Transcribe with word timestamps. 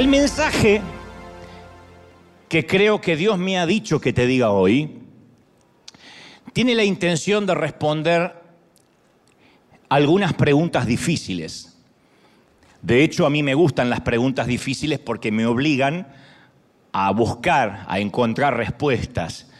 El 0.00 0.08
mensaje 0.08 0.80
que 2.48 2.64
creo 2.64 3.02
que 3.02 3.16
Dios 3.16 3.36
me 3.36 3.58
ha 3.58 3.66
dicho 3.66 4.00
que 4.00 4.14
te 4.14 4.26
diga 4.26 4.50
hoy 4.50 4.96
tiene 6.54 6.74
la 6.74 6.84
intención 6.84 7.44
de 7.44 7.54
responder 7.54 8.32
algunas 9.90 10.32
preguntas 10.32 10.86
difíciles. 10.86 11.76
De 12.80 13.04
hecho, 13.04 13.26
a 13.26 13.30
mí 13.30 13.42
me 13.42 13.52
gustan 13.52 13.90
las 13.90 14.00
preguntas 14.00 14.46
difíciles 14.46 14.98
porque 14.98 15.30
me 15.30 15.44
obligan 15.44 16.08
a 16.92 17.10
buscar, 17.10 17.84
a 17.86 18.00
encontrar 18.00 18.56
respuestas. 18.56 19.50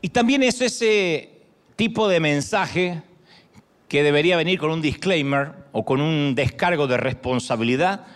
Y 0.00 0.08
también 0.08 0.42
es 0.42 0.62
ese 0.62 1.42
tipo 1.76 2.08
de 2.08 2.20
mensaje 2.20 3.02
que 3.88 4.02
debería 4.02 4.38
venir 4.38 4.58
con 4.58 4.70
un 4.70 4.80
disclaimer 4.80 5.52
o 5.72 5.84
con 5.84 6.00
un 6.00 6.34
descargo 6.34 6.86
de 6.86 6.96
responsabilidad 6.96 8.06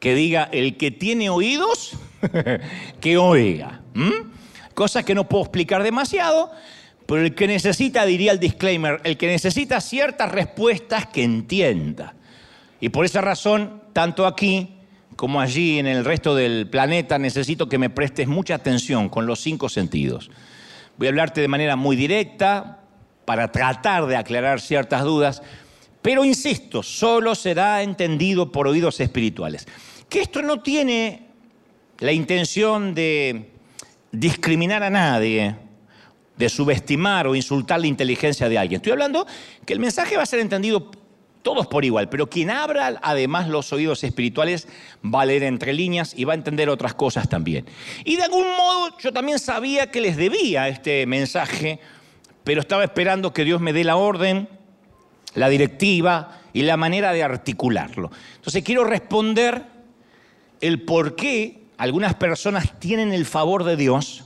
que 0.00 0.14
diga, 0.14 0.48
el 0.50 0.76
que 0.78 0.90
tiene 0.90 1.30
oídos, 1.30 1.92
que 3.00 3.18
oiga. 3.18 3.82
Cosas 4.74 5.04
que 5.04 5.14
no 5.14 5.28
puedo 5.28 5.44
explicar 5.44 5.82
demasiado, 5.82 6.50
pero 7.06 7.22
el 7.22 7.34
que 7.34 7.46
necesita, 7.46 8.04
diría 8.06 8.32
el 8.32 8.40
disclaimer, 8.40 9.00
el 9.04 9.18
que 9.18 9.26
necesita 9.26 9.80
ciertas 9.80 10.32
respuestas 10.32 11.06
que 11.06 11.22
entienda. 11.22 12.14
Y 12.80 12.88
por 12.88 13.04
esa 13.04 13.20
razón, 13.20 13.82
tanto 13.92 14.26
aquí 14.26 14.74
como 15.16 15.38
allí 15.38 15.78
en 15.78 15.86
el 15.86 16.02
resto 16.02 16.34
del 16.34 16.66
planeta, 16.70 17.18
necesito 17.18 17.68
que 17.68 17.76
me 17.76 17.90
prestes 17.90 18.26
mucha 18.26 18.54
atención 18.54 19.10
con 19.10 19.26
los 19.26 19.40
cinco 19.40 19.68
sentidos. 19.68 20.30
Voy 20.96 21.08
a 21.08 21.10
hablarte 21.10 21.42
de 21.42 21.48
manera 21.48 21.76
muy 21.76 21.94
directa 21.94 22.80
para 23.26 23.52
tratar 23.52 24.06
de 24.06 24.16
aclarar 24.16 24.62
ciertas 24.62 25.02
dudas, 25.04 25.42
pero 26.00 26.24
insisto, 26.24 26.82
solo 26.82 27.34
será 27.34 27.82
entendido 27.82 28.50
por 28.50 28.66
oídos 28.66 28.98
espirituales 29.00 29.66
que 30.10 30.20
esto 30.20 30.42
no 30.42 30.60
tiene 30.60 31.28
la 32.00 32.12
intención 32.12 32.94
de 32.94 33.52
discriminar 34.10 34.82
a 34.82 34.90
nadie, 34.90 35.54
de 36.36 36.48
subestimar 36.48 37.28
o 37.28 37.36
insultar 37.36 37.80
la 37.80 37.86
inteligencia 37.86 38.48
de 38.48 38.58
alguien. 38.58 38.78
Estoy 38.78 38.92
hablando 38.92 39.26
que 39.64 39.72
el 39.72 39.78
mensaje 39.78 40.16
va 40.16 40.24
a 40.24 40.26
ser 40.26 40.40
entendido 40.40 40.90
todos 41.42 41.68
por 41.68 41.84
igual, 41.84 42.08
pero 42.08 42.28
quien 42.28 42.50
abra 42.50 42.98
además 43.02 43.48
los 43.48 43.72
oídos 43.72 44.02
espirituales 44.02 44.66
va 45.02 45.22
a 45.22 45.26
leer 45.26 45.44
entre 45.44 45.72
líneas 45.72 46.12
y 46.16 46.24
va 46.24 46.32
a 46.32 46.36
entender 46.36 46.68
otras 46.68 46.94
cosas 46.94 47.28
también. 47.28 47.64
Y 48.04 48.16
de 48.16 48.24
algún 48.24 48.46
modo 48.56 48.98
yo 48.98 49.12
también 49.12 49.38
sabía 49.38 49.90
que 49.90 50.00
les 50.00 50.16
debía 50.16 50.68
este 50.68 51.06
mensaje, 51.06 51.78
pero 52.42 52.60
estaba 52.60 52.82
esperando 52.82 53.32
que 53.32 53.44
Dios 53.44 53.60
me 53.60 53.72
dé 53.72 53.84
la 53.84 53.96
orden, 53.96 54.48
la 55.34 55.48
directiva 55.48 56.40
y 56.52 56.62
la 56.62 56.76
manera 56.76 57.12
de 57.12 57.22
articularlo. 57.22 58.10
Entonces 58.36 58.64
quiero 58.64 58.84
responder 58.84 59.69
el 60.60 60.82
por 60.82 61.16
qué 61.16 61.62
algunas 61.76 62.14
personas 62.14 62.78
tienen 62.78 63.12
el 63.12 63.24
favor 63.24 63.64
de 63.64 63.76
Dios, 63.76 64.24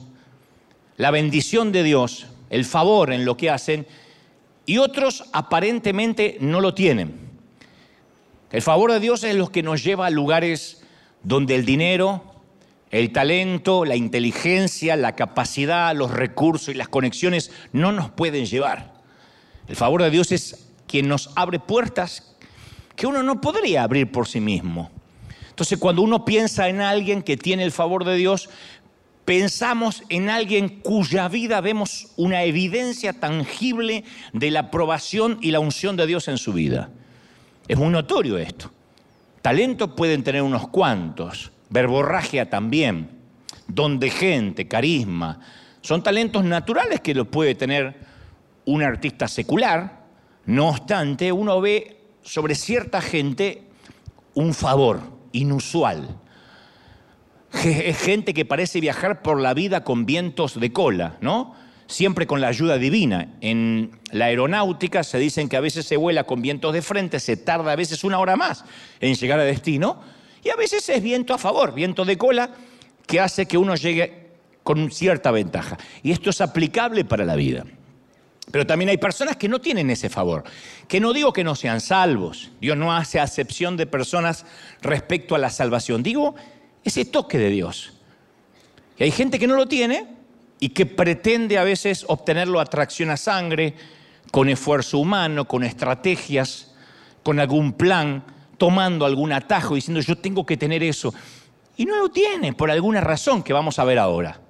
la 0.96 1.10
bendición 1.10 1.72
de 1.72 1.82
Dios, 1.82 2.27
el 2.50 2.64
favor 2.64 3.12
en 3.12 3.24
lo 3.24 3.36
que 3.36 3.50
hacen, 3.50 3.86
y 4.66 4.78
otros 4.78 5.24
aparentemente 5.32 6.36
no 6.40 6.60
lo 6.60 6.74
tienen. 6.74 7.24
El 8.50 8.62
favor 8.62 8.92
de 8.92 9.00
Dios 9.00 9.24
es 9.24 9.34
lo 9.34 9.50
que 9.50 9.62
nos 9.62 9.82
lleva 9.82 10.06
a 10.06 10.10
lugares 10.10 10.84
donde 11.22 11.55
el 11.55 11.64
dinero, 11.64 12.34
el 12.90 13.12
talento, 13.12 13.84
la 13.84 13.96
inteligencia, 13.96 14.94
la 14.94 15.16
capacidad, 15.16 15.94
los 15.96 16.12
recursos 16.12 16.68
y 16.68 16.74
las 16.74 16.88
conexiones 16.88 17.50
no 17.72 17.90
nos 17.90 18.10
pueden 18.10 18.46
llevar. 18.46 18.94
El 19.66 19.74
favor 19.74 20.02
de 20.02 20.10
Dios 20.10 20.30
es 20.30 20.68
quien 20.86 21.08
nos 21.08 21.30
abre 21.34 21.58
puertas 21.58 22.36
que 22.94 23.08
uno 23.08 23.23
no 23.24 23.40
podría 23.40 23.83
abrir 23.83 24.12
por 24.12 24.28
sí 24.28 24.40
mismo. 24.40 24.90
Entonces, 25.55 25.79
cuando 25.79 26.03
uno 26.03 26.25
piensa 26.25 26.69
en 26.69 26.81
alguien 26.81 27.23
que 27.23 27.37
tiene 27.37 27.63
el 27.63 27.70
favor 27.70 28.05
de 28.05 28.17
Dios, 28.17 28.51
pensamos 29.25 30.03
en 30.09 30.29
alguien 30.29 30.81
cuya 30.81 31.29
vida 31.29 31.61
vemos 31.61 32.09
una 32.17 32.42
evidencia 32.42 33.13
tangible 33.13 34.03
de 34.33 34.51
la 34.51 34.61
aprobación 34.61 35.39
y 35.41 35.53
la 35.53 35.61
unción 35.61 35.95
de 35.95 36.09
Dios 36.09 36.27
en 36.27 36.39
su 36.39 36.53
vida. 36.53 36.91
Es 37.69 37.79
muy 37.79 37.91
notorio 37.91 38.37
esto. 38.37 38.73
Talento 39.42 39.95
pueden 39.95 40.25
tener 40.25 40.42
unos 40.42 40.67
cuantos, 40.67 41.53
verborragia 41.71 42.51
también, 42.51 43.11
don 43.69 44.01
de 44.01 44.11
gente, 44.11 44.67
carisma. 44.67 45.39
Son 45.83 46.03
talentos 46.03 46.42
naturales 46.42 47.01
que 47.01 47.15
lo 47.15 47.31
puede 47.31 47.55
tener 47.55 47.95
un 48.65 48.83
artista 48.83 49.29
secular. 49.29 50.03
No 50.47 50.71
obstante, 50.71 51.31
uno 51.31 51.61
ve 51.61 52.01
sobre 52.23 52.57
cierta 52.57 53.01
gente 53.01 53.63
un 54.35 54.53
favor 54.53 55.14
inusual. 55.34 56.17
Es 57.64 57.98
gente 57.98 58.34
que 58.34 58.45
parece 58.45 58.80
viajar 58.80 59.22
por 59.22 59.40
la 59.40 59.55
vida 59.55 59.84
con 59.84 60.06
vientos 60.06 60.58
de 60.58 60.72
cola, 60.72 61.18
¿no? 61.20 61.55
Siempre 61.86 62.27
con 62.27 62.40
la 62.40 62.48
ayuda 62.48 62.78
divina. 62.78 63.34
En 63.40 63.92
la 64.11 64.27
aeronáutica 64.27 65.05
se 65.05 65.18
dicen 65.18 65.48
que 65.48 65.56
a 65.56 65.61
veces 65.61 65.86
se 65.86 65.96
vuela 65.96 66.24
con 66.24 66.42
vientos 66.42 66.73
de 66.73 66.83
frente, 66.83 67.20
se 67.20 67.36
tarda 67.36 67.73
a 67.73 67.77
veces 67.77 68.02
una 68.02 68.18
hora 68.18 68.36
más 68.36 68.64
en 69.00 69.14
llegar 69.14 69.39
a 69.39 69.44
destino, 69.44 70.00
y 70.42 70.50
a 70.50 70.56
veces 70.56 70.89
es 70.89 71.02
viento 71.02 71.33
a 71.34 71.39
favor, 71.39 71.74
viento 71.74 72.05
de 72.05 72.18
cola, 72.18 72.50
que 73.06 73.20
hace 73.20 73.46
que 73.46 73.58
uno 73.58 73.77
llegue 73.77 74.30
con 74.62 74.90
cierta 74.90 75.30
ventaja. 75.30 75.77
Y 76.02 76.11
esto 76.11 76.30
es 76.30 76.40
aplicable 76.40 77.05
para 77.05 77.24
la 77.24 77.36
vida. 77.36 77.64
Pero 78.50 78.66
también 78.66 78.90
hay 78.90 78.98
personas 78.98 79.36
que 79.36 79.48
no 79.48 79.60
tienen 79.60 79.90
ese 79.90 80.10
favor, 80.10 80.44
que 80.86 81.00
no 81.00 81.12
digo 81.12 81.32
que 81.32 81.44
no 81.44 81.55
sean 81.55 81.80
salvos, 81.80 82.50
Dios 82.60 82.77
no 82.77 82.94
hace 82.94 83.18
acepción 83.18 83.77
de 83.77 83.86
personas 83.86 84.44
respecto 84.82 85.34
a 85.34 85.38
la 85.38 85.50
salvación, 85.50 86.02
digo 86.02 86.34
ese 86.84 87.05
toque 87.05 87.38
de 87.38 87.48
Dios. 87.48 87.94
Y 88.98 89.05
hay 89.05 89.10
gente 89.10 89.38
que 89.38 89.46
no 89.46 89.56
lo 89.56 89.66
tiene 89.66 90.08
y 90.60 90.70
que 90.70 90.86
pretende 90.86 91.58
a 91.58 91.64
veces 91.64 92.05
obtenerlo 92.06 92.60
a 92.60 92.66
tracción 92.66 93.10
a 93.10 93.16
sangre, 93.16 93.74
con 94.30 94.48
esfuerzo 94.48 94.98
humano, 94.98 95.46
con 95.46 95.64
estrategias, 95.64 96.74
con 97.22 97.40
algún 97.40 97.72
plan, 97.72 98.24
tomando 98.58 99.06
algún 99.06 99.32
atajo, 99.32 99.74
diciendo 99.74 100.00
yo 100.00 100.18
tengo 100.18 100.44
que 100.44 100.56
tener 100.56 100.82
eso. 100.82 101.14
Y 101.76 101.86
no 101.86 101.96
lo 101.96 102.08
tiene 102.08 102.52
por 102.52 102.70
alguna 102.70 103.00
razón 103.00 103.42
que 103.42 103.52
vamos 103.52 103.78
a 103.78 103.84
ver 103.84 103.98
ahora. 103.98 104.40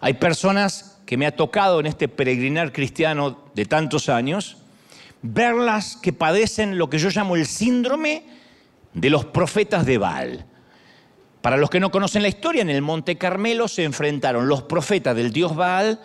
Hay 0.00 0.14
personas 0.14 0.97
que 1.08 1.16
me 1.16 1.24
ha 1.24 1.34
tocado 1.34 1.80
en 1.80 1.86
este 1.86 2.06
peregrinar 2.06 2.70
cristiano 2.70 3.38
de 3.54 3.64
tantos 3.64 4.10
años, 4.10 4.58
verlas 5.22 5.96
que 5.96 6.12
padecen 6.12 6.76
lo 6.76 6.90
que 6.90 6.98
yo 6.98 7.08
llamo 7.08 7.34
el 7.34 7.46
síndrome 7.46 8.24
de 8.92 9.08
los 9.08 9.24
profetas 9.24 9.86
de 9.86 9.96
Baal. 9.96 10.44
Para 11.40 11.56
los 11.56 11.70
que 11.70 11.80
no 11.80 11.90
conocen 11.90 12.20
la 12.20 12.28
historia, 12.28 12.60
en 12.60 12.68
el 12.68 12.82
Monte 12.82 13.16
Carmelo 13.16 13.68
se 13.68 13.84
enfrentaron 13.84 14.48
los 14.48 14.64
profetas 14.64 15.16
del 15.16 15.32
dios 15.32 15.56
Baal 15.56 15.98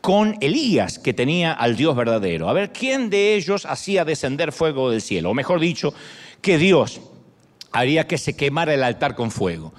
con 0.00 0.36
Elías, 0.40 1.00
que 1.00 1.12
tenía 1.12 1.52
al 1.52 1.74
Dios 1.74 1.96
verdadero. 1.96 2.48
A 2.48 2.52
ver, 2.52 2.72
¿quién 2.72 3.10
de 3.10 3.34
ellos 3.34 3.66
hacía 3.66 4.04
descender 4.04 4.52
fuego 4.52 4.92
del 4.92 5.02
cielo? 5.02 5.30
O 5.30 5.34
mejor 5.34 5.58
dicho, 5.58 5.92
que 6.40 6.56
Dios 6.56 7.00
haría 7.72 8.06
que 8.06 8.16
se 8.16 8.36
quemara 8.36 8.72
el 8.74 8.84
altar 8.84 9.16
con 9.16 9.32
fuego. 9.32 9.74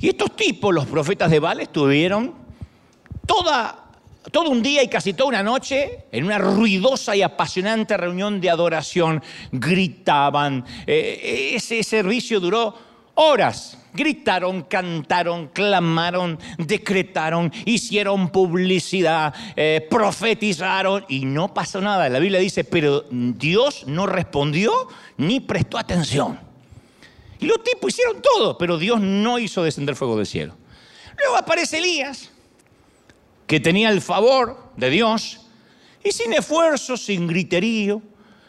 Y 0.00 0.08
estos 0.08 0.34
tipos, 0.34 0.74
los 0.74 0.86
profetas 0.86 1.30
de 1.30 1.38
Baal, 1.38 1.60
estuvieron 1.60 2.49
toda, 3.30 3.84
todo 4.32 4.50
un 4.50 4.60
día 4.60 4.82
y 4.82 4.88
casi 4.88 5.12
toda 5.12 5.28
una 5.28 5.42
noche 5.42 6.06
en 6.10 6.24
una 6.24 6.38
ruidosa 6.38 7.14
y 7.14 7.22
apasionante 7.22 7.96
reunión 7.96 8.40
de 8.40 8.50
adoración. 8.50 9.22
Gritaban. 9.52 10.64
Eh, 10.84 11.52
ese 11.54 11.82
servicio 11.84 12.40
duró 12.40 12.74
horas. 13.14 13.76
Gritaron, 13.92 14.62
cantaron, 14.62 15.48
clamaron, 15.48 16.38
decretaron, 16.58 17.52
hicieron 17.64 18.30
publicidad, 18.30 19.34
eh, 19.56 19.86
profetizaron 19.88 21.04
y 21.08 21.24
no 21.24 21.52
pasó 21.52 21.80
nada. 21.80 22.08
La 22.08 22.20
Biblia 22.20 22.38
dice, 22.40 22.64
pero 22.64 23.04
Dios 23.10 23.84
no 23.86 24.06
respondió 24.06 24.72
ni 25.16 25.40
prestó 25.40 25.78
atención. 25.78 26.38
Y 27.40 27.46
los 27.46 27.62
tipos 27.64 27.92
hicieron 27.92 28.20
todo, 28.22 28.58
pero 28.58 28.76
Dios 28.76 29.00
no 29.00 29.38
hizo 29.38 29.62
descender 29.62 29.96
fuego 29.96 30.16
del 30.16 30.26
cielo. 30.26 30.54
Luego 31.18 31.36
aparece 31.36 31.78
Elías 31.78 32.29
que 33.50 33.58
tenía 33.58 33.90
el 33.90 34.00
favor 34.00 34.70
de 34.76 34.90
Dios 34.90 35.40
y 36.04 36.12
sin 36.12 36.32
esfuerzo, 36.32 36.96
sin 36.96 37.26
griterío, 37.26 38.00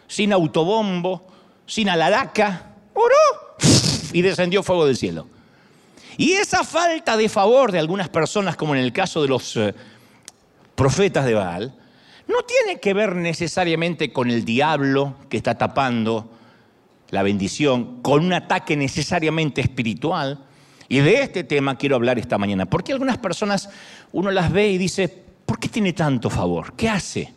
sin 0.05 0.31
autobombo, 0.31 1.25
sin 1.65 1.89
alaraca, 1.89 2.75
oró 2.93 3.57
y 4.13 4.21
descendió 4.21 4.61
fuego 4.61 4.85
del 4.85 4.95
cielo. 4.95 5.27
Y 6.17 6.33
esa 6.33 6.63
falta 6.63 7.17
de 7.17 7.29
favor 7.29 7.71
de 7.71 7.79
algunas 7.79 8.09
personas, 8.09 8.55
como 8.55 8.75
en 8.75 8.81
el 8.81 8.93
caso 8.93 9.23
de 9.23 9.27
los 9.27 9.57
eh, 9.57 9.73
profetas 10.75 11.25
de 11.25 11.33
Baal, 11.33 11.73
no 12.27 12.43
tiene 12.43 12.79
que 12.79 12.93
ver 12.93 13.15
necesariamente 13.15 14.13
con 14.13 14.29
el 14.29 14.45
diablo 14.45 15.15
que 15.29 15.37
está 15.37 15.57
tapando 15.57 16.29
la 17.09 17.23
bendición, 17.23 18.03
con 18.03 18.23
un 18.23 18.33
ataque 18.33 18.77
necesariamente 18.77 19.61
espiritual, 19.61 20.45
y 20.91 20.99
de 20.99 21.21
este 21.21 21.45
tema 21.45 21.77
quiero 21.77 21.95
hablar 21.95 22.19
esta 22.19 22.37
mañana, 22.37 22.65
porque 22.65 22.91
algunas 22.91 23.17
personas 23.17 23.69
uno 24.11 24.29
las 24.29 24.51
ve 24.51 24.71
y 24.71 24.77
dice, 24.77 25.07
¿por 25.45 25.57
qué 25.57 25.69
tiene 25.69 25.93
tanto 25.93 26.29
favor? 26.29 26.73
¿Qué 26.73 26.89
hace? 26.89 27.31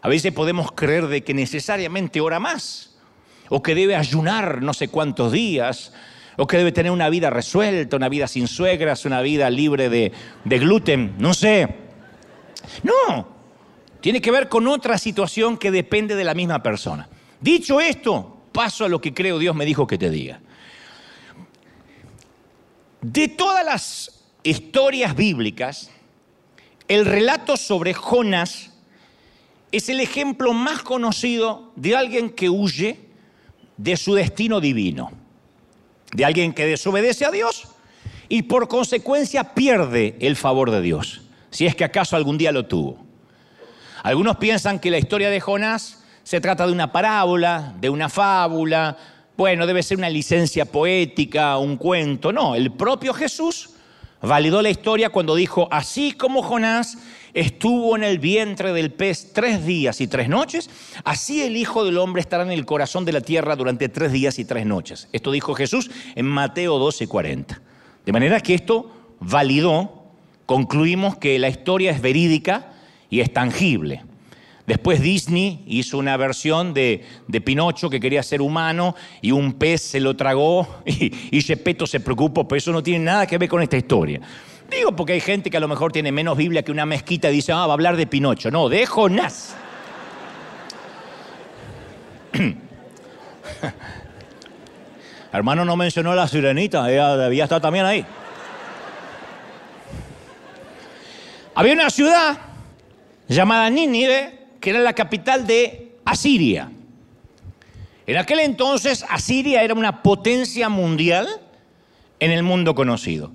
A 0.00 0.08
veces 0.08 0.32
podemos 0.32 0.72
creer 0.72 1.06
de 1.08 1.22
que 1.22 1.34
necesariamente 1.34 2.22
ora 2.22 2.40
más, 2.40 2.96
o 3.50 3.62
que 3.62 3.74
debe 3.74 3.96
ayunar 3.96 4.62
no 4.62 4.72
sé 4.72 4.88
cuántos 4.88 5.30
días, 5.30 5.92
o 6.38 6.46
que 6.46 6.56
debe 6.56 6.72
tener 6.72 6.90
una 6.90 7.10
vida 7.10 7.28
resuelta, 7.28 7.96
una 7.96 8.08
vida 8.08 8.26
sin 8.26 8.48
suegras, 8.48 9.04
una 9.04 9.20
vida 9.20 9.50
libre 9.50 9.90
de, 9.90 10.12
de 10.46 10.58
gluten, 10.58 11.16
no 11.18 11.34
sé. 11.34 11.68
No, 12.82 13.28
tiene 14.00 14.22
que 14.22 14.30
ver 14.30 14.48
con 14.48 14.66
otra 14.66 14.96
situación 14.96 15.58
que 15.58 15.70
depende 15.70 16.16
de 16.16 16.24
la 16.24 16.32
misma 16.32 16.62
persona. 16.62 17.10
Dicho 17.42 17.78
esto, 17.78 18.40
paso 18.52 18.86
a 18.86 18.88
lo 18.88 19.02
que 19.02 19.12
creo 19.12 19.38
Dios 19.38 19.54
me 19.54 19.66
dijo 19.66 19.86
que 19.86 19.98
te 19.98 20.08
diga. 20.08 20.40
De 23.02 23.28
todas 23.28 23.64
las 23.64 24.24
historias 24.42 25.16
bíblicas, 25.16 25.90
el 26.88 27.06
relato 27.06 27.56
sobre 27.56 27.94
Jonás 27.94 28.70
es 29.72 29.88
el 29.88 30.00
ejemplo 30.00 30.52
más 30.52 30.82
conocido 30.82 31.72
de 31.76 31.96
alguien 31.96 32.30
que 32.30 32.50
huye 32.50 32.98
de 33.76 33.96
su 33.96 34.14
destino 34.14 34.60
divino, 34.60 35.12
de 36.12 36.24
alguien 36.24 36.52
que 36.52 36.66
desobedece 36.66 37.24
a 37.24 37.30
Dios 37.30 37.68
y 38.28 38.42
por 38.42 38.68
consecuencia 38.68 39.54
pierde 39.54 40.16
el 40.20 40.36
favor 40.36 40.70
de 40.70 40.82
Dios, 40.82 41.22
si 41.50 41.66
es 41.66 41.74
que 41.74 41.84
acaso 41.84 42.16
algún 42.16 42.36
día 42.36 42.52
lo 42.52 42.66
tuvo. 42.66 42.98
Algunos 44.02 44.36
piensan 44.36 44.78
que 44.78 44.90
la 44.90 44.98
historia 44.98 45.30
de 45.30 45.40
Jonás 45.40 46.02
se 46.22 46.40
trata 46.40 46.66
de 46.66 46.72
una 46.72 46.92
parábola, 46.92 47.74
de 47.80 47.88
una 47.88 48.08
fábula, 48.08 48.96
bueno, 49.40 49.66
debe 49.66 49.82
ser 49.82 49.96
una 49.96 50.10
licencia 50.10 50.66
poética, 50.66 51.56
un 51.56 51.78
cuento. 51.78 52.30
No, 52.30 52.54
el 52.54 52.72
propio 52.72 53.14
Jesús 53.14 53.70
validó 54.20 54.60
la 54.60 54.68
historia 54.68 55.08
cuando 55.08 55.34
dijo, 55.34 55.66
así 55.70 56.12
como 56.12 56.42
Jonás 56.42 56.98
estuvo 57.32 57.96
en 57.96 58.04
el 58.04 58.18
vientre 58.18 58.74
del 58.74 58.92
pez 58.92 59.32
tres 59.32 59.64
días 59.64 60.02
y 60.02 60.08
tres 60.08 60.28
noches, 60.28 60.68
así 61.04 61.40
el 61.40 61.56
Hijo 61.56 61.86
del 61.86 61.96
Hombre 61.96 62.20
estará 62.20 62.42
en 62.42 62.50
el 62.50 62.66
corazón 62.66 63.06
de 63.06 63.12
la 63.12 63.22
tierra 63.22 63.56
durante 63.56 63.88
tres 63.88 64.12
días 64.12 64.38
y 64.38 64.44
tres 64.44 64.66
noches. 64.66 65.08
Esto 65.10 65.32
dijo 65.32 65.54
Jesús 65.54 65.90
en 66.16 66.26
Mateo 66.26 66.78
12, 66.78 67.08
40. 67.08 67.62
De 68.04 68.12
manera 68.12 68.40
que 68.40 68.52
esto 68.52 68.92
validó, 69.20 70.04
concluimos 70.44 71.16
que 71.16 71.38
la 71.38 71.48
historia 71.48 71.92
es 71.92 72.02
verídica 72.02 72.74
y 73.08 73.20
es 73.20 73.32
tangible. 73.32 74.02
Después 74.66 75.00
Disney 75.00 75.64
hizo 75.66 75.98
una 75.98 76.16
versión 76.16 76.74
de, 76.74 77.04
Pinocho 77.44 77.90
que 77.90 77.98
quería 77.98 78.22
ser 78.22 78.40
humano 78.40 78.94
y 79.20 79.32
un 79.32 79.54
pez 79.54 79.80
se 79.82 80.00
lo 80.00 80.14
tragó 80.16 80.82
y, 80.86 81.12
y 81.36 81.42
Gepetto 81.42 81.86
se 81.86 82.00
preocupó, 82.00 82.46
pero 82.46 82.58
eso 82.58 82.72
no 82.72 82.82
tiene 82.82 83.04
nada 83.04 83.26
que 83.26 83.38
ver 83.38 83.48
con 83.48 83.62
esta 83.62 83.76
historia. 83.76 84.20
Digo 84.70 84.94
porque 84.94 85.14
hay 85.14 85.20
gente 85.20 85.50
que 85.50 85.56
a 85.56 85.60
lo 85.60 85.68
mejor 85.68 85.90
tiene 85.90 86.12
menos 86.12 86.36
Biblia 86.36 86.62
que 86.62 86.70
una 86.70 86.86
mezquita 86.86 87.28
y 87.30 87.34
dice, 87.34 87.50
ah, 87.52 87.66
va 87.66 87.72
a 87.72 87.74
hablar 87.74 87.96
de 87.96 88.06
Pinocho. 88.06 88.50
No, 88.50 88.68
de 88.68 88.86
Jonás. 88.86 89.56
Hermano 95.32 95.64
no 95.64 95.76
mencionó 95.76 96.14
la 96.14 96.28
sirenita, 96.28 96.90
ella 96.90 97.16
debía 97.16 97.44
estar 97.44 97.60
también 97.60 97.84
ahí. 97.84 98.04
Había 101.54 101.72
una 101.74 101.90
ciudad 101.90 102.38
llamada 103.28 103.68
Nínive 103.70 104.39
que 104.60 104.70
era 104.70 104.80
la 104.80 104.92
capital 104.92 105.46
de 105.46 105.96
Asiria. 106.04 106.70
En 108.06 108.16
aquel 108.16 108.40
entonces 108.40 109.04
Asiria 109.08 109.62
era 109.62 109.74
una 109.74 110.02
potencia 110.02 110.68
mundial 110.68 111.28
en 112.18 112.30
el 112.30 112.42
mundo 112.42 112.74
conocido. 112.74 113.32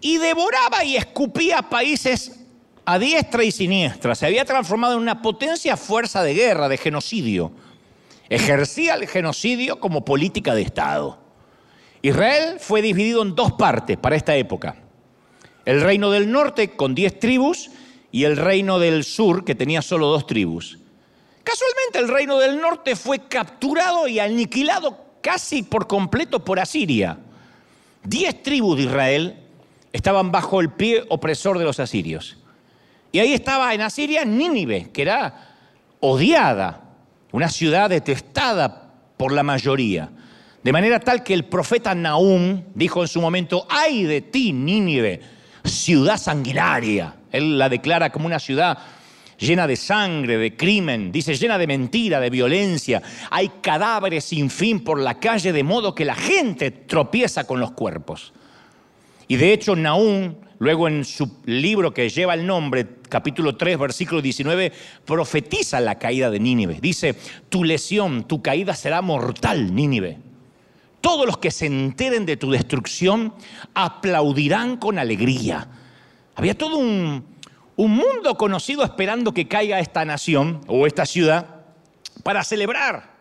Y 0.00 0.18
devoraba 0.18 0.84
y 0.84 0.96
escupía 0.96 1.62
países 1.62 2.40
a 2.84 2.98
diestra 2.98 3.44
y 3.44 3.52
siniestra. 3.52 4.14
Se 4.14 4.26
había 4.26 4.44
transformado 4.44 4.94
en 4.94 5.00
una 5.00 5.22
potencia 5.22 5.76
fuerza 5.76 6.22
de 6.22 6.34
guerra, 6.34 6.68
de 6.68 6.78
genocidio. 6.78 7.52
Ejercía 8.28 8.94
el 8.94 9.06
genocidio 9.06 9.78
como 9.78 10.04
política 10.04 10.54
de 10.54 10.62
Estado. 10.62 11.18
Israel 12.00 12.56
fue 12.58 12.82
dividido 12.82 13.22
en 13.22 13.34
dos 13.34 13.52
partes 13.52 13.96
para 13.96 14.16
esta 14.16 14.34
época. 14.34 14.76
El 15.64 15.80
reino 15.80 16.10
del 16.10 16.30
norte 16.32 16.70
con 16.70 16.94
diez 16.94 17.18
tribus 17.20 17.70
y 18.12 18.24
el 18.24 18.36
reino 18.36 18.78
del 18.78 19.04
sur, 19.04 19.44
que 19.44 19.54
tenía 19.54 19.82
solo 19.82 20.06
dos 20.06 20.26
tribus. 20.26 20.78
Casualmente 21.42 21.98
el 21.98 22.08
reino 22.08 22.38
del 22.38 22.60
norte 22.60 22.94
fue 22.94 23.26
capturado 23.26 24.06
y 24.06 24.20
aniquilado 24.20 24.98
casi 25.22 25.62
por 25.62 25.86
completo 25.86 26.44
por 26.44 26.60
Asiria. 26.60 27.18
Diez 28.04 28.42
tribus 28.42 28.76
de 28.76 28.82
Israel 28.84 29.38
estaban 29.92 30.30
bajo 30.30 30.60
el 30.60 30.70
pie 30.70 31.04
opresor 31.08 31.58
de 31.58 31.64
los 31.64 31.80
asirios. 31.80 32.36
Y 33.10 33.18
ahí 33.18 33.32
estaba 33.32 33.72
en 33.74 33.80
Asiria 33.80 34.24
Nínive, 34.24 34.90
que 34.92 35.02
era 35.02 35.56
odiada, 36.00 36.80
una 37.30 37.48
ciudad 37.48 37.90
detestada 37.90 38.90
por 39.16 39.32
la 39.32 39.42
mayoría. 39.42 40.10
De 40.62 40.72
manera 40.72 41.00
tal 41.00 41.22
que 41.22 41.34
el 41.34 41.44
profeta 41.44 41.94
Nahum 41.94 42.62
dijo 42.74 43.02
en 43.02 43.08
su 43.08 43.20
momento, 43.20 43.66
ay 43.70 44.04
de 44.04 44.20
ti, 44.20 44.52
Nínive, 44.52 45.20
ciudad 45.64 46.18
sanguinaria. 46.18 47.16
Él 47.32 47.58
la 47.58 47.68
declara 47.68 48.10
como 48.10 48.26
una 48.26 48.38
ciudad 48.38 48.78
llena 49.38 49.66
de 49.66 49.76
sangre, 49.76 50.38
de 50.38 50.56
crimen, 50.56 51.10
dice 51.10 51.34
llena 51.34 51.58
de 51.58 51.66
mentira, 51.66 52.20
de 52.20 52.30
violencia. 52.30 53.02
Hay 53.30 53.50
cadáveres 53.60 54.24
sin 54.24 54.48
fin 54.50 54.84
por 54.84 55.00
la 55.00 55.18
calle 55.18 55.52
de 55.52 55.64
modo 55.64 55.94
que 55.94 56.04
la 56.04 56.14
gente 56.14 56.70
tropieza 56.70 57.44
con 57.44 57.60
los 57.60 57.72
cuerpos. 57.72 58.32
Y 59.28 59.36
de 59.36 59.52
hecho 59.52 59.74
Naúm, 59.74 60.34
luego 60.58 60.88
en 60.88 61.04
su 61.04 61.38
libro 61.46 61.92
que 61.92 62.08
lleva 62.08 62.34
el 62.34 62.46
nombre, 62.46 62.86
capítulo 63.08 63.56
3, 63.56 63.78
versículo 63.78 64.22
19, 64.22 64.72
profetiza 65.04 65.80
la 65.80 65.98
caída 65.98 66.30
de 66.30 66.38
Nínive. 66.38 66.78
Dice, 66.80 67.14
tu 67.48 67.64
lesión, 67.64 68.24
tu 68.28 68.42
caída 68.42 68.74
será 68.74 69.02
mortal, 69.02 69.74
Nínive. 69.74 70.18
Todos 71.00 71.26
los 71.26 71.38
que 71.38 71.50
se 71.50 71.66
enteren 71.66 72.26
de 72.26 72.36
tu 72.36 72.50
destrucción 72.50 73.34
aplaudirán 73.74 74.76
con 74.76 75.00
alegría. 75.00 75.68
Había 76.34 76.56
todo 76.56 76.78
un, 76.78 77.30
mundo 77.76 78.36
conocido 78.36 78.84
esperando 78.84 79.34
que 79.34 79.48
caiga 79.48 79.80
esta 79.80 80.04
nación 80.04 80.60
o 80.68 80.86
esta 80.86 81.04
ciudad 81.04 81.64
para 82.22 82.44
celebrar. 82.44 83.12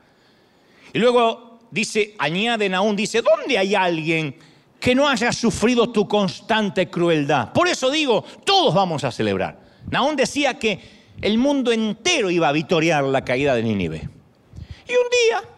Y 0.94 1.00
luego 1.00 1.60
dice, 1.72 2.16
añade 2.19 2.69
Naúm, 2.69 2.96
dice, 2.96 3.22
¿dónde 3.22 3.58
hay 3.58 3.75
alguien 3.75 4.36
que 4.80 4.94
no 4.94 5.08
haya 5.08 5.31
sufrido 5.31 5.90
tu 5.90 6.08
constante 6.08 6.90
crueldad? 6.90 7.54
Por 7.54 7.68
eso 7.68 7.90
digo, 7.90 8.24
todos 8.46 8.74
vamos 8.74 9.04
a 9.04 9.12
celebrar. 9.12 9.60
Naúm 9.90 10.16
decía 10.16 10.60
que 10.60 10.80
el 11.22 11.38
mundo 11.38 11.72
entero 11.72 12.30
iba 12.30 12.50
a 12.50 12.51
vitoriar 12.51 13.03
la 13.03 13.25
caída 13.25 13.56
de 13.56 13.63
Nínive. 13.63 14.10
Y 14.88 14.94
un 14.94 15.10
día, 15.27 15.50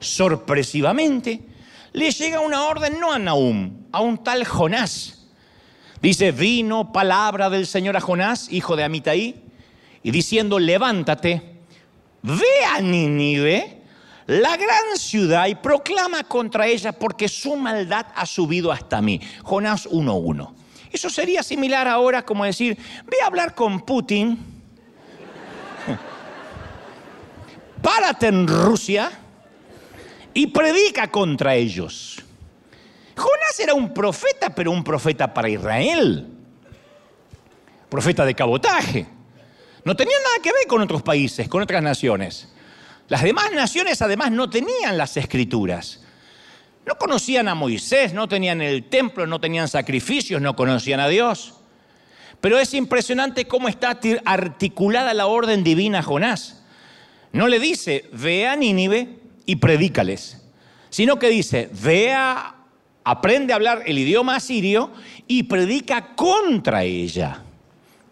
sorpresivamente, 0.00 1.40
le 1.92 2.10
llega 2.10 2.40
una 2.40 2.64
orden 2.64 2.98
no 3.00 3.12
a 3.12 3.18
Nahum, 3.18 3.86
a 3.92 4.00
un 4.00 4.22
tal 4.22 4.44
Jonás. 4.44 5.17
Dice, 6.00 6.30
vino 6.30 6.92
palabra 6.92 7.50
del 7.50 7.66
Señor 7.66 7.96
a 7.96 8.00
Jonás, 8.00 8.52
hijo 8.52 8.76
de 8.76 8.84
Amitai, 8.84 9.34
y 10.02 10.10
diciendo, 10.10 10.58
levántate, 10.58 11.42
ve 12.22 12.64
a 12.72 12.80
Nínive, 12.80 13.82
la 14.26 14.56
gran 14.56 14.96
ciudad, 14.96 15.48
y 15.48 15.56
proclama 15.56 16.24
contra 16.24 16.66
ella, 16.66 16.92
porque 16.92 17.28
su 17.28 17.56
maldad 17.56 18.06
ha 18.14 18.26
subido 18.26 18.70
hasta 18.70 19.02
mí. 19.02 19.20
Jonás 19.42 19.88
1.1. 19.88 20.54
Eso 20.92 21.10
sería 21.10 21.42
similar 21.42 21.88
ahora 21.88 22.24
como 22.24 22.44
decir, 22.44 22.78
ve 23.06 23.16
a 23.22 23.26
hablar 23.26 23.54
con 23.54 23.80
Putin, 23.80 24.38
párate 27.82 28.28
en 28.28 28.46
Rusia, 28.46 29.10
y 30.32 30.46
predica 30.46 31.10
contra 31.10 31.56
ellos. 31.56 32.22
Jonás 33.18 33.60
era 33.60 33.74
un 33.74 33.92
profeta, 33.92 34.50
pero 34.54 34.70
un 34.70 34.82
profeta 34.82 35.32
para 35.34 35.48
Israel. 35.48 36.26
Profeta 37.88 38.24
de 38.24 38.34
cabotaje. 38.34 39.06
No 39.84 39.96
tenía 39.96 40.16
nada 40.18 40.42
que 40.42 40.52
ver 40.52 40.66
con 40.66 40.80
otros 40.82 41.02
países, 41.02 41.48
con 41.48 41.62
otras 41.62 41.82
naciones. 41.82 42.48
Las 43.08 43.22
demás 43.22 43.52
naciones 43.52 44.02
además 44.02 44.30
no 44.30 44.50
tenían 44.50 44.98
las 44.98 45.16
escrituras. 45.16 46.02
No 46.86 46.96
conocían 46.96 47.48
a 47.48 47.54
Moisés, 47.54 48.14
no 48.14 48.28
tenían 48.28 48.62
el 48.62 48.88
templo, 48.88 49.26
no 49.26 49.40
tenían 49.40 49.68
sacrificios, 49.68 50.40
no 50.40 50.56
conocían 50.56 51.00
a 51.00 51.08
Dios. 51.08 51.54
Pero 52.40 52.58
es 52.58 52.72
impresionante 52.74 53.46
cómo 53.46 53.68
está 53.68 53.98
articulada 54.24 55.12
la 55.12 55.26
orden 55.26 55.64
divina 55.64 55.98
a 55.98 56.02
Jonás. 56.02 56.62
No 57.32 57.48
le 57.48 57.58
dice, 57.58 58.08
ve 58.12 58.46
a 58.46 58.56
Nínive 58.56 59.18
y 59.44 59.56
predícales, 59.56 60.42
sino 60.88 61.18
que 61.18 61.28
dice, 61.28 61.68
vea, 61.82 62.54
aprende 63.10 63.54
a 63.54 63.56
hablar 63.56 63.84
el 63.86 63.98
idioma 63.98 64.36
asirio 64.36 64.92
y 65.26 65.44
predica 65.44 66.14
contra 66.14 66.84
ella. 66.84 67.42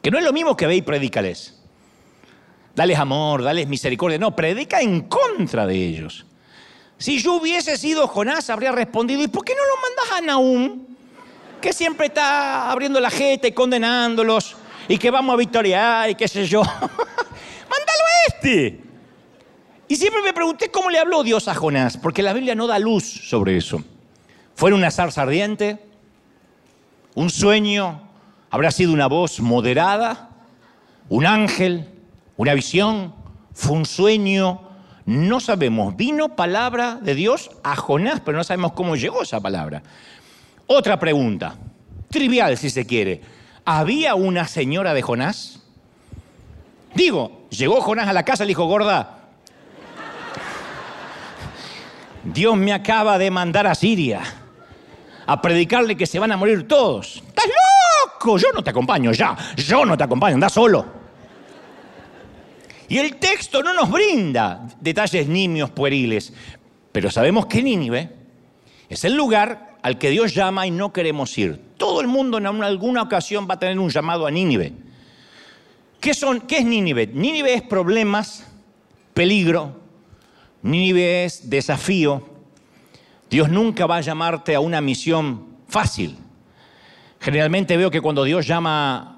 Que 0.00 0.10
no 0.10 0.16
es 0.16 0.24
lo 0.24 0.32
mismo 0.32 0.56
que 0.56 0.66
ve 0.66 0.76
y 0.76 0.82
predícales. 0.82 1.60
Dales 2.74 2.98
amor, 2.98 3.42
dales 3.42 3.68
misericordia. 3.68 4.18
No, 4.18 4.34
predica 4.34 4.80
en 4.80 5.02
contra 5.02 5.66
de 5.66 5.74
ellos. 5.74 6.24
Si 6.96 7.18
yo 7.18 7.34
hubiese 7.34 7.76
sido 7.76 8.08
Jonás, 8.08 8.48
habría 8.48 8.72
respondido, 8.72 9.22
¿y 9.22 9.28
por 9.28 9.44
qué 9.44 9.52
no 9.54 9.66
lo 9.66 9.82
mandas 9.82 10.18
a 10.18 10.20
Nahum? 10.26 10.86
Que 11.60 11.74
siempre 11.74 12.06
está 12.06 12.70
abriendo 12.70 12.98
la 12.98 13.10
jeta 13.10 13.48
y 13.48 13.52
condenándolos, 13.52 14.56
y 14.88 14.96
que 14.96 15.10
vamos 15.10 15.34
a 15.34 15.36
victoriar, 15.36 16.08
y 16.08 16.14
qué 16.14 16.26
sé 16.26 16.46
yo. 16.46 16.62
Mándalo 16.72 16.88
a 16.88 18.28
este. 18.28 18.80
Y 19.88 19.96
siempre 19.96 20.22
me 20.22 20.32
pregunté 20.32 20.70
cómo 20.70 20.88
le 20.88 20.98
habló 20.98 21.22
Dios 21.22 21.48
a 21.48 21.54
Jonás, 21.54 21.98
porque 21.98 22.22
la 22.22 22.32
Biblia 22.32 22.54
no 22.54 22.66
da 22.66 22.78
luz 22.78 23.04
sobre 23.04 23.58
eso. 23.58 23.84
¿Fue 24.56 24.72
una 24.72 24.90
zarza 24.90 25.22
ardiente? 25.22 25.78
¿Un 27.14 27.28
sueño? 27.28 28.00
¿Habrá 28.50 28.70
sido 28.70 28.94
una 28.94 29.06
voz 29.06 29.38
moderada? 29.40 30.30
¿Un 31.10 31.26
ángel? 31.26 31.86
¿Una 32.38 32.54
visión? 32.54 33.14
¿Fue 33.52 33.76
un 33.76 33.84
sueño? 33.84 34.62
No 35.04 35.40
sabemos. 35.40 35.94
Vino 35.94 36.36
palabra 36.36 36.94
de 37.02 37.14
Dios 37.14 37.50
a 37.62 37.76
Jonás, 37.76 38.20
pero 38.20 38.38
no 38.38 38.44
sabemos 38.44 38.72
cómo 38.72 38.96
llegó 38.96 39.22
esa 39.22 39.40
palabra. 39.40 39.82
Otra 40.66 40.98
pregunta, 40.98 41.56
trivial 42.08 42.56
si 42.56 42.70
se 42.70 42.86
quiere. 42.86 43.20
¿Había 43.66 44.14
una 44.14 44.48
señora 44.48 44.94
de 44.94 45.02
Jonás? 45.02 45.60
Digo, 46.94 47.46
llegó 47.50 47.82
Jonás 47.82 48.08
a 48.08 48.14
la 48.14 48.24
casa 48.24 48.44
y 48.44 48.46
le 48.46 48.52
dijo, 48.52 48.64
gorda, 48.64 49.18
Dios 52.24 52.56
me 52.56 52.72
acaba 52.72 53.18
de 53.18 53.30
mandar 53.30 53.66
a 53.66 53.74
Siria 53.74 54.22
a 55.26 55.42
predicarle 55.42 55.96
que 55.96 56.06
se 56.06 56.18
van 56.18 56.32
a 56.32 56.36
morir 56.36 56.66
todos. 56.68 57.22
¡Estás 57.26 57.46
loco! 57.46 58.38
Yo 58.38 58.48
no 58.54 58.62
te 58.62 58.70
acompaño, 58.70 59.12
ya. 59.12 59.36
Yo 59.56 59.84
no 59.84 59.96
te 59.96 60.04
acompaño, 60.04 60.34
anda 60.34 60.48
solo. 60.48 60.86
Y 62.88 62.98
el 62.98 63.16
texto 63.16 63.62
no 63.62 63.74
nos 63.74 63.90
brinda 63.90 64.66
detalles 64.80 65.26
nimios 65.26 65.70
pueriles, 65.70 66.32
pero 66.92 67.10
sabemos 67.10 67.46
que 67.46 67.62
Nínive 67.62 68.10
es 68.88 69.04
el 69.04 69.16
lugar 69.16 69.76
al 69.82 69.98
que 69.98 70.10
Dios 70.10 70.34
llama 70.34 70.66
y 70.66 70.70
no 70.70 70.92
queremos 70.92 71.36
ir. 71.36 71.60
Todo 71.76 72.00
el 72.00 72.06
mundo 72.06 72.38
en 72.38 72.46
alguna 72.46 73.02
ocasión 73.02 73.46
va 73.50 73.54
a 73.54 73.58
tener 73.58 73.78
un 73.78 73.90
llamado 73.90 74.26
a 74.26 74.30
Nínive. 74.30 74.72
¿Qué, 76.00 76.14
son, 76.14 76.40
¿Qué 76.42 76.58
es 76.58 76.64
Nínive? 76.64 77.08
Nínive 77.08 77.54
es 77.54 77.62
problemas, 77.62 78.46
peligro, 79.14 79.80
Nínive 80.62 81.24
es 81.24 81.50
desafío. 81.50 82.35
Dios 83.30 83.50
nunca 83.50 83.86
va 83.86 83.96
a 83.96 84.00
llamarte 84.00 84.54
a 84.54 84.60
una 84.60 84.80
misión 84.80 85.46
fácil. 85.68 86.16
Generalmente 87.20 87.76
veo 87.76 87.90
que 87.90 88.00
cuando 88.00 88.24
Dios 88.24 88.46
llama 88.46 89.16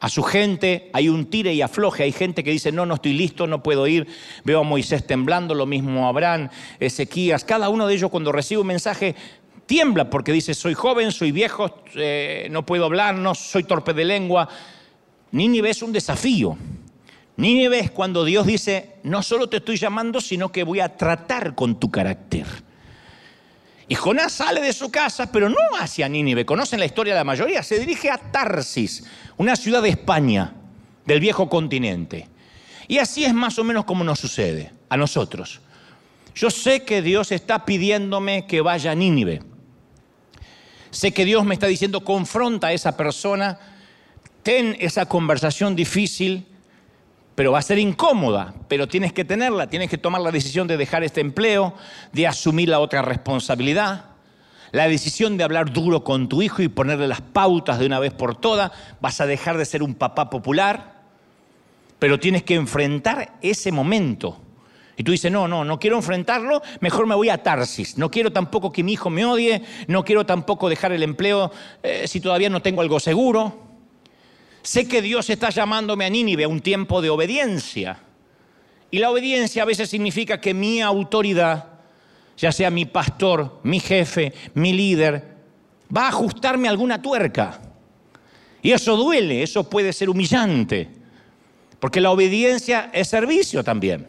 a 0.00 0.08
su 0.08 0.22
gente, 0.22 0.90
hay 0.92 1.08
un 1.08 1.26
tire 1.26 1.54
y 1.54 1.62
afloje, 1.62 2.02
hay 2.02 2.12
gente 2.12 2.44
que 2.44 2.50
dice, 2.50 2.72
no, 2.72 2.84
no 2.84 2.96
estoy 2.96 3.14
listo, 3.14 3.46
no 3.46 3.62
puedo 3.62 3.86
ir. 3.86 4.06
Veo 4.44 4.60
a 4.60 4.62
Moisés 4.62 5.06
temblando, 5.06 5.54
lo 5.54 5.66
mismo 5.66 6.08
Abraham, 6.08 6.50
Ezequías, 6.80 7.44
cada 7.44 7.68
uno 7.68 7.86
de 7.86 7.94
ellos 7.94 8.10
cuando 8.10 8.32
recibe 8.32 8.60
un 8.60 8.66
mensaje 8.66 9.14
tiembla 9.66 10.10
porque 10.10 10.32
dice, 10.32 10.54
soy 10.54 10.74
joven, 10.74 11.12
soy 11.12 11.32
viejo, 11.32 11.82
eh, 11.94 12.48
no 12.50 12.66
puedo 12.66 12.84
hablar, 12.84 13.14
no 13.14 13.34
soy 13.34 13.64
torpe 13.64 13.94
de 13.94 14.04
lengua. 14.04 14.48
Nínive 15.32 15.70
es 15.70 15.82
un 15.82 15.92
desafío. 15.92 16.56
Nínive 17.36 17.80
es 17.80 17.90
cuando 17.90 18.24
Dios 18.24 18.46
dice, 18.46 18.96
no 19.04 19.22
solo 19.22 19.48
te 19.48 19.56
estoy 19.56 19.76
llamando, 19.76 20.20
sino 20.20 20.52
que 20.52 20.64
voy 20.64 20.80
a 20.80 20.96
tratar 20.96 21.54
con 21.54 21.80
tu 21.80 21.90
carácter. 21.90 22.46
Y 23.88 23.94
Jonás 23.94 24.32
sale 24.32 24.60
de 24.60 24.72
su 24.72 24.90
casa, 24.90 25.30
pero 25.30 25.48
no 25.48 25.56
hacia 25.78 26.08
Nínive. 26.08 26.46
Conocen 26.46 26.80
la 26.80 26.86
historia 26.86 27.12
de 27.12 27.20
la 27.20 27.24
mayoría. 27.24 27.62
Se 27.62 27.78
dirige 27.78 28.10
a 28.10 28.18
Tarsis, 28.18 29.04
una 29.36 29.56
ciudad 29.56 29.82
de 29.82 29.90
España, 29.90 30.54
del 31.04 31.20
viejo 31.20 31.48
continente. 31.48 32.28
Y 32.88 32.98
así 32.98 33.24
es 33.24 33.34
más 33.34 33.58
o 33.58 33.64
menos 33.64 33.84
como 33.84 34.04
nos 34.04 34.18
sucede 34.18 34.72
a 34.88 34.96
nosotros. 34.96 35.60
Yo 36.34 36.50
sé 36.50 36.84
que 36.84 37.02
Dios 37.02 37.30
está 37.30 37.64
pidiéndome 37.64 38.46
que 38.46 38.60
vaya 38.60 38.92
a 38.92 38.94
Nínive. 38.94 39.42
Sé 40.90 41.12
que 41.12 41.24
Dios 41.24 41.44
me 41.44 41.54
está 41.54 41.66
diciendo, 41.66 42.04
confronta 42.04 42.68
a 42.68 42.72
esa 42.72 42.96
persona, 42.96 43.58
ten 44.42 44.76
esa 44.80 45.06
conversación 45.06 45.76
difícil, 45.76 46.46
pero 47.34 47.52
va 47.52 47.58
a 47.58 47.62
ser 47.62 47.78
incómoda, 47.78 48.54
pero 48.68 48.86
tienes 48.86 49.12
que 49.12 49.24
tenerla, 49.24 49.68
tienes 49.68 49.90
que 49.90 49.98
tomar 49.98 50.20
la 50.20 50.30
decisión 50.30 50.68
de 50.68 50.76
dejar 50.76 51.02
este 51.02 51.20
empleo, 51.20 51.74
de 52.12 52.26
asumir 52.26 52.68
la 52.68 52.78
otra 52.78 53.02
responsabilidad, 53.02 54.06
la 54.70 54.88
decisión 54.88 55.36
de 55.36 55.44
hablar 55.44 55.72
duro 55.72 56.04
con 56.04 56.28
tu 56.28 56.42
hijo 56.42 56.62
y 56.62 56.68
ponerle 56.68 57.08
las 57.08 57.20
pautas 57.20 57.78
de 57.78 57.86
una 57.86 57.98
vez 57.98 58.12
por 58.12 58.36
todas, 58.36 58.72
vas 59.00 59.20
a 59.20 59.26
dejar 59.26 59.56
de 59.56 59.64
ser 59.64 59.82
un 59.82 59.94
papá 59.94 60.30
popular, 60.30 61.02
pero 61.98 62.18
tienes 62.18 62.42
que 62.42 62.54
enfrentar 62.54 63.34
ese 63.40 63.72
momento. 63.72 64.40
Y 64.96 65.02
tú 65.02 65.12
dices, 65.12 65.30
no, 65.30 65.48
no, 65.48 65.64
no 65.64 65.78
quiero 65.80 65.96
enfrentarlo, 65.96 66.62
mejor 66.80 67.06
me 67.06 67.14
voy 67.16 67.28
a 67.28 67.42
Tarsis. 67.42 67.98
No 67.98 68.10
quiero 68.10 68.32
tampoco 68.32 68.70
que 68.70 68.84
mi 68.84 68.92
hijo 68.92 69.10
me 69.10 69.24
odie, 69.24 69.62
no 69.88 70.04
quiero 70.04 70.24
tampoco 70.24 70.68
dejar 70.68 70.92
el 70.92 71.02
empleo 71.02 71.50
eh, 71.82 72.06
si 72.06 72.20
todavía 72.20 72.48
no 72.48 72.62
tengo 72.62 72.80
algo 72.80 73.00
seguro. 73.00 73.73
Sé 74.64 74.88
que 74.88 75.02
Dios 75.02 75.28
está 75.28 75.50
llamándome 75.50 76.06
a 76.06 76.10
Nínive 76.10 76.44
a 76.44 76.48
un 76.48 76.60
tiempo 76.60 77.02
de 77.02 77.10
obediencia. 77.10 77.98
Y 78.90 78.98
la 78.98 79.10
obediencia 79.10 79.62
a 79.62 79.66
veces 79.66 79.90
significa 79.90 80.40
que 80.40 80.54
mi 80.54 80.80
autoridad, 80.80 81.66
ya 82.38 82.50
sea 82.50 82.70
mi 82.70 82.86
pastor, 82.86 83.60
mi 83.62 83.78
jefe, 83.78 84.32
mi 84.54 84.72
líder, 84.72 85.36
va 85.94 86.06
a 86.06 86.08
ajustarme 86.08 86.66
alguna 86.66 87.02
tuerca. 87.02 87.60
Y 88.62 88.72
eso 88.72 88.96
duele, 88.96 89.42
eso 89.42 89.68
puede 89.68 89.92
ser 89.92 90.08
humillante, 90.08 90.88
porque 91.78 92.00
la 92.00 92.10
obediencia 92.10 92.90
es 92.94 93.08
servicio 93.08 93.62
también. 93.62 94.08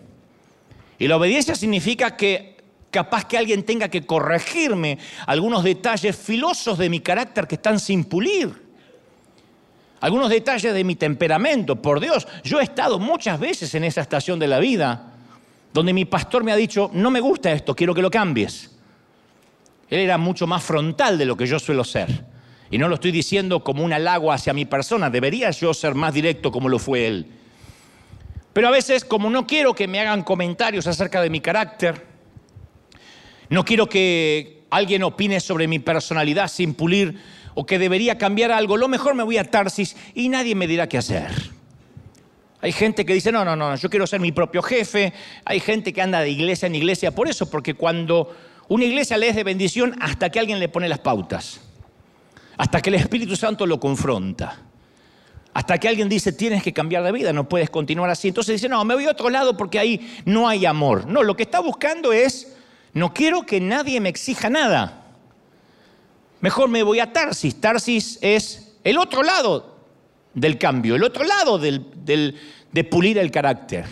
Y 0.98 1.10
la 1.10 1.18
obediencia 1.18 1.56
significa 1.56 2.16
que 2.16 2.56
capaz 2.92 3.26
que 3.26 3.38
alguien 3.38 3.64
tenga 3.64 3.90
que 3.90 4.06
corregirme 4.06 5.00
algunos 5.28 5.66
detalles 5.66 6.16
filosos 6.16 6.78
de 6.78 6.90
mi 6.90 7.02
carácter 7.02 7.46
que 7.46 7.56
están 7.56 7.78
sin 7.78 8.06
pulir 8.06 8.65
algunos 10.06 10.30
detalles 10.30 10.72
de 10.72 10.84
mi 10.84 10.96
temperamento. 10.96 11.82
Por 11.82 12.00
Dios, 12.00 12.28
yo 12.44 12.60
he 12.60 12.64
estado 12.64 13.00
muchas 13.00 13.40
veces 13.40 13.74
en 13.74 13.84
esa 13.84 14.02
estación 14.02 14.38
de 14.38 14.46
la 14.46 14.60
vida 14.60 15.14
donde 15.74 15.94
mi 15.94 16.06
pastor 16.06 16.44
me 16.44 16.52
ha 16.52 16.56
dicho, 16.56 16.92
no 16.94 17.10
me 17.10 17.20
gusta 17.20 17.52
esto, 17.52 17.76
quiero 17.76 17.96
que 17.96 18.04
lo 18.04 18.12
cambies. 18.12 18.70
Él 19.90 20.02
era 20.02 20.20
mucho 20.20 20.46
más 20.46 20.62
frontal 20.62 21.18
de 21.18 21.26
lo 21.26 21.36
que 21.36 21.48
yo 21.48 21.58
suelo 21.58 21.84
ser. 21.84 22.24
Y 22.70 22.78
no 22.78 22.88
lo 22.88 22.96
estoy 22.96 23.12
diciendo 23.12 23.64
como 23.64 23.84
un 23.84 23.94
halago 23.94 24.32
hacia 24.32 24.54
mi 24.54 24.66
persona, 24.66 25.10
debería 25.10 25.50
yo 25.50 25.74
ser 25.74 25.96
más 25.96 26.14
directo 26.14 26.52
como 26.52 26.70
lo 26.70 26.78
fue 26.78 27.08
él. 27.08 27.26
Pero 28.54 28.68
a 28.68 28.72
veces, 28.72 29.04
como 29.04 29.32
no 29.32 29.48
quiero 29.48 29.74
que 29.74 29.88
me 29.88 30.00
hagan 30.00 30.22
comentarios 30.22 30.86
acerca 30.86 31.20
de 31.20 31.32
mi 31.32 31.40
carácter, 31.42 32.06
no 33.50 33.66
quiero 33.66 33.90
que 33.90 34.66
alguien 34.70 35.02
opine 35.02 35.40
sobre 35.40 35.68
mi 35.68 35.80
personalidad 35.80 36.48
sin 36.48 36.76
pulir 36.76 37.20
o 37.56 37.66
que 37.66 37.80
debería 37.80 38.18
cambiar 38.18 38.52
algo, 38.52 38.78
lo 38.78 38.88
mejor 38.88 39.16
me 39.16 39.24
voy 39.24 39.38
a 39.38 39.50
Tarsis 39.50 39.96
y 40.14 40.30
nadie 40.30 40.54
me 40.54 40.68
dirá 40.68 40.88
qué 40.88 41.00
hacer. 41.00 41.56
Hay 42.62 42.72
gente 42.72 43.06
que 43.06 43.14
dice, 43.14 43.32
no, 43.32 43.46
no, 43.46 43.56
no, 43.56 43.76
yo 43.76 43.90
quiero 43.90 44.06
ser 44.08 44.20
mi 44.20 44.32
propio 44.32 44.62
jefe. 44.62 45.14
Hay 45.46 45.60
gente 45.60 45.94
que 45.94 46.02
anda 46.02 46.20
de 46.22 46.30
iglesia 46.30 46.66
en 46.68 46.76
iglesia 46.76 47.12
por 47.12 47.28
eso, 47.28 47.50
porque 47.50 47.76
cuando 47.76 48.36
una 48.68 48.86
iglesia 48.86 49.18
le 49.18 49.30
es 49.30 49.36
de 49.36 49.44
bendición 49.44 49.96
hasta 50.02 50.30
que 50.30 50.40
alguien 50.40 50.60
le 50.60 50.68
pone 50.68 50.90
las 50.90 51.00
pautas, 51.00 51.62
hasta 52.58 52.82
que 52.82 52.90
el 52.90 52.96
Espíritu 52.96 53.36
Santo 53.36 53.66
lo 53.66 53.80
confronta, 53.80 54.62
hasta 55.54 55.78
que 55.78 55.88
alguien 55.88 56.10
dice, 56.10 56.34
tienes 56.34 56.64
que 56.64 56.74
cambiar 56.74 57.04
de 57.04 57.12
vida, 57.12 57.32
no 57.32 57.48
puedes 57.48 57.70
continuar 57.70 58.10
así. 58.10 58.30
Entonces 58.30 58.56
dice, 58.56 58.68
no, 58.68 58.84
me 58.84 58.96
voy 58.96 59.06
a 59.06 59.12
otro 59.12 59.30
lado 59.30 59.56
porque 59.56 59.80
ahí 59.80 60.20
no 60.26 60.50
hay 60.50 60.66
amor. 60.66 61.08
No, 61.08 61.24
lo 61.24 61.38
que 61.38 61.44
está 61.44 61.60
buscando 61.60 62.12
es, 62.12 62.58
no 62.94 63.14
quiero 63.14 63.46
que 63.46 63.62
nadie 63.62 64.02
me 64.02 64.10
exija 64.10 64.50
nada. 64.50 65.05
Mejor 66.42 66.70
me 66.70 66.84
voy 66.84 67.00
a 67.00 67.12
Tarsis. 67.12 67.60
Tarsis 67.60 68.20
es 68.22 68.76
el 68.84 68.98
otro 68.98 69.24
lado 69.24 69.78
del 70.34 70.58
cambio, 70.58 70.96
el 70.96 71.04
otro 71.04 71.24
lado 71.24 71.58
de 71.58 72.84
pulir 72.90 73.18
el 73.18 73.32
carácter. 73.32 73.86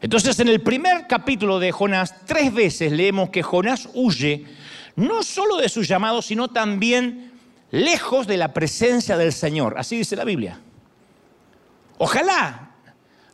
Entonces 0.00 0.38
en 0.40 0.48
el 0.48 0.60
primer 0.62 1.06
capítulo 1.06 1.58
de 1.58 1.72
Jonás, 1.72 2.14
tres 2.26 2.52
veces 2.54 2.90
leemos 2.92 3.30
que 3.30 3.42
Jonás 3.42 3.88
huye 3.94 4.46
no 4.96 5.22
solo 5.22 5.56
de 5.56 5.68
su 5.68 5.82
llamado, 5.82 6.22
sino 6.22 6.48
también 6.48 7.32
lejos 7.70 8.26
de 8.26 8.36
la 8.36 8.52
presencia 8.52 9.16
del 9.16 9.32
Señor. 9.32 9.78
Así 9.78 9.96
dice 9.96 10.16
la 10.16 10.24
Biblia. 10.24 10.58
Ojalá 11.98 12.70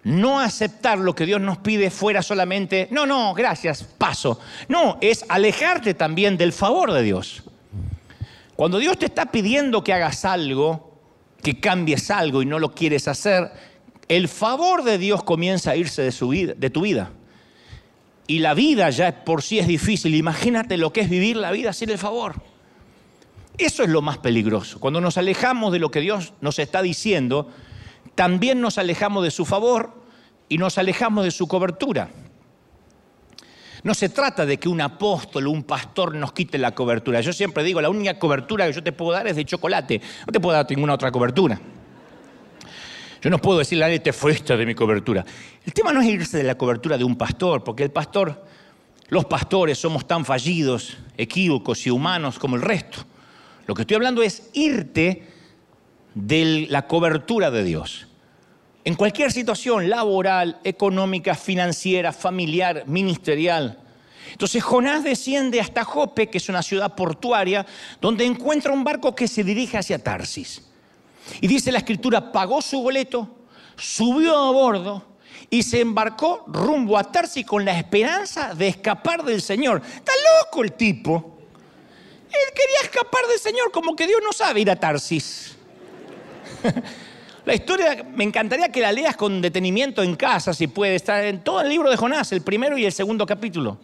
no 0.03 0.41
aceptar 0.41 0.99
lo 0.99 1.15
que 1.15 1.27
Dios 1.27 1.41
nos 1.41 1.59
pide 1.59 1.91
fuera 1.91 2.23
solamente, 2.23 2.89
no, 2.91 3.07
no, 3.07 3.33
gracias, 3.35 3.83
paso. 3.83 4.39
No, 4.69 4.99
es 5.01 5.25
alejarte 5.29 5.95
también 5.95 6.37
del 6.37 6.53
favor 6.53 6.93
de 6.93 7.03
Dios. 7.03 7.43
Cuando 8.57 8.79
Dios 8.79 8.99
te 8.99 9.07
está 9.07 9.27
pidiendo 9.27 9.85
que 9.85 9.93
hagas 9.93 10.25
algo, 10.25 10.99
que 11.43 11.61
cambies 11.61 12.11
algo 12.11 12.41
y 12.41 12.47
no 12.47 12.59
lo 12.59 12.75
quieres 12.75 13.07
hacer, 13.07 13.53
el 14.09 14.29
favor 14.29 14.83
de 14.83 14.99
Dios 14.99 15.23
comienza 15.23 15.73
a 15.73 15.77
irse 15.77 16.03
de, 16.03 16.11
su 16.11 16.31
de 16.31 16.71
tu 16.71 16.81
vida. 16.81 17.11
Y 18.27 18.39
la 18.39 18.55
vida 18.55 18.89
ya 18.91 19.25
por 19.25 19.43
sí 19.43 19.59
es 19.59 19.67
difícil. 19.67 20.15
Imagínate 20.15 20.77
lo 20.79 20.93
que 20.93 21.03
es 21.03 21.11
vivir 21.11 21.37
la 21.37 21.51
vida 21.51 21.73
sin 21.73 21.91
el 21.91 21.99
favor. 21.99 22.35
Eso 23.59 23.83
es 23.83 23.89
lo 23.89 24.03
más 24.03 24.19
peligroso. 24.19 24.81
Cuando 24.81 25.01
nos 25.01 25.19
alejamos 25.19 25.73
de 25.73 25.79
lo 25.79 25.91
que 25.91 26.01
Dios 26.01 26.33
nos 26.41 26.59
está 26.59 26.83
diciendo, 26.83 27.51
también 28.15 28.61
nos 28.61 28.79
alejamos 28.79 29.23
de 29.23 29.31
su 29.31 29.45
favor 29.45 30.03
y 30.49 30.59
nos 30.59 30.79
alejamos 30.79 31.25
de 31.25 31.31
su 31.31 31.47
cobertura. 31.47 32.09
No 33.83 33.95
se 33.95 34.09
trata 34.09 34.47
de 34.47 34.59
que 34.59 34.69
un 34.69 34.81
apóstol 34.81 35.47
o 35.47 35.51
un 35.51 35.63
pastor 35.63 36.15
nos 36.15 36.33
quite 36.33 36.59
la 36.59 36.75
cobertura. 36.75 37.21
Yo 37.21 37.33
siempre 37.33 37.63
digo, 37.63 37.81
la 37.81 37.91
única 37.91 38.19
cobertura 38.19 38.67
que 38.67 38.73
yo 38.73 38.83
te 38.83 38.93
puedo 38.93 39.13
dar 39.13 39.27
es 39.27 39.37
de 39.37 39.45
chocolate. 39.45 40.01
No 40.27 40.33
te 40.33 40.41
puedo 40.41 40.57
dar 40.57 40.67
ninguna 40.69 40.95
otra 40.95 41.11
cobertura. 41.11 41.61
Yo 43.23 43.31
no 43.31 43.39
puedo 43.39 43.59
decirle 43.59 43.85
a 43.85 43.89
nadie, 43.89 44.01
te 44.01 44.13
fuiste 44.13 44.57
de 44.57 44.67
mi 44.67 44.75
cobertura. 44.75 45.25
El 45.65 45.73
tema 45.73 45.93
no 45.93 46.01
es 46.01 46.09
irse 46.09 46.39
de 46.39 46.45
la 46.45 46.57
cobertura 46.57 46.97
de 46.97 47.05
un 47.05 47.17
pastor, 47.17 47.65
porque 47.65 47.83
el 47.83 47.91
pastor 47.91 48.45
los 49.09 49.25
pastores 49.25 49.79
somos 49.79 50.07
tan 50.07 50.25
fallidos, 50.25 50.97
equívocos 51.17 51.87
y 51.87 51.91
humanos 51.91 52.39
como 52.39 52.57
el 52.57 52.63
resto. 52.63 52.99
Lo 53.67 53.75
que 53.75 53.83
estoy 53.83 53.97
hablando 53.97 54.23
es 54.23 54.51
irte 54.53 55.29
de 56.15 56.67
la 56.71 56.87
cobertura 56.87 57.51
de 57.51 57.63
Dios. 57.63 58.09
En 58.87 58.95
cualquier 58.95 59.33
situación 59.33 59.91
laboral, 59.91 60.61
económica, 60.63 61.35
financiera, 61.35 62.13
familiar, 62.13 62.85
ministerial. 62.87 63.81
Entonces 64.31 64.63
Jonás 64.63 65.03
desciende 65.03 65.61
hasta 65.61 65.83
Jope, 65.83 66.29
que 66.29 66.39
es 66.39 66.49
una 66.49 66.63
ciudad 66.63 66.95
portuaria, 66.95 67.67
donde 68.01 68.25
encuentra 68.25 68.73
un 68.73 68.85
barco 68.85 69.13
que 69.13 69.27
se 69.27 69.43
dirige 69.43 69.77
hacia 69.77 69.99
Tarsis. 69.99 70.63
Y 71.41 71.49
dice 71.49 71.73
la 71.73 71.79
escritura, 71.79 72.31
pagó 72.31 72.63
su 72.63 72.81
boleto, 72.81 73.29
subió 73.75 74.37
a 74.39 74.53
bordo 74.53 75.05
y 75.51 75.65
se 75.65 75.81
embarcó 75.81 76.45
rumbo 76.47 76.97
a 76.97 77.11
Tarsis 77.11 77.45
con 77.45 77.65
la 77.65 77.77
esperanza 77.77 78.55
de 78.55 78.69
escapar 78.69 79.25
del 79.25 79.43
Señor. 79.43 79.83
Está 79.85 80.13
loco 80.45 80.63
el 80.63 80.75
tipo. 80.75 81.39
Él 82.29 82.55
quería 82.55 82.83
escapar 82.85 83.27
del 83.27 83.41
Señor, 83.41 83.73
como 83.73 83.97
que 83.97 84.07
Dios 84.07 84.21
no 84.23 84.33
sabe 84.33 84.61
ir 84.61 84.71
a 84.71 84.77
Tarsis. 84.77 85.57
La 87.47 87.55
historia 87.55 88.05
me 88.17 88.25
encantaría 88.25 88.71
que 88.71 88.81
la 88.81 88.91
leas 88.91 89.17
con 89.17 89.41
detenimiento 89.41 90.03
en 90.03 90.17
casa, 90.17 90.53
si 90.53 90.67
puede. 90.67 90.97
estar 90.97 91.25
en 91.25 91.45
todo 91.45 91.61
el 91.61 91.69
libro 91.69 91.89
de 91.89 91.97
Jonás, 91.97 92.33
el 92.33 92.43
primero 92.43 92.77
y 92.77 92.85
el 92.85 92.93
segundo 92.93 93.25
capítulo. 93.25 93.79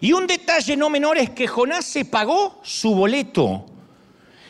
Y 0.00 0.14
un 0.14 0.26
detalle 0.26 0.74
no 0.74 0.88
menor 0.88 1.18
es 1.18 1.28
que 1.28 1.46
Jonás 1.46 1.84
se 1.84 2.06
pagó 2.06 2.60
su 2.62 2.94
boleto. 2.94 3.66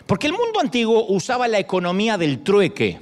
Porque 0.07 0.29
el 0.29 0.35
mundo 0.35 0.61
antiguo 0.61 1.07
usaba 1.09 1.49
la 1.49 1.59
economía 1.59 2.17
del 2.17 2.45
trueque. 2.45 3.01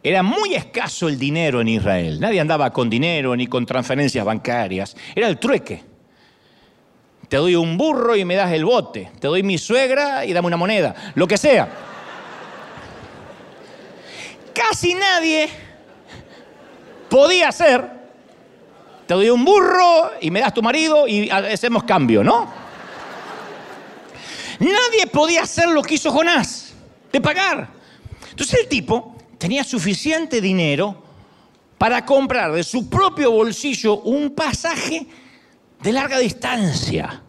Era 0.00 0.22
muy 0.22 0.54
escaso 0.54 1.08
el 1.08 1.18
dinero 1.18 1.60
en 1.60 1.66
Israel. 1.66 2.20
Nadie 2.20 2.38
andaba 2.38 2.72
con 2.72 2.88
dinero 2.88 3.34
ni 3.34 3.48
con 3.48 3.66
transferencias 3.66 4.24
bancarias. 4.24 4.96
Era 5.12 5.26
el 5.26 5.40
trueque. 5.40 5.82
Te 7.28 7.36
doy 7.36 7.56
un 7.56 7.76
burro 7.76 8.14
y 8.14 8.24
me 8.24 8.36
das 8.36 8.52
el 8.52 8.64
bote. 8.64 9.10
Te 9.18 9.26
doy 9.26 9.42
mi 9.42 9.58
suegra 9.58 10.24
y 10.24 10.32
dame 10.32 10.46
una 10.46 10.56
moneda. 10.56 11.12
Lo 11.16 11.26
que 11.26 11.36
sea 11.36 11.90
casi 14.60 14.94
nadie 14.94 15.48
podía 17.08 17.48
hacer, 17.48 17.88
te 19.06 19.14
doy 19.14 19.30
un 19.30 19.44
burro 19.44 20.12
y 20.20 20.30
me 20.30 20.40
das 20.40 20.52
tu 20.52 20.62
marido 20.62 21.08
y 21.08 21.30
hacemos 21.30 21.84
cambio, 21.84 22.22
¿no? 22.22 22.52
Nadie 24.58 25.06
podía 25.10 25.42
hacer 25.42 25.68
lo 25.68 25.82
que 25.82 25.94
hizo 25.94 26.12
Jonás, 26.12 26.74
de 27.10 27.20
pagar. 27.20 27.68
Entonces 28.28 28.60
el 28.60 28.68
tipo 28.68 29.16
tenía 29.38 29.64
suficiente 29.64 30.40
dinero 30.40 31.02
para 31.78 32.04
comprar 32.04 32.52
de 32.52 32.62
su 32.62 32.90
propio 32.90 33.30
bolsillo 33.30 34.00
un 34.02 34.34
pasaje 34.34 35.06
de 35.82 35.92
larga 35.92 36.18
distancia. 36.18 37.22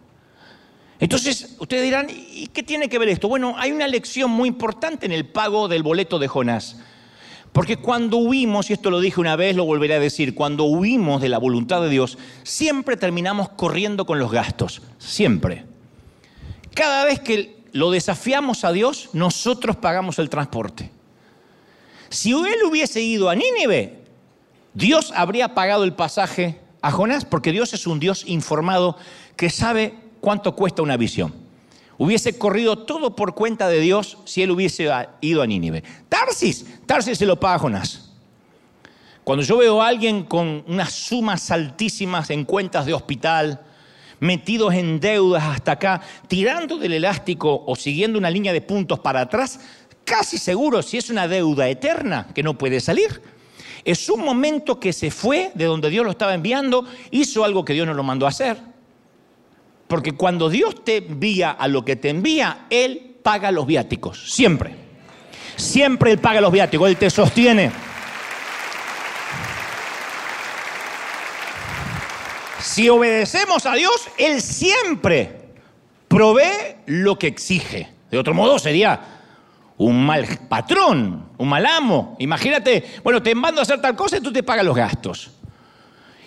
Entonces, 0.99 1.55
ustedes 1.57 1.83
dirán, 1.83 2.07
¿y 2.09 2.47
qué 2.47 2.61
tiene 2.61 2.87
que 2.87 2.99
ver 2.99 3.09
esto? 3.09 3.27
Bueno, 3.27 3.55
hay 3.57 3.71
una 3.71 3.87
lección 3.87 4.29
muy 4.29 4.49
importante 4.49 5.07
en 5.07 5.13
el 5.13 5.25
pago 5.25 5.67
del 5.67 5.81
boleto 5.81 6.19
de 6.19 6.27
Jonás. 6.27 6.75
Porque 7.51 7.77
cuando 7.77 8.17
huimos, 8.17 8.69
y 8.69 8.73
esto 8.73 8.89
lo 8.89 8.99
dije 8.99 9.19
una 9.19 9.35
vez, 9.35 9.55
lo 9.55 9.65
volveré 9.65 9.95
a 9.95 9.99
decir, 9.99 10.35
cuando 10.35 10.63
huimos 10.63 11.21
de 11.21 11.29
la 11.29 11.37
voluntad 11.37 11.81
de 11.81 11.89
Dios, 11.89 12.17
siempre 12.43 12.95
terminamos 12.95 13.49
corriendo 13.49 14.05
con 14.05 14.19
los 14.19 14.31
gastos, 14.31 14.81
siempre. 14.97 15.65
Cada 16.73 17.03
vez 17.03 17.19
que 17.19 17.61
lo 17.73 17.91
desafiamos 17.91 18.63
a 18.63 18.71
Dios, 18.71 19.09
nosotros 19.11 19.75
pagamos 19.75 20.17
el 20.19 20.29
transporte. 20.29 20.91
Si 22.09 22.31
él 22.31 22.63
hubiese 22.65 23.01
ido 23.01 23.29
a 23.29 23.35
Nínive, 23.35 23.99
Dios 24.73 25.11
habría 25.13 25.53
pagado 25.53 25.83
el 25.83 25.93
pasaje 25.93 26.59
a 26.81 26.91
Jonás, 26.91 27.25
porque 27.25 27.51
Dios 27.51 27.73
es 27.73 27.85
un 27.85 27.99
Dios 27.99 28.23
informado 28.27 28.97
que 29.35 29.49
sabe 29.49 29.93
cuánto 30.21 30.55
cuesta 30.55 30.81
una 30.81 30.95
visión 30.95 31.40
hubiese 32.03 32.35
corrido 32.35 32.79
todo 32.79 33.15
por 33.15 33.35
cuenta 33.35 33.69
de 33.69 33.79
Dios 33.79 34.17
si 34.25 34.41
él 34.41 34.49
hubiese 34.49 34.89
ido 35.21 35.41
a 35.43 35.45
Nínive. 35.45 35.83
Tarsis, 36.09 36.65
Tarsis 36.87 37.19
se 37.19 37.27
lo 37.27 37.39
paga 37.39 37.59
Jonás. 37.59 38.09
Cuando 39.23 39.45
yo 39.45 39.57
veo 39.57 39.83
a 39.83 39.87
alguien 39.87 40.23
con 40.23 40.63
unas 40.67 40.91
sumas 40.93 41.51
altísimas 41.51 42.31
en 42.31 42.43
cuentas 42.43 42.87
de 42.87 42.95
hospital, 42.95 43.61
metidos 44.19 44.73
en 44.73 44.99
deudas 44.99 45.43
hasta 45.43 45.73
acá, 45.73 46.01
tirando 46.27 46.79
del 46.79 46.93
elástico 46.93 47.63
o 47.67 47.75
siguiendo 47.75 48.17
una 48.17 48.31
línea 48.31 48.51
de 48.51 48.61
puntos 48.61 48.97
para 48.97 49.21
atrás, 49.21 49.59
casi 50.03 50.39
seguro 50.39 50.81
si 50.81 50.97
es 50.97 51.11
una 51.11 51.27
deuda 51.27 51.69
eterna 51.69 52.29
que 52.33 52.41
no 52.41 52.57
puede 52.57 52.79
salir. 52.79 53.21
Es 53.85 54.09
un 54.09 54.25
momento 54.25 54.79
que 54.79 54.91
se 54.91 55.11
fue 55.11 55.51
de 55.53 55.65
donde 55.65 55.91
Dios 55.91 56.03
lo 56.03 56.09
estaba 56.09 56.33
enviando, 56.33 56.83
hizo 57.11 57.45
algo 57.45 57.63
que 57.63 57.73
Dios 57.73 57.85
no 57.85 57.93
lo 57.93 58.01
mandó 58.01 58.25
a 58.25 58.29
hacer. 58.29 58.70
Porque 59.91 60.13
cuando 60.13 60.49
Dios 60.49 60.85
te 60.85 61.05
envía 61.05 61.51
a 61.51 61.67
lo 61.67 61.83
que 61.83 61.97
te 61.97 62.07
envía, 62.07 62.67
Él 62.69 63.17
paga 63.21 63.51
los 63.51 63.67
viáticos. 63.67 64.31
Siempre. 64.31 64.73
Siempre 65.57 66.13
Él 66.13 66.17
paga 66.17 66.39
los 66.39 66.49
viáticos. 66.49 66.87
Él 66.87 66.95
te 66.95 67.09
sostiene. 67.09 67.69
Si 72.61 72.87
obedecemos 72.87 73.65
a 73.65 73.73
Dios, 73.73 74.07
Él 74.17 74.41
siempre 74.41 75.49
provee 76.07 76.77
lo 76.85 77.19
que 77.19 77.27
exige. 77.27 77.89
De 78.09 78.17
otro 78.17 78.33
modo 78.33 78.59
sería 78.59 78.97
un 79.75 80.05
mal 80.05 80.25
patrón, 80.47 81.31
un 81.37 81.49
mal 81.49 81.65
amo. 81.65 82.15
Imagínate, 82.19 82.93
bueno, 83.03 83.21
te 83.21 83.35
mando 83.35 83.59
a 83.59 83.63
hacer 83.63 83.81
tal 83.81 83.97
cosa 83.97 84.15
y 84.15 84.21
tú 84.21 84.31
te 84.31 84.41
pagas 84.41 84.63
los 84.63 84.77
gastos. 84.77 85.31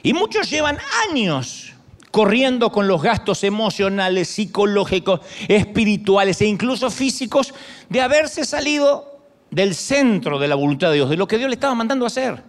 Y 0.02 0.12
muchos 0.12 0.50
llevan 0.50 0.76
años 1.08 1.73
corriendo 2.14 2.70
con 2.70 2.86
los 2.86 3.02
gastos 3.02 3.42
emocionales, 3.42 4.28
psicológicos, 4.28 5.18
espirituales 5.48 6.40
e 6.42 6.46
incluso 6.46 6.88
físicos 6.88 7.52
de 7.88 8.00
haberse 8.00 8.44
salido 8.44 9.18
del 9.50 9.74
centro 9.74 10.38
de 10.38 10.46
la 10.46 10.54
voluntad 10.54 10.90
de 10.90 10.94
Dios, 10.94 11.10
de 11.10 11.16
lo 11.16 11.26
que 11.26 11.38
Dios 11.38 11.50
le 11.50 11.54
estaba 11.54 11.74
mandando 11.74 12.04
a 12.04 12.06
hacer. 12.06 12.40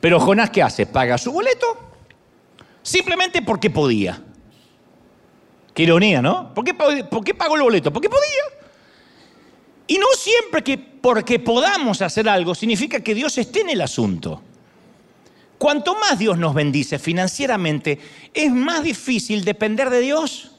Pero 0.00 0.18
Jonás, 0.18 0.50
¿qué 0.50 0.64
hace? 0.64 0.84
Paga 0.84 1.16
su 1.16 1.30
boleto 1.30 1.78
simplemente 2.82 3.40
porque 3.40 3.70
podía. 3.70 4.20
Qué 5.72 5.84
ironía, 5.84 6.20
¿no? 6.20 6.52
¿Por 6.52 6.64
qué, 6.64 6.74
¿Por 6.74 7.22
qué 7.22 7.34
pagó 7.34 7.54
el 7.54 7.62
boleto? 7.62 7.92
Porque 7.92 8.08
podía. 8.08 8.66
Y 9.86 9.96
no 9.98 10.08
siempre 10.16 10.64
que 10.64 10.76
porque 10.76 11.38
podamos 11.38 12.02
hacer 12.02 12.28
algo 12.28 12.52
significa 12.52 12.98
que 12.98 13.14
Dios 13.14 13.38
esté 13.38 13.60
en 13.60 13.70
el 13.70 13.80
asunto. 13.80 14.42
Cuanto 15.58 15.96
más 15.96 16.18
Dios 16.18 16.38
nos 16.38 16.54
bendice 16.54 16.98
financieramente, 16.98 17.98
es 18.32 18.52
más 18.52 18.84
difícil 18.84 19.44
depender 19.44 19.90
de 19.90 20.00
Dios. 20.00 20.52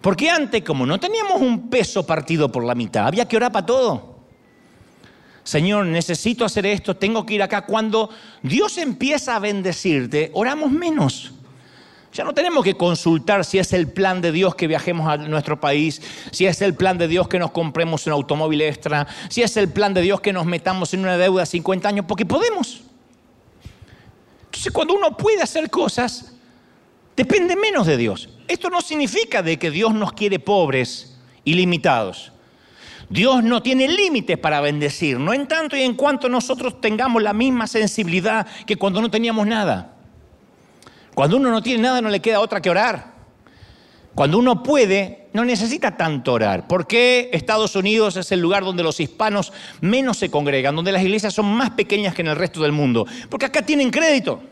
Porque 0.00 0.28
antes, 0.28 0.64
como 0.64 0.84
no 0.84 0.98
teníamos 0.98 1.40
un 1.40 1.70
peso 1.70 2.04
partido 2.04 2.50
por 2.50 2.64
la 2.64 2.74
mitad, 2.74 3.06
había 3.06 3.28
que 3.28 3.36
orar 3.36 3.52
para 3.52 3.66
todo. 3.66 4.20
Señor, 5.44 5.86
necesito 5.86 6.44
hacer 6.44 6.66
esto, 6.66 6.96
tengo 6.96 7.24
que 7.24 7.34
ir 7.34 7.42
acá. 7.42 7.66
Cuando 7.66 8.10
Dios 8.42 8.78
empieza 8.78 9.36
a 9.36 9.38
bendecirte, 9.38 10.30
oramos 10.34 10.70
menos. 10.70 11.32
Ya 12.12 12.24
no 12.24 12.34
tenemos 12.34 12.64
que 12.64 12.74
consultar 12.74 13.44
si 13.44 13.58
es 13.58 13.72
el 13.72 13.88
plan 13.88 14.20
de 14.20 14.32
Dios 14.32 14.56
que 14.56 14.66
viajemos 14.66 15.08
a 15.08 15.16
nuestro 15.16 15.60
país, 15.60 16.02
si 16.32 16.46
es 16.46 16.60
el 16.60 16.74
plan 16.74 16.98
de 16.98 17.06
Dios 17.06 17.28
que 17.28 17.38
nos 17.38 17.52
compremos 17.52 18.06
un 18.06 18.12
automóvil 18.12 18.62
extra, 18.62 19.06
si 19.28 19.42
es 19.42 19.56
el 19.56 19.68
plan 19.68 19.94
de 19.94 20.02
Dios 20.02 20.20
que 20.20 20.32
nos 20.32 20.44
metamos 20.44 20.92
en 20.92 21.00
una 21.00 21.16
deuda 21.16 21.42
de 21.42 21.46
50 21.46 21.88
años, 21.88 22.06
porque 22.08 22.26
podemos. 22.26 22.82
Entonces 24.60 24.74
cuando 24.74 24.92
uno 24.92 25.16
puede 25.16 25.40
hacer 25.40 25.70
cosas, 25.70 26.34
depende 27.16 27.56
menos 27.56 27.86
de 27.86 27.96
Dios. 27.96 28.28
Esto 28.46 28.68
no 28.68 28.82
significa 28.82 29.42
de 29.42 29.58
que 29.58 29.70
Dios 29.70 29.94
nos 29.94 30.12
quiere 30.12 30.38
pobres 30.38 31.16
y 31.44 31.54
limitados. 31.54 32.30
Dios 33.08 33.42
no 33.42 33.62
tiene 33.62 33.88
límites 33.88 34.36
para 34.36 34.60
bendecir, 34.60 35.18
no 35.18 35.32
en 35.32 35.48
tanto 35.48 35.78
y 35.78 35.80
en 35.80 35.94
cuanto 35.94 36.28
nosotros 36.28 36.78
tengamos 36.78 37.22
la 37.22 37.32
misma 37.32 37.66
sensibilidad 37.66 38.46
que 38.66 38.76
cuando 38.76 39.00
no 39.00 39.10
teníamos 39.10 39.46
nada. 39.46 39.94
Cuando 41.14 41.38
uno 41.38 41.50
no 41.50 41.62
tiene 41.62 41.84
nada 41.84 42.02
no 42.02 42.10
le 42.10 42.20
queda 42.20 42.40
otra 42.40 42.60
que 42.60 42.68
orar. 42.68 43.14
Cuando 44.20 44.36
uno 44.36 44.62
puede, 44.62 45.28
no 45.32 45.46
necesita 45.46 45.96
tanto 45.96 46.34
orar. 46.34 46.68
¿Por 46.68 46.86
qué 46.86 47.30
Estados 47.32 47.74
Unidos 47.74 48.18
es 48.18 48.30
el 48.32 48.40
lugar 48.40 48.62
donde 48.62 48.82
los 48.82 49.00
hispanos 49.00 49.50
menos 49.80 50.18
se 50.18 50.30
congregan, 50.30 50.76
donde 50.76 50.92
las 50.92 51.02
iglesias 51.02 51.32
son 51.32 51.46
más 51.46 51.70
pequeñas 51.70 52.14
que 52.14 52.20
en 52.20 52.28
el 52.28 52.36
resto 52.36 52.60
del 52.60 52.72
mundo? 52.72 53.06
Porque 53.30 53.46
acá 53.46 53.62
tienen 53.62 53.88
crédito. 53.90 54.42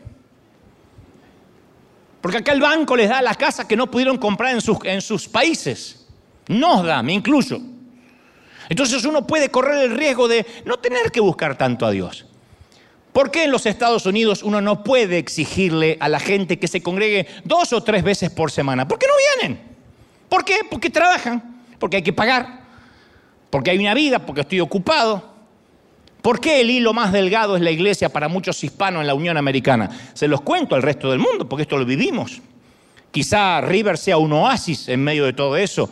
Porque 2.19 2.39
acá 2.39 2.51
el 2.51 2.61
banco 2.61 2.95
les 2.95 3.09
da 3.09 3.21
las 3.21 3.37
casas 3.37 3.67
que 3.67 3.75
no 3.75 3.91
pudieron 3.91 4.17
comprar 4.17 4.55
en 4.55 5.01
sus, 5.01 5.27
países. 5.27 6.07
Nos 6.47 6.83
da, 6.83 7.03
me 7.03 7.13
incluyo. 7.13 7.61
Entonces 8.69 9.05
uno 9.05 9.27
puede 9.27 9.49
correr 9.49 9.83
el 9.83 9.95
riesgo 9.95 10.27
de 10.27 10.47
no 10.65 10.77
tener 10.77 11.11
que 11.11 11.19
buscar 11.19 11.55
tanto 11.59 11.85
a 11.85 11.91
Dios. 11.91 12.25
¿Por 13.13 13.31
qué 13.31 13.45
en 13.45 13.51
los 13.51 13.65
Estados 13.65 14.05
Unidos 14.05 14.43
uno 14.43 14.61
no 14.61 14.83
puede 14.83 15.17
exigirle 15.17 15.97
a 15.99 16.07
la 16.09 16.19
gente 16.19 16.59
que 16.59 16.67
se 16.67 16.83
congregue 16.83 17.27
dos 17.43 17.73
o 17.73 17.81
tres 17.81 18.03
veces 18.03 18.29
por 18.29 18.51
semana? 18.51 18.87
¿Por 18.87 18.99
qué 18.99 19.07
no 19.07 19.13
vienen? 19.39 19.61
¿Por 20.29 20.45
qué? 20.45 20.59
Porque 20.69 20.89
trabajan, 20.89 21.63
porque 21.79 21.97
hay 21.97 22.03
que 22.03 22.13
pagar, 22.13 22.61
porque 23.49 23.71
hay 23.71 23.79
una 23.79 23.95
vida, 23.95 24.19
porque 24.19 24.41
estoy 24.41 24.59
ocupado. 24.59 25.27
¿Por 26.21 26.39
qué 26.39 26.61
el 26.61 26.69
hilo 26.69 26.93
más 26.93 27.11
delgado 27.11 27.55
es 27.55 27.63
la 27.63 27.71
iglesia 27.71 28.09
para 28.09 28.27
muchos 28.27 28.63
hispanos 28.63 29.01
en 29.01 29.07
la 29.07 29.15
Unión 29.15 29.37
Americana? 29.37 29.89
Se 30.13 30.27
los 30.27 30.41
cuento 30.41 30.75
al 30.75 30.83
resto 30.83 31.09
del 31.09 31.19
mundo, 31.19 31.49
porque 31.49 31.63
esto 31.63 31.77
lo 31.77 31.85
vivimos. 31.85 32.41
Quizá 33.09 33.61
River 33.61 33.97
sea 33.97 34.17
un 34.17 34.33
oasis 34.33 34.87
en 34.89 35.03
medio 35.03 35.25
de 35.25 35.33
todo 35.33 35.57
eso, 35.57 35.89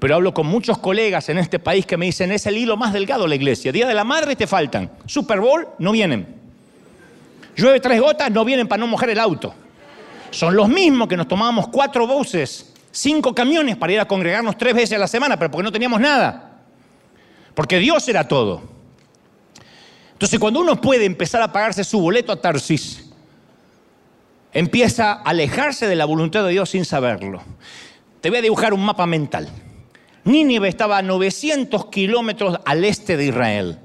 pero 0.00 0.16
hablo 0.16 0.34
con 0.34 0.46
muchos 0.46 0.78
colegas 0.78 1.28
en 1.28 1.38
este 1.38 1.58
país 1.60 1.86
que 1.86 1.96
me 1.96 2.06
dicen, 2.06 2.32
es 2.32 2.46
el 2.46 2.56
hilo 2.56 2.76
más 2.76 2.92
delgado 2.92 3.28
la 3.28 3.36
iglesia. 3.36 3.70
Día 3.70 3.86
de 3.86 3.94
la 3.94 4.02
Madre 4.02 4.34
te 4.34 4.48
faltan. 4.48 4.90
Super 5.06 5.40
Bowl, 5.40 5.68
no 5.78 5.92
vienen. 5.92 6.39
Llueve 7.60 7.78
tres 7.78 8.00
gotas, 8.00 8.30
no 8.30 8.42
vienen 8.42 8.66
para 8.66 8.80
no 8.80 8.86
mojar 8.86 9.10
el 9.10 9.18
auto. 9.18 9.52
Son 10.30 10.56
los 10.56 10.66
mismos 10.68 11.08
que 11.08 11.16
nos 11.16 11.28
tomábamos 11.28 11.68
cuatro 11.68 12.06
buses, 12.06 12.72
cinco 12.90 13.34
camiones 13.34 13.76
para 13.76 13.92
ir 13.92 14.00
a 14.00 14.08
congregarnos 14.08 14.56
tres 14.56 14.74
veces 14.74 14.96
a 14.96 14.98
la 14.98 15.06
semana, 15.06 15.38
pero 15.38 15.50
porque 15.50 15.64
no 15.64 15.72
teníamos 15.72 16.00
nada. 16.00 16.62
Porque 17.54 17.78
Dios 17.78 18.08
era 18.08 18.26
todo. 18.26 18.62
Entonces 20.12 20.38
cuando 20.38 20.60
uno 20.60 20.80
puede 20.80 21.04
empezar 21.04 21.42
a 21.42 21.52
pagarse 21.52 21.84
su 21.84 22.00
boleto 22.00 22.32
a 22.32 22.40
Tarsis, 22.40 23.10
empieza 24.54 25.12
a 25.12 25.22
alejarse 25.22 25.86
de 25.86 25.96
la 25.96 26.06
voluntad 26.06 26.44
de 26.44 26.52
Dios 26.52 26.70
sin 26.70 26.86
saberlo. 26.86 27.42
Te 28.22 28.30
voy 28.30 28.38
a 28.38 28.42
dibujar 28.42 28.72
un 28.72 28.84
mapa 28.84 29.04
mental. 29.04 29.50
Nínive 30.24 30.68
estaba 30.68 30.96
a 30.96 31.02
900 31.02 31.86
kilómetros 31.86 32.58
al 32.64 32.84
este 32.86 33.18
de 33.18 33.26
Israel. 33.26 33.78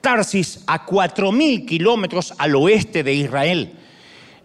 Tarsis 0.00 0.60
a 0.66 0.86
4.000 0.86 1.66
kilómetros 1.66 2.34
al 2.38 2.54
oeste 2.56 3.02
de 3.02 3.14
Israel. 3.14 3.72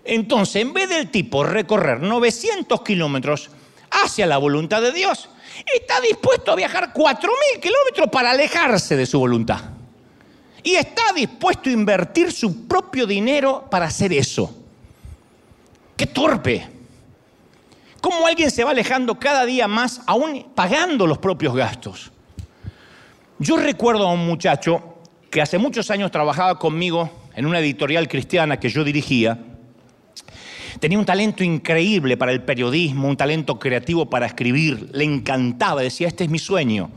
Entonces, 0.04 0.62
en 0.62 0.74
vez 0.74 0.90
del 0.90 1.10
tipo 1.10 1.44
recorrer 1.44 2.02
900 2.02 2.82
kilómetros 2.82 3.50
hacia 3.92 4.26
la 4.26 4.38
voluntad 4.38 4.82
de 4.82 4.92
Dios, 4.92 5.30
está 5.74 6.00
dispuesto 6.02 6.52
a 6.52 6.56
viajar 6.56 6.94
4.000 6.94 7.60
kilómetros 7.60 8.10
para 8.12 8.32
alejarse 8.32 8.96
de 8.96 9.06
su 9.06 9.20
voluntad. 9.20 9.62
Y 10.64 10.76
está 10.76 11.14
dispuesto 11.14 11.70
a 11.70 11.74
invertir 11.74 12.32
su 12.32 12.68
propio 12.68 13.06
dinero 13.06 13.68
para 13.70 13.86
hacer 13.86 14.12
eso. 14.14 14.54
¡Qué 15.96 16.08
torpe! 16.08 16.68
¿Cómo 18.02 18.28
alguien 18.28 18.52
se 18.52 18.64
va 18.64 18.72
alejando 18.72 19.20
cada 19.20 19.46
día 19.46 19.68
más, 19.68 20.02
aún 20.06 20.52
pagando 20.54 21.08
los 21.08 21.18
propios 21.18 21.56
gastos? 21.56 22.12
Yo 23.40 23.58
recuerdo 23.58 24.08
a 24.08 24.14
un 24.14 24.26
muchacho 24.26 24.95
que 25.36 25.42
hace 25.42 25.58
muchos 25.58 25.92
años 25.92 26.12
trabajaba 26.12 26.58
conmigo 26.58 27.12
en 27.36 27.46
una 27.46 27.60
editorial 27.60 28.08
cristiana 28.08 28.58
que 28.58 28.70
yo 28.70 28.86
dirigía. 28.86 29.38
Tenía 30.80 30.98
un 30.98 31.04
talento 31.04 31.44
increíble 31.44 32.16
para 32.16 32.32
el 32.32 32.44
periodismo, 32.44 33.10
un 33.10 33.18
talento 33.18 33.60
creativo 33.60 34.10
para 34.10 34.28
escribir. 34.28 34.92
Le 34.94 35.04
encantaba, 35.04 35.82
decía, 35.82 36.08
este 36.08 36.24
es 36.24 36.30
mi 36.30 36.40
sueño. 36.40 36.90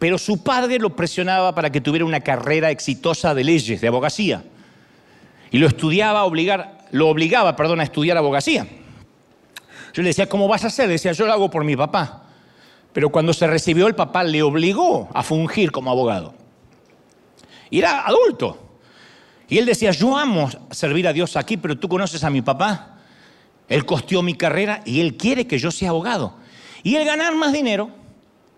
Pero 0.00 0.18
su 0.18 0.42
padre 0.42 0.80
lo 0.80 0.96
presionaba 0.96 1.54
para 1.54 1.70
que 1.70 1.80
tuviera 1.80 2.04
una 2.04 2.18
carrera 2.18 2.72
exitosa 2.72 3.36
de 3.36 3.44
leyes, 3.44 3.80
de 3.80 3.86
abogacía. 3.86 4.42
Y 5.52 5.58
lo 5.58 5.68
estudiaba, 5.68 6.24
obligar, 6.24 6.88
lo 6.90 7.08
obligaba, 7.08 7.54
perdón, 7.54 7.78
a 7.78 7.84
estudiar 7.84 8.16
abogacía. 8.16 8.66
Yo 9.92 10.02
le 10.02 10.08
decía, 10.08 10.28
¿cómo 10.28 10.48
vas 10.48 10.64
a 10.64 10.66
hacer? 10.66 10.88
Decía, 10.88 11.12
yo 11.12 11.24
lo 11.24 11.32
hago 11.32 11.50
por 11.50 11.62
mi 11.62 11.76
papá. 11.76 12.24
Pero 12.92 13.10
cuando 13.10 13.32
se 13.32 13.46
recibió, 13.46 13.86
el 13.86 13.94
papá 13.94 14.24
le 14.24 14.42
obligó 14.42 15.08
a 15.14 15.22
fungir 15.22 15.70
como 15.70 15.92
abogado. 15.92 16.42
Y 17.70 17.78
era 17.78 18.06
adulto. 18.06 18.78
Y 19.48 19.58
él 19.58 19.66
decía, 19.66 19.90
yo 19.90 20.16
amo 20.16 20.50
servir 20.70 21.06
a 21.06 21.12
Dios 21.12 21.36
aquí, 21.36 21.56
pero 21.56 21.78
tú 21.78 21.88
conoces 21.88 22.24
a 22.24 22.30
mi 22.30 22.42
papá. 22.42 22.98
Él 23.68 23.84
costeó 23.84 24.22
mi 24.22 24.34
carrera 24.34 24.82
y 24.84 25.00
él 25.00 25.16
quiere 25.16 25.46
que 25.46 25.58
yo 25.58 25.70
sea 25.70 25.90
abogado. 25.90 26.36
Y 26.82 26.96
el 26.96 27.04
ganar 27.04 27.34
más 27.34 27.52
dinero 27.52 27.90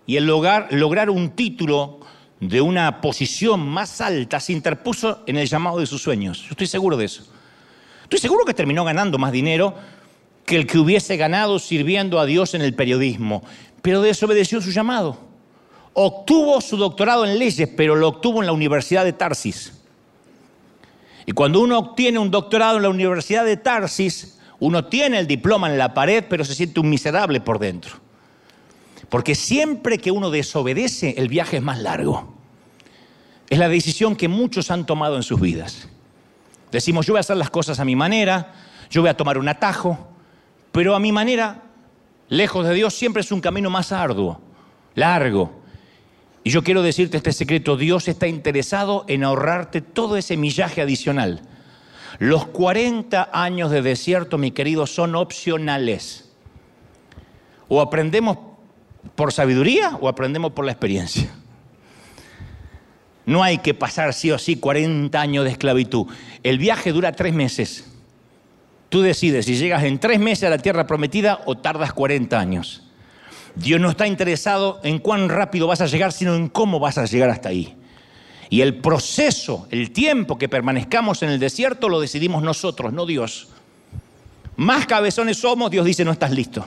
y 0.05 0.17
el 0.17 0.25
lograr, 0.25 0.67
lograr 0.71 1.09
un 1.09 1.31
título 1.31 1.99
de 2.39 2.61
una 2.61 3.01
posición 3.01 3.67
más 3.67 3.99
alta 4.01 4.39
se 4.39 4.53
interpuso 4.53 5.23
en 5.27 5.37
el 5.37 5.47
llamado 5.47 5.79
de 5.79 5.85
sus 5.85 6.01
sueños. 6.01 6.41
Yo 6.43 6.49
estoy 6.51 6.67
seguro 6.67 6.97
de 6.97 7.05
eso. 7.05 7.23
Estoy 8.03 8.19
seguro 8.19 8.45
que 8.45 8.53
terminó 8.53 8.85
ganando 8.85 9.17
más 9.17 9.31
dinero 9.31 9.75
que 10.45 10.55
el 10.55 10.65
que 10.65 10.77
hubiese 10.77 11.17
ganado 11.17 11.59
sirviendo 11.59 12.19
a 12.19 12.25
Dios 12.25 12.53
en 12.53 12.61
el 12.61 12.73
periodismo, 12.73 13.43
pero 13.81 14.01
desobedeció 14.01 14.61
su 14.61 14.71
llamado. 14.71 15.26
Obtuvo 15.99 16.61
su 16.61 16.77
doctorado 16.77 17.25
en 17.25 17.39
leyes, 17.39 17.67
pero 17.75 17.95
lo 17.95 18.09
obtuvo 18.09 18.41
en 18.41 18.45
la 18.45 18.51
Universidad 18.51 19.03
de 19.03 19.13
Tarsis. 19.13 19.73
Y 21.25 21.31
cuando 21.31 21.59
uno 21.59 21.79
obtiene 21.79 22.19
un 22.19 22.29
doctorado 22.29 22.77
en 22.77 22.83
la 22.83 22.89
Universidad 22.89 23.43
de 23.43 23.57
Tarsis, 23.57 24.37
uno 24.59 24.85
tiene 24.85 25.17
el 25.17 25.25
diploma 25.25 25.71
en 25.71 25.79
la 25.79 25.95
pared, 25.95 26.23
pero 26.29 26.45
se 26.45 26.53
siente 26.53 26.79
un 26.79 26.87
miserable 26.87 27.41
por 27.41 27.57
dentro. 27.57 27.95
Porque 29.09 29.33
siempre 29.33 29.97
que 29.97 30.11
uno 30.11 30.29
desobedece, 30.29 31.15
el 31.17 31.29
viaje 31.29 31.57
es 31.57 31.63
más 31.63 31.79
largo. 31.79 32.31
Es 33.49 33.57
la 33.57 33.67
decisión 33.67 34.15
que 34.15 34.27
muchos 34.27 34.69
han 34.69 34.85
tomado 34.85 35.15
en 35.15 35.23
sus 35.23 35.41
vidas. 35.41 35.89
Decimos, 36.71 37.07
yo 37.07 37.13
voy 37.13 37.17
a 37.17 37.21
hacer 37.21 37.37
las 37.37 37.49
cosas 37.49 37.79
a 37.79 37.85
mi 37.85 37.95
manera, 37.95 38.53
yo 38.91 39.01
voy 39.01 39.09
a 39.09 39.17
tomar 39.17 39.39
un 39.39 39.49
atajo, 39.49 40.09
pero 40.71 40.93
a 40.93 40.99
mi 40.99 41.11
manera, 41.11 41.63
lejos 42.29 42.67
de 42.67 42.75
Dios, 42.75 42.93
siempre 42.93 43.21
es 43.21 43.31
un 43.31 43.41
camino 43.41 43.71
más 43.71 43.91
arduo, 43.91 44.39
largo. 44.93 45.56
Y 46.43 46.49
yo 46.49 46.63
quiero 46.63 46.81
decirte 46.81 47.17
este 47.17 47.33
secreto, 47.33 47.77
Dios 47.77 48.07
está 48.07 48.27
interesado 48.27 49.05
en 49.07 49.23
ahorrarte 49.23 49.81
todo 49.81 50.17
ese 50.17 50.37
millaje 50.37 50.81
adicional. 50.81 51.41
Los 52.19 52.47
40 52.47 53.29
años 53.33 53.69
de 53.69 53.81
desierto, 53.81 54.37
mi 54.37 54.51
querido, 54.51 54.87
son 54.87 55.15
opcionales. 55.15 56.31
O 57.67 57.81
aprendemos 57.81 58.37
por 59.15 59.33
sabiduría 59.33 59.97
o 59.99 60.07
aprendemos 60.07 60.53
por 60.53 60.65
la 60.65 60.71
experiencia. 60.71 61.29
No 63.25 63.43
hay 63.43 63.57
que 63.57 63.73
pasar 63.73 64.13
sí 64.13 64.31
o 64.31 64.37
sí 64.37 64.55
40 64.55 65.19
años 65.19 65.43
de 65.43 65.51
esclavitud. 65.51 66.07
El 66.43 66.57
viaje 66.57 66.93
dura 66.93 67.11
tres 67.11 67.33
meses. 67.33 67.91
Tú 68.89 69.01
decides 69.01 69.45
si 69.45 69.57
llegas 69.57 69.83
en 69.83 69.99
tres 69.99 70.19
meses 70.19 70.45
a 70.45 70.49
la 70.49 70.59
tierra 70.59 70.87
prometida 70.87 71.41
o 71.45 71.57
tardas 71.57 71.91
40 71.91 72.39
años. 72.39 72.86
Dios 73.57 73.81
no 73.81 73.89
está 73.89 74.07
interesado 74.07 74.79
en 74.83 74.99
cuán 74.99 75.29
rápido 75.29 75.67
vas 75.67 75.81
a 75.81 75.87
llegar, 75.87 76.11
sino 76.11 76.35
en 76.35 76.47
cómo 76.49 76.79
vas 76.79 76.97
a 76.97 77.05
llegar 77.05 77.29
hasta 77.29 77.49
ahí. 77.49 77.75
Y 78.49 78.61
el 78.61 78.75
proceso, 78.75 79.67
el 79.71 79.91
tiempo 79.91 80.37
que 80.37 80.47
permanezcamos 80.47 81.21
en 81.23 81.29
el 81.29 81.39
desierto 81.39 81.89
lo 81.89 81.99
decidimos 81.99 82.43
nosotros, 82.43 82.93
no 82.93 83.05
Dios. 83.05 83.49
Más 84.55 84.85
cabezones 84.85 85.37
somos, 85.37 85.69
Dios 85.69 85.85
dice 85.85 86.05
no 86.05 86.11
estás 86.11 86.31
listo. 86.31 86.65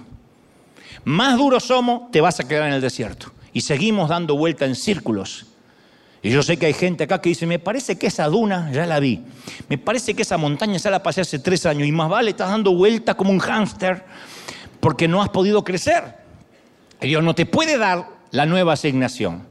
Más 1.04 1.38
duros 1.38 1.64
somos, 1.64 2.10
te 2.10 2.20
vas 2.20 2.38
a 2.40 2.46
quedar 2.46 2.68
en 2.68 2.74
el 2.74 2.80
desierto. 2.80 3.32
Y 3.52 3.62
seguimos 3.62 4.08
dando 4.08 4.36
vuelta 4.36 4.66
en 4.66 4.74
círculos 4.74 5.46
y 6.22 6.30
yo 6.30 6.42
sé 6.42 6.58
que 6.58 6.66
hay 6.66 6.74
gente 6.74 7.04
acá 7.04 7.20
que 7.20 7.30
dice, 7.30 7.46
me 7.46 7.58
parece 7.58 7.96
que 7.96 8.08
esa 8.08 8.26
duna 8.26 8.70
ya 8.72 8.84
la 8.84 9.00
vi. 9.00 9.22
Me 9.68 9.78
parece 9.78 10.14
que 10.14 10.22
esa 10.22 10.36
montaña 10.36 10.76
ya 10.76 10.90
la 10.90 11.02
pasé 11.02 11.22
hace 11.22 11.38
tres 11.38 11.64
años 11.64 11.88
y 11.88 11.92
más 11.92 12.10
vale, 12.10 12.30
estás 12.30 12.50
dando 12.50 12.74
vuelta 12.74 13.14
como 13.14 13.30
un 13.30 13.38
hámster 13.38 14.04
porque 14.80 15.08
no 15.08 15.22
has 15.22 15.30
podido 15.30 15.64
crecer. 15.64 16.19
Dios 17.06 17.22
no 17.22 17.34
te 17.34 17.46
puede 17.46 17.78
dar 17.78 18.08
la 18.30 18.46
nueva 18.46 18.74
asignación. 18.74 19.46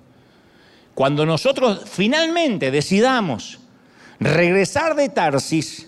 Cuando 0.93 1.25
nosotros 1.25 1.83
finalmente 1.89 2.71
decidamos 2.71 3.59
regresar 4.19 4.95
de 4.95 5.09
Tarsis, 5.09 5.87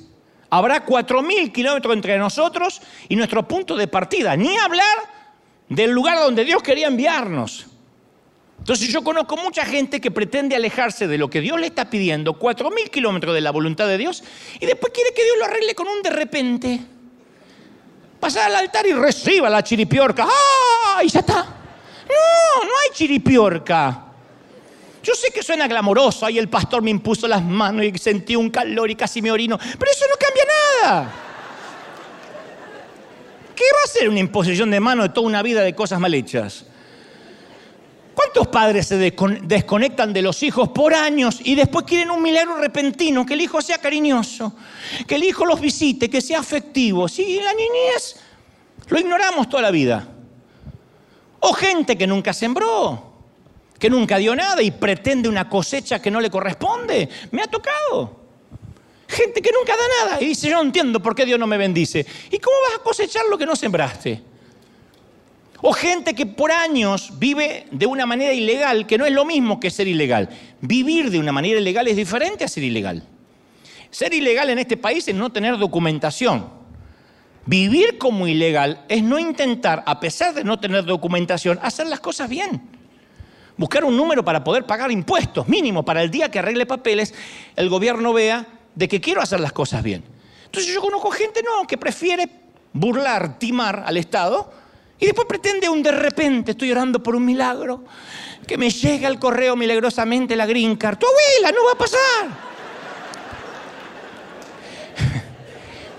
habrá 0.50 0.86
cuatro 0.86 1.22
mil 1.22 1.52
kilómetros 1.52 1.94
entre 1.94 2.18
nosotros 2.18 2.82
y 3.10 3.16
nuestro 3.16 3.48
punto 3.48 3.76
de 3.76 3.88
partida. 3.88 4.36
Ni 4.36 4.58
hablar 4.58 4.98
del 5.70 5.92
lugar 5.92 6.18
donde 6.18 6.46
Dios 6.46 6.64
quería 6.64 6.88
enviarnos. 6.88 7.68
Entonces 8.60 8.90
yo 8.90 9.04
conozco 9.04 9.38
mucha 9.38 9.66
gente 9.66 10.00
que 10.00 10.12
pretende 10.12 10.56
alejarse 10.56 11.08
de 11.08 11.18
lo 11.18 11.30
que 11.30 11.42
Dios 11.42 11.60
le 11.60 11.66
está 11.68 11.90
pidiendo, 11.90 12.34
cuatro 12.34 12.70
mil 12.70 12.92
kilómetros 12.92 13.34
de 13.34 13.42
la 13.42 13.52
voluntad 13.52 13.88
de 13.88 13.98
Dios, 13.98 14.24
y 14.60 14.66
después 14.66 14.94
quiere 14.94 15.12
que 15.16 15.24
Dios 15.24 15.36
lo 15.40 15.46
arregle 15.46 15.74
con 15.74 15.88
un 15.88 16.02
de 16.04 16.10
repente. 16.12 16.80
Pasar 18.22 18.52
al 18.52 18.56
altar 18.56 18.86
y 18.86 18.94
reciba 18.94 19.50
la 19.50 19.64
chiripiorca. 19.64 20.26
¡Ah! 20.26 21.04
Y 21.04 21.10
ya 21.10 21.20
está. 21.20 21.38
No, 21.38 22.64
no 22.64 22.72
hay 22.84 22.94
chiripiorca. 22.94 24.06
Yo 25.04 25.16
sé 25.16 25.32
que 25.32 25.42
suena 25.42 25.68
glamoroso, 25.68 26.28
ahí 26.28 26.38
el 26.38 26.48
pastor 26.48 26.84
me 26.84 26.92
impuso 26.92 27.28
las 27.28 27.44
manos 27.44 27.84
y 27.84 27.98
sentí 27.98 28.36
un 28.36 28.52
calor 28.52 28.92
y 28.92 28.96
casi 28.96 29.20
me 29.22 29.32
orino, 29.32 29.58
pero 29.58 29.92
eso 29.92 30.06
no 30.08 30.16
cambia 30.16 30.44
nada. 30.84 31.12
¿Qué 33.56 33.64
va 33.64 33.80
a 33.84 33.88
ser 33.88 34.08
una 34.10 34.20
imposición 34.20 34.70
de 34.70 34.80
mano 34.80 35.02
de 35.02 35.10
toda 35.10 35.26
una 35.26 35.42
vida 35.42 35.62
de 35.62 35.74
cosas 35.74 36.00
mal 36.00 36.14
hechas? 36.14 36.66
¿Cuántos 38.22 38.48
padres 38.50 38.88
se 38.88 38.98
desconectan 38.98 40.14
de 40.14 40.22
los 40.22 40.44
hijos 40.44 40.70
por 40.70 40.94
años 40.94 41.40
y 41.44 41.56
después 41.56 41.86
quieren 41.86 42.12
un 42.12 42.22
milagro 42.22 42.56
repentino, 42.58 43.26
que 43.26 43.34
el 43.34 43.42
hijo 43.42 43.62
sea 43.62 43.80
cariñoso, 43.80 44.54
que 45.08 45.16
el 45.16 45.24
hijo 45.24 45.44
los 45.44 45.60
visite, 45.60 46.08
que 46.08 46.22
sea 46.22 46.40
afectivo? 46.40 47.08
Si 47.08 47.40
la 47.40 47.52
niñez 47.54 48.18
lo 48.90 49.00
ignoramos 49.00 49.50
toda 49.50 49.64
la 49.64 49.72
vida. 49.72 50.08
O 51.40 51.52
gente 51.54 51.98
que 51.98 52.06
nunca 52.06 52.32
sembró, 52.32 53.12
que 53.80 53.90
nunca 53.90 54.18
dio 54.18 54.36
nada 54.36 54.62
y 54.62 54.70
pretende 54.70 55.28
una 55.28 55.50
cosecha 55.50 56.00
que 56.00 56.12
no 56.12 56.22
le 56.22 56.30
corresponde. 56.30 57.10
Me 57.32 57.42
ha 57.42 57.48
tocado. 57.48 58.22
Gente 59.08 59.42
que 59.42 59.52
nunca 59.52 59.74
da 59.76 60.06
nada 60.06 60.22
y 60.22 60.28
dice, 60.28 60.48
yo 60.48 60.58
no 60.58 60.62
entiendo 60.62 61.02
por 61.02 61.16
qué 61.16 61.26
Dios 61.26 61.40
no 61.40 61.48
me 61.48 61.58
bendice. 61.58 62.06
¿Y 62.30 62.38
cómo 62.38 62.56
vas 62.70 62.80
a 62.80 62.84
cosechar 62.84 63.24
lo 63.30 63.38
que 63.38 63.48
no 63.48 63.56
sembraste? 63.56 64.31
O 65.62 65.74
gente 65.74 66.16
que 66.16 66.26
por 66.26 66.52
años 66.52 67.14
vive 67.20 67.68
de 67.72 67.86
una 67.86 68.06
manera 68.06 68.34
ilegal, 68.34 68.88
que 68.88 68.98
no 68.98 69.06
es 69.06 69.14
lo 69.14 69.26
mismo 69.26 69.60
que 69.60 69.70
ser 69.70 69.88
ilegal. 69.88 70.30
Vivir 70.60 71.12
de 71.12 71.20
una 71.20 71.32
manera 71.32 71.60
ilegal 71.60 71.88
es 71.88 71.96
diferente 71.96 72.44
a 72.44 72.48
ser 72.48 72.64
ilegal. 72.64 73.04
Ser 73.92 74.14
ilegal 74.14 74.50
en 74.50 74.58
este 74.58 74.76
país 74.76 75.08
es 75.08 75.14
no 75.14 75.32
tener 75.32 75.58
documentación. 75.58 76.50
Vivir 77.46 78.00
como 78.00 78.28
ilegal 78.28 78.86
es 78.88 79.04
no 79.04 79.20
intentar, 79.20 79.84
a 79.86 80.00
pesar 80.00 80.34
de 80.34 80.44
no 80.44 80.60
tener 80.60 80.86
documentación, 80.86 81.60
hacer 81.62 81.88
las 81.88 82.00
cosas 82.00 82.28
bien. 82.28 82.62
Buscar 83.58 83.84
un 83.84 83.96
número 83.96 84.26
para 84.26 84.44
poder 84.44 84.66
pagar 84.66 84.92
impuestos, 84.92 85.48
mínimo, 85.48 85.84
para 85.84 86.02
el 86.02 86.10
día 86.10 86.32
que 86.32 86.40
arregle 86.40 86.66
papeles, 86.66 87.14
el 87.56 87.70
gobierno 87.70 88.14
vea 88.14 88.48
de 88.74 88.88
que 88.88 89.02
quiero 89.02 89.22
hacer 89.22 89.40
las 89.40 89.52
cosas 89.52 89.84
bien. 89.84 90.04
Entonces 90.46 90.74
yo 90.74 90.82
conozco 90.82 91.12
gente, 91.12 91.42
no, 91.44 91.68
que 91.68 91.78
prefiere 91.78 92.28
burlar, 92.74 93.38
timar 93.38 93.84
al 93.86 93.98
Estado 93.98 94.61
y 95.02 95.08
después 95.08 95.28
pretende 95.28 95.68
un 95.68 95.82
de 95.82 95.92
repente, 95.92 96.52
estoy 96.52 96.72
orando 96.72 97.02
por 97.02 97.16
un 97.16 97.26
milagro, 97.26 97.84
que 98.46 98.56
me 98.56 98.70
llegue 98.70 99.08
al 99.08 99.18
correo 99.18 99.56
milagrosamente 99.56 100.36
la 100.36 100.46
green 100.46 100.76
card. 100.76 101.00
Tu 101.00 101.08
abuela, 101.08 101.52
no 101.52 101.66
va 101.66 101.72
a 101.72 101.76
pasar. 101.76 102.30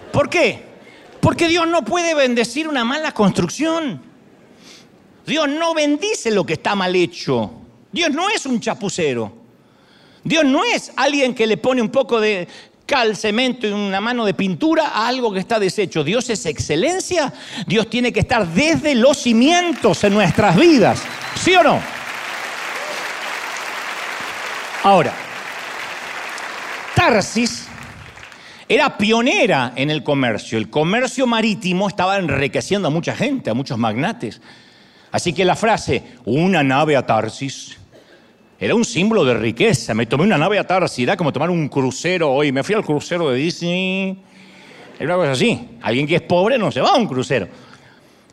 ¿Por 0.13 0.31
qué? 0.31 0.63
Porque 1.21 1.49
Dios 1.49 1.67
no 1.67 1.85
puede 1.85 2.15
bendecir 2.15 2.69
una 2.69 2.85
mala 2.85 3.11
construcción. 3.11 4.01
Dios 5.27 5.49
no 5.49 5.75
bendice 5.75 6.31
lo 6.31 6.47
que 6.47 6.53
está 6.53 6.77
mal 6.77 6.95
hecho. 6.95 7.51
Dios 7.91 8.13
no 8.13 8.31
es 8.31 8.47
un 8.47 8.61
chapucero. 8.61 9.33
Dios 10.23 10.45
no 10.45 10.63
es 10.63 10.93
alguien 10.95 11.35
que 11.35 11.49
le 11.49 11.57
pone 11.57 11.83
un 11.83 11.91
poco 11.91 12.21
de 12.21 12.47
cal, 12.93 13.17
cemento 13.17 13.67
y 13.67 13.71
una 13.71 14.03
mano 14.03 14.27
de 14.27 14.35
pintura 14.35 14.89
a 14.89 15.09
algo 15.09 15.33
que 15.33 15.39
está 15.39 15.59
deshecho. 15.59 16.05
Dios 16.05 16.29
es 16.29 16.45
excelencia. 16.45 17.33
Dios 17.67 17.89
tiene 17.89 18.13
que 18.13 18.21
estar 18.21 18.47
desde 18.47 18.95
los 18.95 19.17
cimientos 19.17 20.05
en 20.05 20.13
nuestras 20.13 20.55
vidas. 20.57 21.03
¿Sí 21.35 21.55
o 21.55 21.63
no? 21.63 21.81
Ahora, 24.83 25.15
Tarsis 26.95 27.67
era 28.69 28.99
pionera 28.99 29.73
en 29.75 29.89
el 29.89 30.03
comercio. 30.03 30.59
El 30.59 30.69
comercio 30.69 31.27
marítimo 31.27 31.89
estaba 31.89 32.19
enriqueciendo 32.19 32.89
a 32.89 32.91
mucha 32.91 33.17
gente, 33.17 33.49
a 33.49 33.55
muchos 33.55 33.79
magnates. 33.79 34.43
Así 35.11 35.33
que 35.33 35.47
la 35.47 35.57
frase, 35.57 36.03
una 36.27 36.63
nave 36.63 36.95
a 36.95 37.07
Tarsis, 37.07 37.79
era 38.63 38.77
un 38.77 38.85
símbolo 38.85 39.25
de 39.25 39.35
riqueza. 39.35 39.93
Me 39.93 40.07
tomé 40.07 40.23
una 40.23 40.39
nave 40.39 40.57
a 40.57 40.65
Tarsis, 40.65 41.03
era 41.03 41.17
como 41.17 41.33
tomar 41.33 41.51
un 41.51 41.69
crucero 41.69 42.31
hoy. 42.31 42.53
Me 42.53 42.63
fui 42.63 42.77
al 42.77 42.85
crucero 42.85 43.29
de 43.29 43.37
Disney. 43.37 44.23
Era 45.01 45.17
una 45.17 45.25
cosa 45.25 45.33
así. 45.33 45.69
Alguien 45.83 46.07
que 46.07 46.15
es 46.15 46.23
pobre 46.23 46.57
no 46.59 46.71
se 46.71 46.81
va 46.81 46.91
a 46.91 46.97
un 46.97 47.09
crucero. 47.09 47.49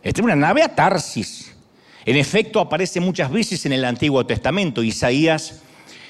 Esta 0.03 0.21
es 0.21 0.23
una 0.23 0.35
nave 0.35 0.61
a 0.61 0.75
Tarsis. 0.75 1.55
En 2.05 2.15
efecto, 2.15 2.59
aparece 2.59 2.99
muchas 2.99 3.31
veces 3.31 3.65
en 3.65 3.73
el 3.73 3.83
Antiguo 3.83 4.23
Testamento. 4.23 4.83
Isaías 4.83 5.63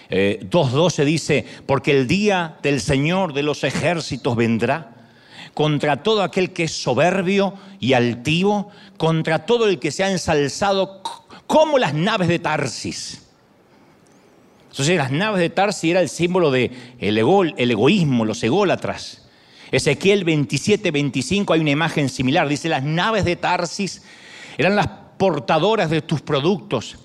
2.12 0.10 1.00
eh, 1.00 1.06
dice, 1.06 1.46
porque 1.66 1.92
el 1.92 2.06
día 2.06 2.58
del 2.62 2.82
Señor 2.82 3.32
de 3.32 3.44
los 3.44 3.64
ejércitos 3.64 4.36
vendrá 4.36 4.96
contra 5.54 6.04
todo 6.04 6.24
aquel 6.24 6.52
que 6.52 6.66
es 6.66 6.74
soberbio 6.74 7.54
y 7.80 7.94
altivo, 7.94 8.70
contra 8.98 9.46
todo 9.46 9.66
el 9.70 9.80
que 9.80 9.92
se 9.92 10.04
ha 10.04 10.12
ensalzado 10.12 11.04
como 11.48 11.78
las 11.78 11.94
naves 11.94 12.28
de 12.28 12.40
Tarsis. 12.40 13.29
Entonces 14.70 14.98
las 14.98 15.12
naves 15.12 15.40
de 15.40 15.50
Tarsis 15.50 15.92
era 15.92 16.02
el 16.02 16.10
símbolo 16.10 16.52
del 16.52 16.72
de 17.00 17.54
el 17.58 17.72
egoísmo, 17.72 18.26
los 18.26 18.44
ególatras. 18.44 19.26
Ezequiel 19.72 20.24
27, 20.24 20.92
25 20.92 21.54
hay 21.54 21.60
una 21.60 21.72
imagen 21.72 22.10
similar. 22.10 22.48
Dice, 22.48 22.70
las 22.70 22.84
naves 22.84 23.26
de 23.26 23.36
Tarsis 23.36 24.04
eran 24.58 24.76
las 24.76 24.88
portadoras 25.18 25.90
de 25.90 26.02
tus 26.02 26.22
productos 26.22 26.98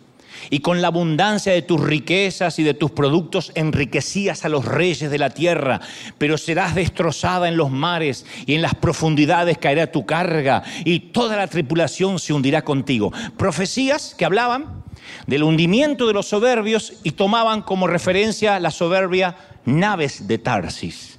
y 0.50 0.60
con 0.60 0.82
la 0.82 0.88
abundancia 0.88 1.52
de 1.52 1.62
tus 1.62 1.80
riquezas 1.80 2.58
y 2.58 2.62
de 2.62 2.74
tus 2.74 2.90
productos 2.90 3.52
enriquecías 3.54 4.44
a 4.44 4.48
los 4.48 4.64
reyes 4.64 5.10
de 5.10 5.18
la 5.18 5.30
tierra, 5.30 5.80
pero 6.18 6.38
serás 6.38 6.74
destrozada 6.74 7.48
en 7.48 7.56
los 7.56 7.70
mares 7.70 8.26
y 8.46 8.54
en 8.54 8.62
las 8.62 8.74
profundidades 8.74 9.58
caerá 9.58 9.90
tu 9.90 10.04
carga 10.06 10.62
y 10.84 11.00
toda 11.00 11.36
la 11.36 11.46
tripulación 11.46 12.18
se 12.18 12.32
hundirá 12.32 12.62
contigo. 12.62 13.12
Profecías 13.36 14.14
que 14.16 14.24
hablaban 14.24 14.83
del 15.26 15.42
hundimiento 15.42 16.06
de 16.06 16.12
los 16.12 16.26
soberbios 16.26 16.94
y 17.02 17.12
tomaban 17.12 17.62
como 17.62 17.86
referencia 17.86 18.60
la 18.60 18.70
soberbia 18.70 19.36
naves 19.64 20.26
de 20.26 20.38
Tarsis. 20.38 21.18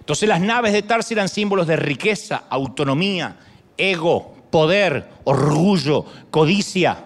Entonces 0.00 0.28
las 0.28 0.40
naves 0.40 0.72
de 0.72 0.82
Tarsis 0.82 1.12
eran 1.12 1.28
símbolos 1.28 1.66
de 1.66 1.76
riqueza, 1.76 2.44
autonomía, 2.48 3.36
ego, 3.76 4.34
poder, 4.50 5.08
orgullo, 5.24 6.04
codicia. 6.30 7.04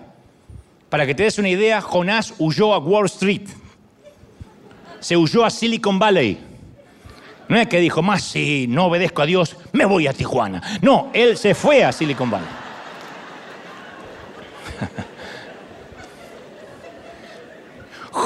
Para 0.88 1.06
que 1.06 1.14
te 1.14 1.24
des 1.24 1.38
una 1.38 1.48
idea, 1.48 1.80
Jonás 1.80 2.34
huyó 2.38 2.74
a 2.74 2.78
Wall 2.78 3.06
Street. 3.06 3.48
Se 5.00 5.16
huyó 5.16 5.44
a 5.44 5.50
Silicon 5.50 5.98
Valley. 5.98 6.38
No 7.48 7.56
es 7.56 7.68
que 7.68 7.80
dijo, 7.80 8.02
más 8.02 8.22
si 8.22 8.66
no 8.68 8.86
obedezco 8.86 9.22
a 9.22 9.26
Dios, 9.26 9.56
me 9.72 9.84
voy 9.84 10.06
a 10.06 10.12
Tijuana. 10.12 10.62
No, 10.82 11.10
él 11.12 11.36
se 11.36 11.54
fue 11.54 11.84
a 11.84 11.92
Silicon 11.92 12.30
Valley. 12.30 12.65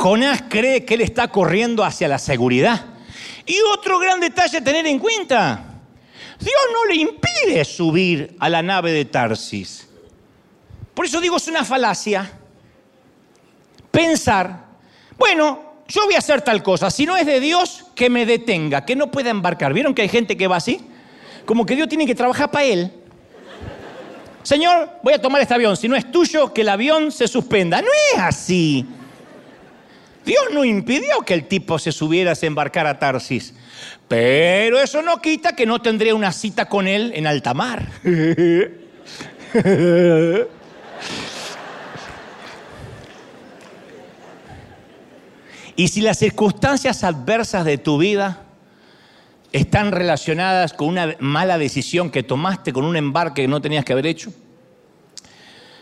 Jonás 0.00 0.44
cree 0.48 0.86
que 0.86 0.94
él 0.94 1.02
está 1.02 1.28
corriendo 1.28 1.84
hacia 1.84 2.08
la 2.08 2.18
seguridad. 2.18 2.86
Y 3.44 3.54
otro 3.74 3.98
gran 3.98 4.18
detalle 4.18 4.56
a 4.56 4.64
tener 4.64 4.86
en 4.86 4.98
cuenta, 4.98 5.62
Dios 6.38 6.60
no 6.72 6.86
le 6.86 7.02
impide 7.02 7.62
subir 7.66 8.34
a 8.38 8.48
la 8.48 8.62
nave 8.62 8.92
de 8.92 9.04
Tarsis. 9.04 9.86
Por 10.94 11.04
eso 11.04 11.20
digo, 11.20 11.36
es 11.36 11.48
una 11.48 11.66
falacia 11.66 12.32
pensar, 13.90 14.64
bueno, 15.18 15.74
yo 15.86 16.06
voy 16.06 16.14
a 16.14 16.18
hacer 16.18 16.40
tal 16.40 16.62
cosa, 16.62 16.90
si 16.90 17.04
no 17.04 17.14
es 17.14 17.26
de 17.26 17.38
Dios, 17.38 17.84
que 17.94 18.08
me 18.08 18.24
detenga, 18.24 18.86
que 18.86 18.96
no 18.96 19.10
pueda 19.10 19.28
embarcar. 19.28 19.74
¿Vieron 19.74 19.94
que 19.94 20.00
hay 20.00 20.08
gente 20.08 20.34
que 20.34 20.46
va 20.46 20.56
así? 20.56 20.80
Como 21.44 21.66
que 21.66 21.76
Dios 21.76 21.88
tiene 21.88 22.06
que 22.06 22.14
trabajar 22.14 22.50
para 22.50 22.64
él. 22.64 22.90
Señor, 24.44 24.92
voy 25.02 25.12
a 25.12 25.20
tomar 25.20 25.42
este 25.42 25.52
avión, 25.52 25.76
si 25.76 25.88
no 25.88 25.96
es 25.96 26.10
tuyo, 26.10 26.54
que 26.54 26.62
el 26.62 26.70
avión 26.70 27.12
se 27.12 27.28
suspenda. 27.28 27.82
No 27.82 27.88
es 28.14 28.18
así. 28.18 28.86
Dios 30.30 30.44
no 30.52 30.64
impidió 30.64 31.22
que 31.26 31.34
el 31.34 31.48
tipo 31.48 31.80
se 31.80 31.90
subiera, 31.90 32.36
se 32.36 32.46
embarcara 32.46 32.90
a 32.90 32.98
Tarsis. 33.00 33.52
Pero 34.06 34.78
eso 34.78 35.02
no 35.02 35.20
quita 35.20 35.56
que 35.56 35.66
no 35.66 35.82
tendría 35.82 36.14
una 36.14 36.30
cita 36.30 36.66
con 36.66 36.86
él 36.86 37.10
en 37.16 37.26
alta 37.26 37.52
mar. 37.52 37.88
Y 45.74 45.88
si 45.88 46.00
las 46.00 46.18
circunstancias 46.18 47.02
adversas 47.02 47.64
de 47.64 47.78
tu 47.78 47.98
vida 47.98 48.44
están 49.50 49.90
relacionadas 49.90 50.74
con 50.74 50.90
una 50.90 51.16
mala 51.18 51.58
decisión 51.58 52.08
que 52.08 52.22
tomaste, 52.22 52.72
con 52.72 52.84
un 52.84 52.94
embarque 52.94 53.42
que 53.42 53.48
no 53.48 53.60
tenías 53.60 53.84
que 53.84 53.94
haber 53.94 54.06
hecho, 54.06 54.32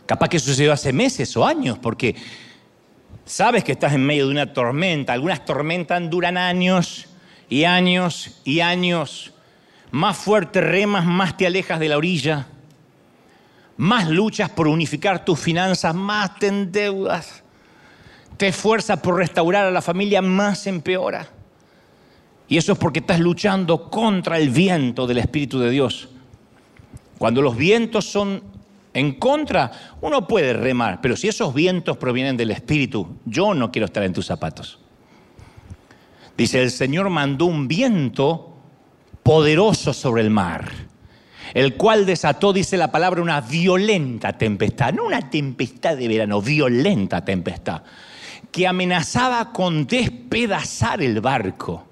capaz 0.06 0.30
que 0.30 0.38
sucedió 0.38 0.72
hace 0.72 0.94
meses 0.94 1.36
o 1.36 1.44
años, 1.44 1.78
porque 1.78 2.16
sabes 3.28 3.62
que 3.62 3.72
estás 3.72 3.92
en 3.92 4.04
medio 4.04 4.26
de 4.26 4.32
una 4.32 4.52
tormenta, 4.52 5.12
algunas 5.12 5.44
tormentas 5.44 6.02
duran 6.10 6.36
años 6.36 7.06
y 7.48 7.64
años 7.64 8.40
y 8.44 8.60
años, 8.60 9.32
más 9.92 10.16
fuerte 10.16 10.60
remas, 10.60 11.06
más 11.06 11.36
te 11.36 11.46
alejas 11.46 11.78
de 11.78 11.88
la 11.88 11.96
orilla, 11.96 12.48
más 13.76 14.08
luchas 14.08 14.50
por 14.50 14.66
unificar 14.66 15.24
tus 15.24 15.38
finanzas, 15.38 15.94
más 15.94 16.36
te 16.38 16.48
endeudas 16.48 17.44
te 18.38 18.48
esfuerzas 18.48 19.00
por 19.00 19.16
restaurar 19.16 19.66
a 19.66 19.70
la 19.70 19.82
familia, 19.82 20.22
más 20.22 20.66
empeora. 20.68 21.28
Y 22.46 22.56
eso 22.56 22.72
es 22.72 22.78
porque 22.78 23.00
estás 23.00 23.18
luchando 23.18 23.90
contra 23.90 24.38
el 24.38 24.48
viento 24.48 25.06
del 25.06 25.18
Espíritu 25.18 25.58
de 25.58 25.70
Dios. 25.70 26.08
Cuando 27.18 27.42
los 27.42 27.56
vientos 27.56 28.06
son 28.06 28.42
en 28.98 29.12
contra, 29.14 29.70
uno 30.00 30.26
puede 30.26 30.52
remar, 30.52 31.00
pero 31.00 31.16
si 31.16 31.28
esos 31.28 31.54
vientos 31.54 31.96
provienen 31.96 32.36
del 32.36 32.50
Espíritu, 32.50 33.18
yo 33.24 33.54
no 33.54 33.70
quiero 33.70 33.86
estar 33.86 34.02
en 34.02 34.12
tus 34.12 34.26
zapatos. 34.26 34.78
Dice, 36.36 36.62
el 36.62 36.70
Señor 36.70 37.08
mandó 37.10 37.46
un 37.46 37.66
viento 37.66 38.56
poderoso 39.22 39.92
sobre 39.92 40.22
el 40.22 40.30
mar, 40.30 40.70
el 41.54 41.76
cual 41.76 42.06
desató, 42.06 42.52
dice 42.52 42.76
la 42.76 42.92
palabra, 42.92 43.22
una 43.22 43.40
violenta 43.40 44.32
tempestad, 44.32 44.92
no 44.92 45.04
una 45.04 45.30
tempestad 45.30 45.96
de 45.96 46.08
verano, 46.08 46.40
violenta 46.40 47.24
tempestad 47.24 47.82
que 48.50 48.66
amenazaba 48.66 49.52
con 49.52 49.86
despedazar 49.86 51.02
el 51.02 51.20
barco. 51.20 51.84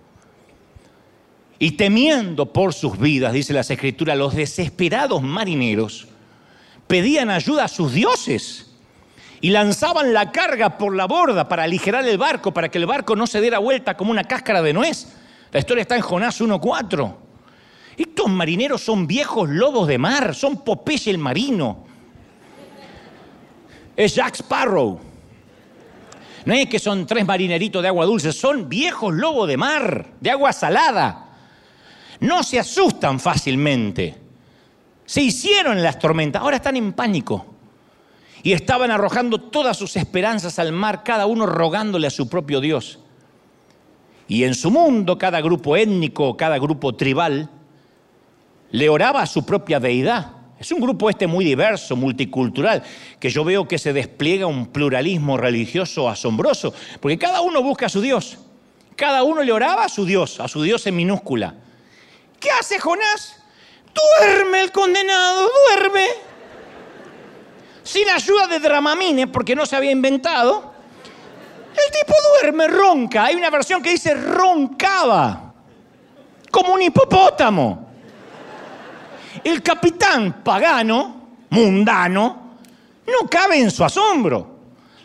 Y 1.58 1.72
temiendo 1.72 2.52
por 2.52 2.74
sus 2.74 2.98
vidas, 2.98 3.32
dice 3.32 3.52
las 3.52 3.70
escrituras, 3.70 4.18
los 4.18 4.34
desesperados 4.34 5.22
marineros 5.22 6.08
pedían 6.86 7.30
ayuda 7.30 7.64
a 7.64 7.68
sus 7.68 7.92
dioses 7.92 8.66
y 9.40 9.50
lanzaban 9.50 10.12
la 10.12 10.32
carga 10.32 10.78
por 10.78 10.94
la 10.94 11.06
borda 11.06 11.48
para 11.48 11.64
aligerar 11.64 12.06
el 12.06 12.18
barco, 12.18 12.52
para 12.52 12.68
que 12.68 12.78
el 12.78 12.86
barco 12.86 13.16
no 13.16 13.26
se 13.26 13.40
diera 13.40 13.58
vuelta 13.58 13.96
como 13.96 14.10
una 14.10 14.24
cáscara 14.24 14.62
de 14.62 14.72
nuez. 14.72 15.08
La 15.52 15.60
historia 15.60 15.82
está 15.82 15.96
en 15.96 16.02
Jonás 16.02 16.40
1.4. 16.40 17.14
Estos 17.96 18.28
marineros 18.28 18.82
son 18.82 19.06
viejos 19.06 19.48
lobos 19.48 19.88
de 19.88 19.98
mar, 19.98 20.34
son 20.34 20.64
Popeye 20.64 21.10
el 21.10 21.18
marino. 21.18 21.84
Es 23.96 24.14
Jack 24.14 24.34
Sparrow. 24.36 25.00
No 26.44 26.54
es 26.54 26.68
que 26.68 26.78
son 26.78 27.06
tres 27.06 27.26
marineritos 27.26 27.82
de 27.82 27.88
agua 27.88 28.04
dulce, 28.04 28.32
son 28.32 28.68
viejos 28.68 29.12
lobos 29.14 29.48
de 29.48 29.56
mar, 29.56 30.06
de 30.20 30.30
agua 30.30 30.52
salada. 30.52 31.30
No 32.20 32.42
se 32.42 32.58
asustan 32.58 33.18
fácilmente. 33.18 34.25
Se 35.06 35.22
hicieron 35.22 35.82
las 35.82 35.98
tormentas, 35.98 36.42
ahora 36.42 36.56
están 36.56 36.76
en 36.76 36.92
pánico. 36.92 37.46
Y 38.42 38.52
estaban 38.52 38.90
arrojando 38.90 39.38
todas 39.38 39.76
sus 39.76 39.96
esperanzas 39.96 40.58
al 40.58 40.72
mar, 40.72 41.02
cada 41.02 41.26
uno 41.26 41.46
rogándole 41.46 42.06
a 42.06 42.10
su 42.10 42.28
propio 42.28 42.60
Dios. 42.60 43.00
Y 44.28 44.44
en 44.44 44.54
su 44.54 44.70
mundo, 44.70 45.18
cada 45.18 45.40
grupo 45.40 45.76
étnico, 45.76 46.36
cada 46.36 46.58
grupo 46.58 46.94
tribal, 46.94 47.48
le 48.70 48.88
oraba 48.88 49.22
a 49.22 49.26
su 49.26 49.46
propia 49.46 49.80
deidad. 49.80 50.32
Es 50.58 50.72
un 50.72 50.80
grupo 50.80 51.10
este 51.10 51.26
muy 51.26 51.44
diverso, 51.44 51.96
multicultural, 51.96 52.82
que 53.20 53.30
yo 53.30 53.44
veo 53.44 53.68
que 53.68 53.78
se 53.78 53.92
despliega 53.92 54.46
un 54.46 54.66
pluralismo 54.66 55.36
religioso 55.36 56.08
asombroso, 56.08 56.72
porque 57.00 57.18
cada 57.18 57.42
uno 57.42 57.62
busca 57.62 57.86
a 57.86 57.90
su 57.90 58.00
Dios. 58.00 58.38
Cada 58.96 59.22
uno 59.22 59.42
le 59.42 59.52
oraba 59.52 59.84
a 59.84 59.88
su 59.88 60.06
Dios, 60.06 60.40
a 60.40 60.48
su 60.48 60.62
Dios 60.62 60.86
en 60.86 60.96
minúscula. 60.96 61.54
¿Qué 62.40 62.48
hace 62.50 62.78
Jonás? 62.78 63.42
Duerme 63.96 64.62
el 64.62 64.72
condenado, 64.72 65.48
duerme. 65.68 66.06
Sin 67.82 68.08
ayuda 68.10 68.46
de 68.48 68.58
Dramamine, 68.58 69.28
porque 69.28 69.54
no 69.54 69.64
se 69.64 69.76
había 69.76 69.90
inventado. 69.90 70.74
El 71.72 71.92
tipo 71.92 72.14
duerme, 72.40 72.66
ronca. 72.68 73.24
Hay 73.24 73.36
una 73.36 73.50
versión 73.50 73.82
que 73.82 73.90
dice 73.90 74.14
roncaba, 74.14 75.52
como 76.50 76.74
un 76.74 76.82
hipopótamo. 76.82 77.86
El 79.44 79.62
capitán 79.62 80.42
pagano, 80.42 81.28
mundano, 81.50 82.56
no 83.06 83.28
cabe 83.28 83.60
en 83.60 83.70
su 83.70 83.84
asombro. 83.84 84.56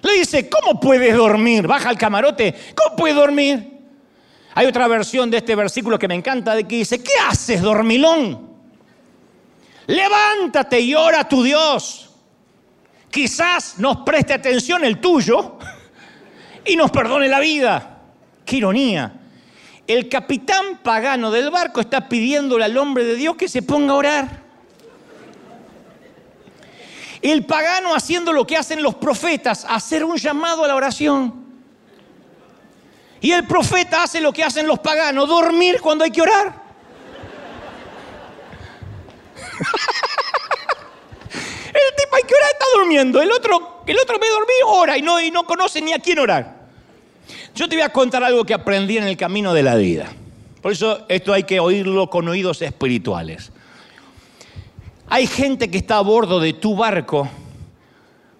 Le 0.01 0.13
dice, 0.13 0.49
¿cómo 0.49 0.79
puedes 0.79 1.15
dormir? 1.15 1.67
Baja 1.67 1.89
al 1.89 1.97
camarote, 1.97 2.55
¿cómo 2.75 2.95
puedes 2.95 3.15
dormir? 3.15 3.79
Hay 4.55 4.65
otra 4.65 4.87
versión 4.87 5.29
de 5.29 5.37
este 5.37 5.55
versículo 5.55 5.99
que 5.99 6.07
me 6.07 6.15
encanta, 6.15 6.55
de 6.55 6.63
que 6.63 6.77
dice, 6.77 7.03
¿qué 7.03 7.13
haces, 7.29 7.61
dormilón? 7.61 8.50
Levántate 9.87 10.79
y 10.79 10.93
ora 10.93 11.21
a 11.21 11.29
tu 11.29 11.43
Dios. 11.43 12.09
Quizás 13.09 13.77
nos 13.77 13.97
preste 13.97 14.33
atención 14.33 14.85
el 14.85 14.99
tuyo 15.01 15.57
y 16.65 16.75
nos 16.75 16.91
perdone 16.91 17.27
la 17.27 17.39
vida. 17.39 17.99
Qué 18.45 18.57
ironía. 18.57 19.13
El 19.85 20.07
capitán 20.07 20.79
pagano 20.81 21.31
del 21.31 21.49
barco 21.49 21.81
está 21.81 22.07
pidiéndole 22.07 22.63
al 22.63 22.77
hombre 22.77 23.03
de 23.03 23.15
Dios 23.15 23.35
que 23.35 23.49
se 23.49 23.61
ponga 23.61 23.93
a 23.93 23.97
orar. 23.97 24.41
El 27.21 27.45
pagano 27.45 27.93
haciendo 27.93 28.33
lo 28.33 28.47
que 28.47 28.57
hacen 28.57 28.81
los 28.81 28.95
profetas, 28.95 29.65
hacer 29.69 30.03
un 30.03 30.17
llamado 30.17 30.63
a 30.63 30.67
la 30.67 30.75
oración. 30.75 31.45
Y 33.19 33.31
el 33.31 33.45
profeta 33.45 34.03
hace 34.03 34.19
lo 34.21 34.33
que 34.33 34.43
hacen 34.43 34.65
los 34.65 34.79
paganos, 34.79 35.27
dormir 35.27 35.79
cuando 35.81 36.03
hay 36.03 36.11
que 36.11 36.21
orar. 36.21 36.60
El 41.67 41.95
tipo 41.95 42.15
hay 42.15 42.23
que 42.23 42.33
orar, 42.33 42.49
está 42.51 42.65
durmiendo. 42.75 43.21
El 43.21 43.31
otro, 43.31 43.83
el 43.85 43.97
otro 43.97 44.19
me 44.19 44.29
dormí, 44.29 44.53
ora 44.65 44.97
y 44.97 45.01
no, 45.01 45.21
y 45.21 45.31
no 45.31 45.45
conoce 45.45 45.81
ni 45.81 45.93
a 45.93 45.99
quién 45.99 46.19
orar. 46.19 46.61
Yo 47.55 47.67
te 47.67 47.75
voy 47.75 47.83
a 47.83 47.89
contar 47.89 48.23
algo 48.23 48.45
que 48.45 48.53
aprendí 48.53 48.97
en 48.97 49.03
el 49.03 49.17
camino 49.17 49.53
de 49.53 49.63
la 49.63 49.75
vida. 49.75 50.11
Por 50.61 50.71
eso 50.71 51.05
esto 51.09 51.33
hay 51.33 51.43
que 51.43 51.59
oírlo 51.59 52.09
con 52.09 52.27
oídos 52.27 52.61
espirituales. 52.61 53.51
Hay 55.09 55.27
gente 55.27 55.69
que 55.69 55.77
está 55.77 55.97
a 55.97 56.01
bordo 56.01 56.39
de 56.39 56.53
tu 56.53 56.75
barco 56.75 57.29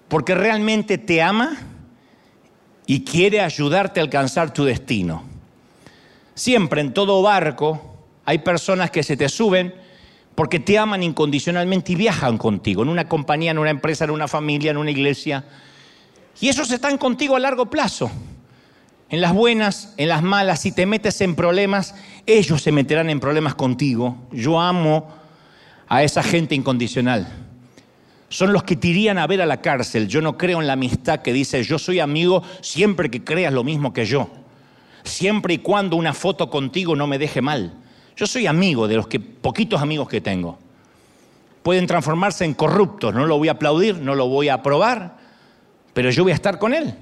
porque 0.08 0.36
realmente 0.36 0.98
te 0.98 1.22
ama 1.22 1.58
y 2.86 3.04
quiere 3.04 3.42
ayudarte 3.42 4.00
a 4.00 4.04
alcanzar 4.04 4.54
tu 4.54 4.66
destino. 4.66 5.24
Siempre 6.36 6.82
en 6.82 6.94
todo 6.94 7.22
barco 7.22 7.98
hay 8.26 8.40
personas 8.40 8.92
que 8.92 9.04
se 9.04 9.18
te 9.18 9.30
suben 9.30 9.74
porque 10.42 10.60
te 10.60 10.80
aman 10.80 11.04
incondicionalmente 11.04 11.92
y 11.92 11.96
viajan 11.96 12.40
contigo, 12.40 12.82
en 12.82 12.90
una 12.90 13.08
compañía, 13.08 13.52
en 13.52 13.60
una 13.60 13.70
empresa, 13.70 14.06
en 14.06 14.10
una 14.10 14.28
familia, 14.28 14.72
en 14.72 14.78
una 14.78 14.90
iglesia. 14.90 15.44
Y 16.40 16.50
esos 16.50 16.72
están 16.72 16.98
contigo 16.98 17.36
a 17.36 17.40
largo 17.40 17.70
plazo 17.70 18.10
en 19.12 19.22
las 19.22 19.34
buenas, 19.34 19.94
en 19.98 20.10
las 20.10 20.24
malas, 20.24 20.62
si 20.62 20.72
te 20.72 20.88
metes 20.88 21.22
en 21.22 21.36
problemas, 21.36 21.94
ellos 22.26 22.60
se 22.64 22.72
meterán 22.72 23.12
en 23.12 23.20
problemas 23.20 23.54
contigo. 23.54 24.18
Yo 24.32 24.60
amo 24.60 25.14
a 25.88 26.02
esa 26.02 26.24
gente 26.24 26.56
incondicional. 26.56 27.28
Son 28.28 28.52
los 28.52 28.64
que 28.64 28.76
te 28.76 28.88
irían 28.88 29.20
a 29.20 29.28
ver 29.28 29.44
a 29.44 29.46
la 29.46 29.62
cárcel. 29.62 30.08
Yo 30.08 30.22
no 30.22 30.40
creo 30.40 30.60
en 30.60 30.66
la 30.66 30.74
amistad 30.74 31.22
que 31.22 31.34
dice 31.34 31.64
yo 31.64 31.78
soy 31.78 32.00
amigo 32.00 32.42
siempre 32.62 33.12
que 33.12 33.24
creas 33.24 33.54
lo 33.54 33.64
mismo 33.64 33.94
que 33.94 34.06
yo. 34.06 34.28
Siempre 35.04 35.54
y 35.54 35.58
cuando 35.60 35.98
una 35.98 36.16
foto 36.16 36.50
contigo 36.50 36.96
no 36.96 37.06
me 37.06 37.20
deje 37.20 37.44
mal. 37.44 37.81
Yo 38.22 38.28
soy 38.28 38.46
amigo 38.46 38.88
de 38.88 38.96
los 38.96 39.08
que, 39.08 39.20
poquitos 39.20 39.82
amigos 39.82 40.08
que 40.08 40.22
tengo. 40.22 40.60
Pueden 41.64 41.88
transformarse 41.88 42.46
en 42.46 42.54
corruptos, 42.54 43.14
no 43.14 43.26
lo 43.26 43.38
voy 43.38 43.50
a 43.50 43.54
aplaudir, 43.54 43.98
no 43.98 44.16
lo 44.16 44.28
voy 44.28 44.48
a 44.48 44.54
aprobar, 44.54 45.18
pero 45.94 46.10
yo 46.12 46.24
voy 46.24 46.32
a 46.32 46.36
estar 46.36 46.60
con 46.60 46.74
él 46.74 46.96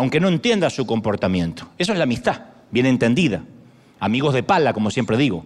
aunque 0.00 0.18
no 0.18 0.28
entienda 0.28 0.70
su 0.70 0.86
comportamiento. 0.86 1.68
Eso 1.76 1.92
es 1.92 1.98
la 1.98 2.04
amistad, 2.04 2.42
bien 2.70 2.86
entendida. 2.86 3.42
Amigos 3.98 4.32
de 4.32 4.42
pala, 4.42 4.72
como 4.72 4.90
siempre 4.90 5.18
digo. 5.18 5.44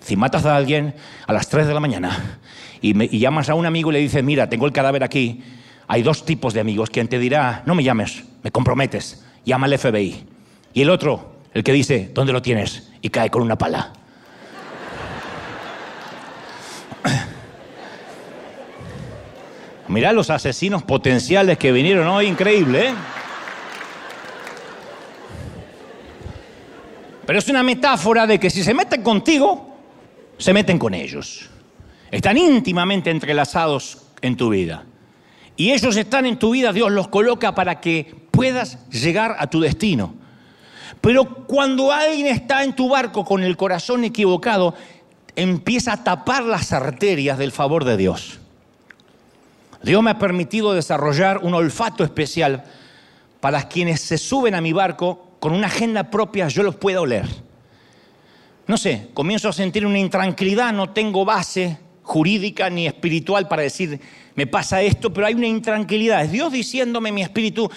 Si 0.00 0.16
matas 0.16 0.46
a 0.46 0.56
alguien 0.56 0.94
a 1.26 1.32
las 1.34 1.48
3 1.48 1.66
de 1.66 1.74
la 1.74 1.80
mañana 1.80 2.38
y, 2.80 3.18
llamas 3.18 3.50
a 3.50 3.54
un 3.54 3.66
amigo 3.66 3.90
y 3.90 3.94
le 3.94 3.98
dices, 3.98 4.24
mira, 4.24 4.48
tengo 4.48 4.64
el 4.64 4.72
cadáver 4.72 5.04
aquí, 5.04 5.42
hay 5.88 6.02
dos 6.02 6.24
tipos 6.24 6.54
de 6.54 6.60
amigos. 6.60 6.88
Quien 6.88 7.08
te 7.08 7.18
dirá, 7.18 7.64
no 7.66 7.74
me 7.74 7.84
llames, 7.84 8.24
me 8.42 8.50
comprometes, 8.50 9.26
llama 9.44 9.66
al 9.66 9.76
FBI. 9.76 10.24
Y 10.72 10.82
el 10.82 10.88
otro, 10.88 11.40
el 11.52 11.62
que 11.62 11.72
dice, 11.72 12.12
¿dónde 12.14 12.32
lo 12.32 12.40
tienes? 12.40 12.92
Y 13.02 13.10
cae 13.10 13.28
con 13.28 13.42
una 13.42 13.58
pala. 13.58 13.92
Mirá 19.88 20.12
los 20.12 20.30
asesinos 20.30 20.82
potenciales 20.82 21.58
que 21.58 21.72
vinieron 21.72 22.06
hoy, 22.08 22.26
increíble, 22.26 22.88
¿eh? 22.88 22.94
Pero 27.26 27.38
es 27.38 27.48
una 27.48 27.62
metáfora 27.62 28.26
de 28.26 28.38
que 28.38 28.50
si 28.50 28.62
se 28.64 28.74
meten 28.74 29.02
contigo, 29.02 29.76
se 30.38 30.52
meten 30.52 30.78
con 30.78 30.92
ellos. 30.92 31.48
Están 32.10 32.36
íntimamente 32.36 33.10
entrelazados 33.10 34.02
en 34.20 34.36
tu 34.36 34.50
vida. 34.50 34.84
Y 35.56 35.70
ellos 35.70 35.96
están 35.96 36.26
en 36.26 36.38
tu 36.38 36.50
vida, 36.50 36.72
Dios 36.72 36.90
los 36.90 37.08
coloca 37.08 37.54
para 37.54 37.80
que 37.80 38.26
puedas 38.30 38.88
llegar 38.90 39.36
a 39.38 39.48
tu 39.48 39.60
destino. 39.60 40.14
Pero 41.00 41.46
cuando 41.46 41.92
alguien 41.92 42.26
está 42.26 42.64
en 42.64 42.74
tu 42.74 42.88
barco 42.88 43.24
con 43.24 43.42
el 43.42 43.56
corazón 43.56 44.04
equivocado, 44.04 44.74
empieza 45.36 45.92
a 45.94 46.04
tapar 46.04 46.44
las 46.44 46.72
arterias 46.72 47.38
del 47.38 47.52
favor 47.52 47.84
de 47.84 47.96
Dios. 47.96 48.38
Dios 49.82 50.02
me 50.02 50.10
ha 50.10 50.18
permitido 50.18 50.74
desarrollar 50.74 51.38
un 51.38 51.54
olfato 51.54 52.04
especial 52.04 52.64
para 53.40 53.68
quienes 53.68 54.00
se 54.00 54.18
suben 54.18 54.54
a 54.54 54.60
mi 54.60 54.72
barco 54.72 55.32
con 55.40 55.52
una 55.52 55.66
agenda 55.66 56.10
propia 56.10 56.46
yo 56.48 56.62
los 56.62 56.76
puedo 56.76 57.02
oler. 57.02 57.26
No 58.66 58.76
sé, 58.76 59.08
comienzo 59.12 59.48
a 59.48 59.52
sentir 59.52 59.84
una 59.84 59.98
intranquilidad, 59.98 60.72
no 60.72 60.90
tengo 60.90 61.24
base 61.24 61.78
jurídica 62.02 62.70
ni 62.70 62.86
espiritual 62.86 63.48
para 63.48 63.62
decir, 63.62 64.00
me 64.34 64.46
pasa 64.46 64.82
esto, 64.82 65.12
pero 65.12 65.26
hay 65.26 65.34
una 65.34 65.48
intranquilidad. 65.48 66.24
Es 66.24 66.30
Dios 66.30 66.52
diciéndome 66.52 67.10
mi 67.10 67.22
espíritu, 67.22 67.68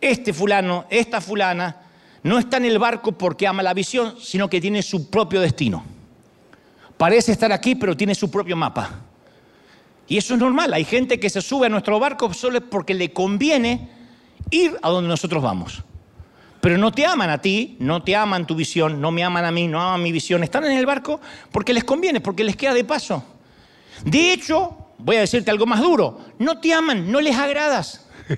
este 0.00 0.32
fulano, 0.32 0.84
esta 0.90 1.20
fulana, 1.20 1.76
no 2.22 2.38
está 2.38 2.58
en 2.58 2.66
el 2.66 2.78
barco 2.78 3.12
porque 3.12 3.46
ama 3.46 3.62
la 3.62 3.72
visión, 3.72 4.16
sino 4.20 4.50
que 4.50 4.60
tiene 4.60 4.82
su 4.82 5.08
propio 5.08 5.40
destino. 5.40 5.99
Parece 7.00 7.32
estar 7.32 7.50
aquí, 7.50 7.76
pero 7.76 7.96
tiene 7.96 8.14
su 8.14 8.30
propio 8.30 8.54
mapa. 8.56 8.90
Y 10.06 10.18
eso 10.18 10.34
es 10.34 10.40
normal. 10.40 10.74
Hay 10.74 10.84
gente 10.84 11.18
que 11.18 11.30
se 11.30 11.40
sube 11.40 11.64
a 11.64 11.70
nuestro 11.70 11.98
barco 11.98 12.30
solo 12.34 12.60
porque 12.60 12.92
le 12.92 13.10
conviene 13.10 13.88
ir 14.50 14.76
a 14.82 14.90
donde 14.90 15.08
nosotros 15.08 15.42
vamos. 15.42 15.82
Pero 16.60 16.76
no 16.76 16.92
te 16.92 17.06
aman 17.06 17.30
a 17.30 17.38
ti, 17.38 17.78
no 17.80 18.02
te 18.02 18.14
aman 18.14 18.46
tu 18.46 18.54
visión, 18.54 19.00
no 19.00 19.12
me 19.12 19.24
aman 19.24 19.46
a 19.46 19.50
mí, 19.50 19.66
no 19.66 19.80
aman 19.80 20.02
mi 20.02 20.12
visión. 20.12 20.44
Están 20.44 20.66
en 20.66 20.72
el 20.72 20.84
barco 20.84 21.22
porque 21.50 21.72
les 21.72 21.84
conviene, 21.84 22.20
porque 22.20 22.44
les 22.44 22.54
queda 22.54 22.74
de 22.74 22.84
paso. 22.84 23.24
De 24.04 24.34
hecho, 24.34 24.88
voy 24.98 25.16
a 25.16 25.20
decirte 25.20 25.50
algo 25.50 25.64
más 25.64 25.80
duro, 25.80 26.20
no 26.38 26.60
te 26.60 26.74
aman, 26.74 27.10
no 27.10 27.22
les 27.22 27.34
agradas. 27.34 28.06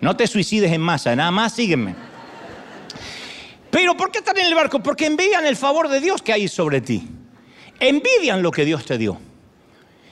No 0.00 0.16
te 0.16 0.26
suicides 0.26 0.72
en 0.72 0.80
masa, 0.80 1.14
nada 1.14 1.30
más 1.30 1.54
sígueme. 1.54 1.94
Pero 3.70 3.96
¿por 3.96 4.10
qué 4.10 4.18
están 4.18 4.36
en 4.38 4.46
el 4.46 4.54
barco? 4.56 4.82
Porque 4.82 5.06
envidian 5.06 5.46
el 5.46 5.54
favor 5.54 5.88
de 5.88 6.00
Dios 6.00 6.20
que 6.20 6.32
hay 6.32 6.48
sobre 6.48 6.80
ti. 6.80 7.08
Envidian 7.82 8.42
lo 8.42 8.52
que 8.52 8.64
Dios 8.64 8.84
te 8.84 8.96
dio. 8.96 9.18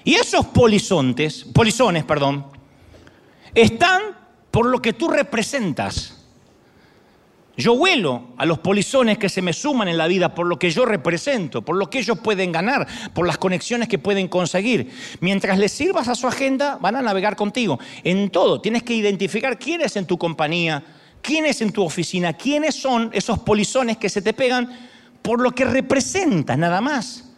Y 0.02 0.16
esos 0.16 0.46
polizontes, 0.46 1.44
polizones, 1.44 2.02
perdón, 2.02 2.46
están 3.54 4.02
por 4.50 4.66
lo 4.66 4.82
que 4.82 4.92
tú 4.92 5.06
representas. 5.06 6.16
Yo 7.56 7.74
huelo 7.74 8.30
a 8.38 8.44
los 8.44 8.58
polizones 8.58 9.18
que 9.18 9.28
se 9.28 9.40
me 9.40 9.52
suman 9.52 9.86
en 9.86 9.98
la 9.98 10.08
vida 10.08 10.34
por 10.34 10.48
lo 10.48 10.58
que 10.58 10.72
yo 10.72 10.84
represento, 10.84 11.62
por 11.62 11.76
lo 11.76 11.88
que 11.88 12.00
ellos 12.00 12.18
pueden 12.18 12.50
ganar, 12.50 12.88
por 13.14 13.24
las 13.24 13.38
conexiones 13.38 13.86
que 13.86 13.98
pueden 14.00 14.26
conseguir. 14.26 14.90
Mientras 15.20 15.56
les 15.56 15.70
sirvas 15.70 16.08
a 16.08 16.16
su 16.16 16.26
agenda, 16.26 16.76
van 16.80 16.96
a 16.96 17.02
navegar 17.02 17.36
contigo. 17.36 17.78
En 18.02 18.30
todo, 18.30 18.60
tienes 18.60 18.82
que 18.82 18.94
identificar 18.94 19.60
quién 19.60 19.80
es 19.80 19.94
en 19.94 20.06
tu 20.06 20.18
compañía, 20.18 20.82
quién 21.22 21.46
es 21.46 21.62
en 21.62 21.70
tu 21.70 21.84
oficina, 21.84 22.32
quiénes 22.32 22.74
son 22.74 23.10
esos 23.12 23.38
polizones 23.38 23.96
que 23.96 24.08
se 24.08 24.22
te 24.22 24.32
pegan 24.32 24.90
por 25.22 25.40
lo 25.40 25.52
que 25.52 25.66
representas, 25.66 26.58
nada 26.58 26.80
más. 26.80 27.29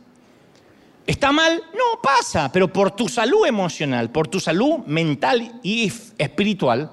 ¿Está 1.06 1.32
mal? 1.32 1.62
No, 1.72 2.00
pasa, 2.00 2.50
pero 2.52 2.72
por 2.72 2.92
tu 2.92 3.08
salud 3.08 3.46
emocional, 3.46 4.10
por 4.10 4.28
tu 4.28 4.38
salud 4.38 4.78
mental 4.86 5.60
y 5.62 5.92
espiritual, 6.16 6.92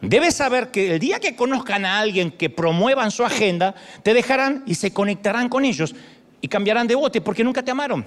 debes 0.00 0.34
saber 0.34 0.70
que 0.72 0.94
el 0.94 0.98
día 0.98 1.20
que 1.20 1.36
conozcan 1.36 1.84
a 1.84 2.00
alguien 2.00 2.32
que 2.32 2.50
promuevan 2.50 3.12
su 3.12 3.24
agenda, 3.24 3.74
te 4.02 4.12
dejarán 4.12 4.64
y 4.66 4.74
se 4.74 4.92
conectarán 4.92 5.48
con 5.48 5.64
ellos 5.64 5.94
y 6.40 6.48
cambiarán 6.48 6.88
de 6.88 6.96
bote 6.96 7.20
porque 7.20 7.44
nunca 7.44 7.62
te 7.62 7.70
amaron. 7.70 8.04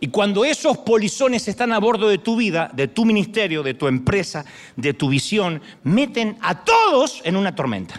Y 0.00 0.08
cuando 0.08 0.44
esos 0.44 0.76
polizones 0.78 1.48
están 1.48 1.72
a 1.72 1.78
bordo 1.78 2.08
de 2.08 2.18
tu 2.18 2.36
vida, 2.36 2.70
de 2.74 2.88
tu 2.88 3.06
ministerio, 3.06 3.62
de 3.62 3.72
tu 3.72 3.86
empresa, 3.86 4.44
de 4.76 4.92
tu 4.92 5.08
visión, 5.08 5.62
meten 5.82 6.36
a 6.42 6.62
todos 6.62 7.22
en 7.24 7.36
una 7.36 7.54
tormenta. 7.54 7.98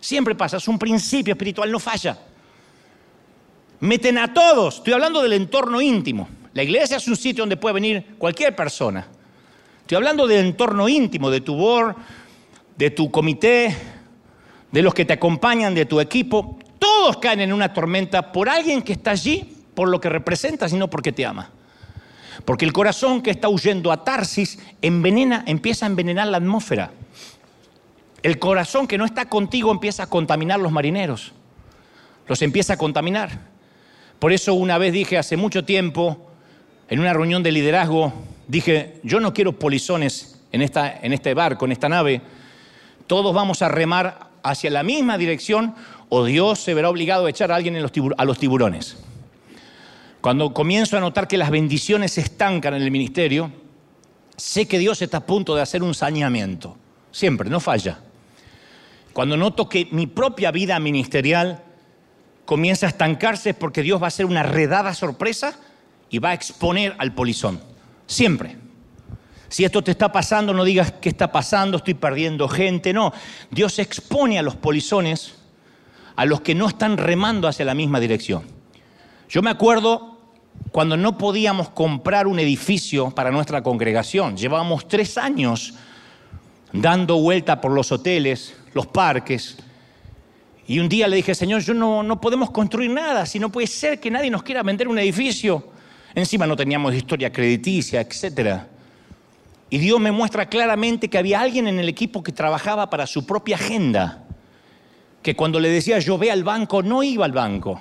Siempre 0.00 0.36
pasa, 0.36 0.58
es 0.58 0.68
un 0.68 0.78
principio 0.78 1.32
espiritual, 1.32 1.72
no 1.72 1.80
falla. 1.80 2.16
Meten 3.80 4.18
a 4.18 4.32
todos, 4.32 4.76
estoy 4.76 4.94
hablando 4.94 5.22
del 5.22 5.34
entorno 5.34 5.80
íntimo. 5.80 6.28
La 6.54 6.62
iglesia 6.62 6.96
es 6.96 7.06
un 7.06 7.16
sitio 7.16 7.42
donde 7.42 7.58
puede 7.58 7.74
venir 7.74 8.14
cualquier 8.18 8.56
persona. 8.56 9.06
Estoy 9.82 9.96
hablando 9.96 10.26
del 10.26 10.46
entorno 10.46 10.88
íntimo, 10.88 11.30
de 11.30 11.42
tu 11.42 11.54
board, 11.54 11.94
de 12.76 12.90
tu 12.90 13.10
comité, 13.10 13.76
de 14.72 14.82
los 14.82 14.94
que 14.94 15.04
te 15.04 15.12
acompañan, 15.12 15.74
de 15.74 15.84
tu 15.84 16.00
equipo. 16.00 16.58
Todos 16.78 17.18
caen 17.18 17.40
en 17.40 17.52
una 17.52 17.72
tormenta 17.72 18.32
por 18.32 18.48
alguien 18.48 18.82
que 18.82 18.94
está 18.94 19.10
allí 19.10 19.56
por 19.74 19.88
lo 19.88 20.00
que 20.00 20.08
representa, 20.08 20.68
sino 20.68 20.88
porque 20.88 21.12
te 21.12 21.26
ama. 21.26 21.50
Porque 22.46 22.64
el 22.64 22.72
corazón 22.72 23.22
que 23.22 23.30
está 23.30 23.48
huyendo 23.48 23.92
a 23.92 24.04
Tarsis 24.04 24.58
envenena, 24.80 25.44
empieza 25.46 25.84
a 25.84 25.88
envenenar 25.88 26.28
la 26.28 26.38
atmósfera. 26.38 26.92
El 28.22 28.38
corazón 28.38 28.86
que 28.86 28.98
no 28.98 29.04
está 29.04 29.28
contigo 29.28 29.70
empieza 29.70 30.04
a 30.04 30.06
contaminar 30.08 30.58
los 30.60 30.72
marineros. 30.72 31.32
Los 32.26 32.40
empieza 32.42 32.72
a 32.72 32.76
contaminar. 32.76 33.55
Por 34.18 34.32
eso 34.32 34.54
una 34.54 34.78
vez 34.78 34.92
dije 34.92 35.18
hace 35.18 35.36
mucho 35.36 35.64
tiempo, 35.64 36.30
en 36.88 37.00
una 37.00 37.12
reunión 37.12 37.42
de 37.42 37.52
liderazgo, 37.52 38.12
dije, 38.48 39.00
yo 39.02 39.20
no 39.20 39.34
quiero 39.34 39.58
polizones 39.58 40.40
en, 40.52 40.62
esta, 40.62 41.00
en 41.02 41.12
este 41.12 41.34
barco, 41.34 41.64
en 41.64 41.72
esta 41.72 41.88
nave. 41.88 42.20
Todos 43.06 43.34
vamos 43.34 43.62
a 43.62 43.68
remar 43.68 44.30
hacia 44.42 44.70
la 44.70 44.82
misma 44.82 45.18
dirección 45.18 45.74
o 46.08 46.24
Dios 46.24 46.60
se 46.60 46.74
verá 46.74 46.88
obligado 46.88 47.26
a 47.26 47.30
echar 47.30 47.50
a 47.50 47.56
alguien 47.56 47.76
a 47.76 48.24
los 48.24 48.38
tiburones. 48.38 48.96
Cuando 50.20 50.52
comienzo 50.52 50.96
a 50.96 51.00
notar 51.00 51.28
que 51.28 51.36
las 51.36 51.50
bendiciones 51.50 52.12
se 52.12 52.20
estancan 52.20 52.74
en 52.74 52.82
el 52.82 52.90
ministerio, 52.90 53.50
sé 54.36 54.66
que 54.66 54.78
Dios 54.78 55.02
está 55.02 55.18
a 55.18 55.26
punto 55.26 55.54
de 55.54 55.62
hacer 55.62 55.82
un 55.82 55.94
saneamiento. 55.94 56.76
Siempre, 57.12 57.50
no 57.50 57.60
falla. 57.60 57.98
Cuando 59.12 59.36
noto 59.36 59.68
que 59.68 59.88
mi 59.90 60.06
propia 60.06 60.50
vida 60.50 60.78
ministerial 60.78 61.62
comienza 62.46 62.86
a 62.86 62.88
estancarse 62.88 63.50
es 63.50 63.56
porque 63.56 63.82
Dios 63.82 64.00
va 64.00 64.06
a 64.06 64.08
hacer 64.08 64.24
una 64.24 64.42
redada 64.42 64.94
sorpresa 64.94 65.58
y 66.08 66.18
va 66.18 66.30
a 66.30 66.34
exponer 66.34 66.94
al 66.98 67.12
polizón. 67.12 67.60
Siempre. 68.06 68.56
Si 69.48 69.64
esto 69.64 69.82
te 69.82 69.90
está 69.90 70.10
pasando, 70.10 70.52
no 70.52 70.64
digas 70.64 70.92
qué 71.00 71.08
está 71.08 71.30
pasando, 71.30 71.76
estoy 71.76 71.94
perdiendo 71.94 72.48
gente. 72.48 72.92
No, 72.92 73.12
Dios 73.50 73.78
expone 73.78 74.38
a 74.38 74.42
los 74.42 74.56
polizones, 74.56 75.34
a 76.16 76.24
los 76.24 76.40
que 76.40 76.54
no 76.54 76.66
están 76.68 76.96
remando 76.96 77.46
hacia 77.46 77.64
la 77.64 77.74
misma 77.74 78.00
dirección. 78.00 78.42
Yo 79.28 79.42
me 79.42 79.50
acuerdo 79.50 80.18
cuando 80.72 80.96
no 80.96 81.18
podíamos 81.18 81.68
comprar 81.70 82.26
un 82.26 82.38
edificio 82.38 83.10
para 83.10 83.30
nuestra 83.30 83.62
congregación. 83.62 84.36
Llevábamos 84.36 84.88
tres 84.88 85.18
años 85.18 85.74
dando 86.72 87.18
vuelta 87.18 87.60
por 87.60 87.72
los 87.72 87.92
hoteles, 87.92 88.56
los 88.72 88.86
parques. 88.86 89.58
Y 90.68 90.80
un 90.80 90.88
día 90.88 91.06
le 91.06 91.16
dije, 91.16 91.34
Señor, 91.34 91.62
yo 91.62 91.74
no, 91.74 92.02
no 92.02 92.20
podemos 92.20 92.50
construir 92.50 92.90
nada, 92.90 93.24
si 93.24 93.38
no 93.38 93.50
puede 93.50 93.68
ser 93.68 94.00
que 94.00 94.10
nadie 94.10 94.30
nos 94.30 94.42
quiera 94.42 94.62
vender 94.62 94.88
un 94.88 94.98
edificio. 94.98 95.68
Encima 96.14 96.46
no 96.46 96.56
teníamos 96.56 96.94
historia 96.94 97.32
crediticia, 97.32 98.00
etc. 98.00 98.62
Y 99.70 99.78
Dios 99.78 100.00
me 100.00 100.10
muestra 100.10 100.48
claramente 100.48 101.08
que 101.08 101.18
había 101.18 101.40
alguien 101.40 101.68
en 101.68 101.78
el 101.78 101.88
equipo 101.88 102.22
que 102.22 102.32
trabajaba 102.32 102.90
para 102.90 103.06
su 103.06 103.24
propia 103.26 103.56
agenda. 103.56 104.24
Que 105.22 105.36
cuando 105.36 105.60
le 105.60 105.68
decía 105.68 105.98
yo 105.98 106.18
al 106.30 106.42
banco, 106.42 106.82
no 106.82 107.02
iba 107.02 107.24
al 107.24 107.32
banco. 107.32 107.80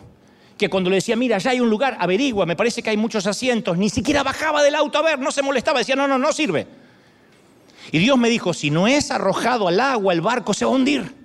Que 0.58 0.70
cuando 0.70 0.90
le 0.90 0.98
decía, 0.98 1.16
mira, 1.16 1.38
ya 1.38 1.52
hay 1.52 1.60
un 1.60 1.70
lugar, 1.70 1.98
averigua, 2.00 2.46
me 2.46 2.56
parece 2.56 2.84
que 2.84 2.90
hay 2.90 2.98
muchos 2.98 3.26
asientos, 3.28 3.78
ni 3.78 3.90
siquiera 3.90 4.24
bajaba 4.24 4.64
del 4.64 4.76
auto 4.76 4.98
a 5.00 5.02
ver, 5.02 5.20
no 5.20 5.32
se 5.32 5.42
molestaba, 5.42 5.80
decía, 5.80 5.96
no, 5.96 6.08
no, 6.08 6.18
no 6.18 6.32
sirve. 6.32 6.66
Y 7.92 8.00
Dios 8.00 8.18
me 8.18 8.30
dijo, 8.30 8.54
si 8.54 8.70
no 8.70 8.88
es 8.88 9.12
arrojado 9.12 9.68
al 9.68 9.80
agua, 9.80 10.14
el 10.14 10.22
barco 10.22 10.54
se 10.54 10.66
va 10.66 10.72
a 10.72 10.76
hundir. 10.76 11.25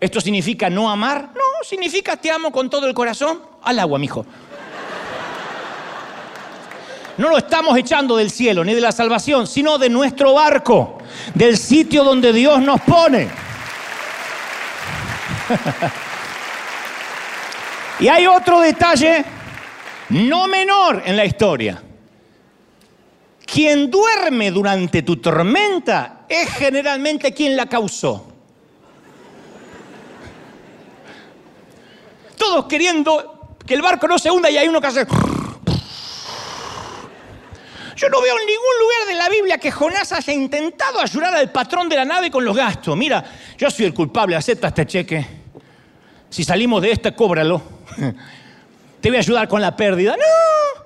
¿Esto 0.00 0.20
significa 0.20 0.70
no 0.70 0.90
amar? 0.90 1.28
No, 1.34 1.42
significa 1.62 2.16
te 2.16 2.30
amo 2.30 2.50
con 2.50 2.70
todo 2.70 2.86
el 2.86 2.94
corazón 2.94 3.42
al 3.62 3.78
agua, 3.78 3.98
mijo. 3.98 4.24
No 7.18 7.28
lo 7.28 7.36
estamos 7.36 7.76
echando 7.76 8.16
del 8.16 8.30
cielo 8.30 8.64
ni 8.64 8.72
de 8.72 8.80
la 8.80 8.92
salvación, 8.92 9.46
sino 9.46 9.76
de 9.76 9.90
nuestro 9.90 10.32
barco, 10.32 10.96
del 11.34 11.58
sitio 11.58 12.02
donde 12.02 12.32
Dios 12.32 12.62
nos 12.62 12.80
pone. 12.80 13.28
y 18.00 18.08
hay 18.08 18.26
otro 18.26 18.60
detalle 18.60 19.22
no 20.08 20.46
menor 20.46 21.02
en 21.04 21.14
la 21.14 21.26
historia. 21.26 21.82
Quien 23.44 23.90
duerme 23.90 24.50
durante 24.50 25.02
tu 25.02 25.16
tormenta 25.16 26.22
es 26.26 26.48
generalmente 26.54 27.34
quien 27.34 27.54
la 27.54 27.66
causó. 27.66 28.29
Todos 32.40 32.64
queriendo 32.64 33.54
que 33.66 33.74
el 33.74 33.82
barco 33.82 34.08
no 34.08 34.18
se 34.18 34.30
hunda 34.30 34.48
y 34.48 34.56
hay 34.56 34.66
uno 34.66 34.80
que 34.80 34.86
hace... 34.86 35.06
Yo 37.96 38.08
no 38.08 38.22
veo 38.22 38.34
en 38.38 38.46
ningún 38.46 38.78
lugar 38.80 39.08
de 39.08 39.14
la 39.14 39.28
Biblia 39.28 39.58
que 39.58 39.70
Jonás 39.70 40.10
haya 40.12 40.32
intentado 40.32 41.00
ayudar 41.00 41.34
al 41.34 41.52
patrón 41.52 41.86
de 41.86 41.96
la 41.96 42.06
nave 42.06 42.30
con 42.30 42.42
los 42.42 42.56
gastos. 42.56 42.96
Mira, 42.96 43.22
yo 43.58 43.70
soy 43.70 43.84
el 43.84 43.92
culpable, 43.92 44.36
acepta 44.36 44.68
este 44.68 44.86
cheque. 44.86 45.26
Si 46.30 46.42
salimos 46.42 46.80
de 46.80 46.92
este, 46.92 47.14
cóbralo. 47.14 47.60
Te 49.02 49.10
voy 49.10 49.18
a 49.18 49.20
ayudar 49.20 49.46
con 49.46 49.60
la 49.60 49.76
pérdida. 49.76 50.16
No, 50.16 50.82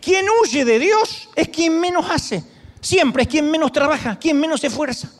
quien 0.00 0.24
huye 0.40 0.64
de 0.64 0.78
Dios 0.78 1.28
es 1.36 1.48
quien 1.48 1.78
menos 1.78 2.10
hace. 2.10 2.42
Siempre 2.80 3.24
es 3.24 3.28
quien 3.28 3.50
menos 3.50 3.70
trabaja, 3.70 4.18
quien 4.18 4.40
menos 4.40 4.62
se 4.62 4.68
esfuerza. 4.68 5.10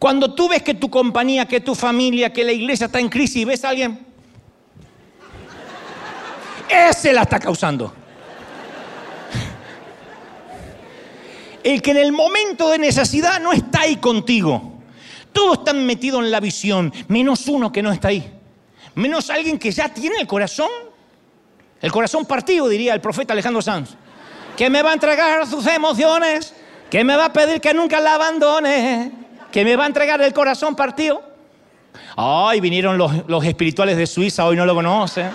Cuando 0.00 0.34
tú 0.34 0.48
ves 0.48 0.62
que 0.62 0.74
tu 0.74 0.90
compañía, 0.90 1.46
que 1.46 1.60
tu 1.60 1.76
familia, 1.76 2.32
que 2.32 2.42
la 2.42 2.50
iglesia 2.50 2.86
está 2.86 2.98
en 2.98 3.08
crisis 3.08 3.36
y 3.36 3.44
ves 3.44 3.64
a 3.64 3.68
alguien, 3.68 4.05
ese 6.68 7.12
la 7.12 7.22
está 7.22 7.38
causando. 7.38 7.92
El 11.62 11.82
que 11.82 11.90
en 11.90 11.96
el 11.96 12.12
momento 12.12 12.70
de 12.70 12.78
necesidad 12.78 13.40
no 13.40 13.52
está 13.52 13.80
ahí 13.82 13.96
contigo. 13.96 14.74
Todos 15.32 15.58
están 15.58 15.84
metidos 15.84 16.22
en 16.22 16.30
la 16.30 16.40
visión, 16.40 16.92
menos 17.08 17.46
uno 17.48 17.72
que 17.72 17.82
no 17.82 17.92
está 17.92 18.08
ahí. 18.08 18.32
Menos 18.94 19.28
alguien 19.30 19.58
que 19.58 19.70
ya 19.70 19.88
tiene 19.88 20.16
el 20.20 20.26
corazón 20.26 20.70
el 21.80 21.92
corazón 21.92 22.24
partido, 22.24 22.68
diría 22.68 22.94
el 22.94 23.00
profeta 23.00 23.32
Alejandro 23.32 23.62
Sanz. 23.62 23.90
Que 24.56 24.70
me 24.70 24.82
va 24.82 24.90
a 24.90 24.94
entregar 24.94 25.46
sus 25.46 25.66
emociones, 25.66 26.54
que 26.90 27.04
me 27.04 27.16
va 27.16 27.26
a 27.26 27.32
pedir 27.32 27.60
que 27.60 27.74
nunca 27.74 28.00
la 28.00 28.14
abandone, 28.14 29.12
que 29.52 29.64
me 29.64 29.76
va 29.76 29.84
a 29.84 29.86
entregar 29.86 30.20
el 30.22 30.32
corazón 30.32 30.74
partido. 30.74 31.22
Ay, 32.16 32.60
vinieron 32.60 32.96
los, 32.96 33.28
los 33.28 33.44
espirituales 33.44 33.96
de 33.96 34.06
Suiza, 34.06 34.46
hoy 34.46 34.56
no 34.56 34.64
lo 34.64 34.74
conocen. 34.74 35.30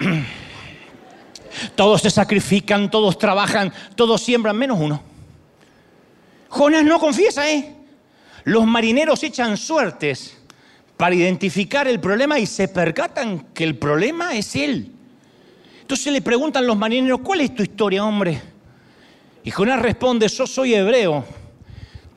Todos 1.74 2.02
se 2.02 2.10
sacrifican, 2.10 2.90
todos 2.90 3.18
trabajan, 3.18 3.72
todos 3.96 4.22
siembran, 4.22 4.56
menos 4.56 4.78
uno. 4.80 5.02
Jonás 6.48 6.84
no 6.84 6.98
confiesa, 6.98 7.50
¿eh? 7.50 7.74
Los 8.44 8.66
marineros 8.66 9.22
echan 9.22 9.56
suertes 9.56 10.38
para 10.96 11.14
identificar 11.14 11.86
el 11.88 12.00
problema 12.00 12.38
y 12.38 12.46
se 12.46 12.68
percatan 12.68 13.46
que 13.54 13.64
el 13.64 13.76
problema 13.76 14.34
es 14.34 14.56
él. 14.56 14.92
Entonces 15.80 16.12
le 16.12 16.22
preguntan 16.22 16.66
los 16.66 16.76
marineros, 16.76 17.20
¿cuál 17.20 17.40
es 17.40 17.54
tu 17.54 17.62
historia, 17.62 18.04
hombre? 18.04 18.40
Y 19.42 19.50
Jonás 19.50 19.80
responde, 19.80 20.28
yo 20.28 20.46
soy 20.46 20.74
hebreo, 20.74 21.24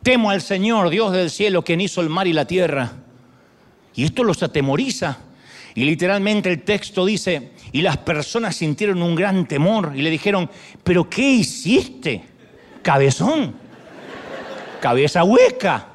temo 0.01 0.29
al 0.29 0.41
Señor, 0.41 0.89
Dios 0.89 1.11
del 1.11 1.29
cielo, 1.29 1.63
quien 1.63 1.81
hizo 1.81 2.01
el 2.01 2.09
mar 2.09 2.27
y 2.27 2.33
la 2.33 2.45
tierra. 2.45 2.91
Y 3.95 4.03
esto 4.03 4.23
los 4.23 4.43
atemoriza. 4.43 5.17
Y 5.75 5.85
literalmente 5.85 6.51
el 6.51 6.63
texto 6.63 7.05
dice, 7.05 7.52
y 7.73 7.81
las 7.81 7.97
personas 7.97 8.55
sintieron 8.55 9.01
un 9.01 9.15
gran 9.15 9.45
temor 9.45 9.91
y 9.93 10.01
le 10.01 10.09
dijeron, 10.09 10.49
pero 10.81 11.09
¿qué 11.09 11.27
hiciste? 11.27 12.23
Cabezón, 12.81 13.53
cabeza 14.79 15.25
hueca 15.25 15.89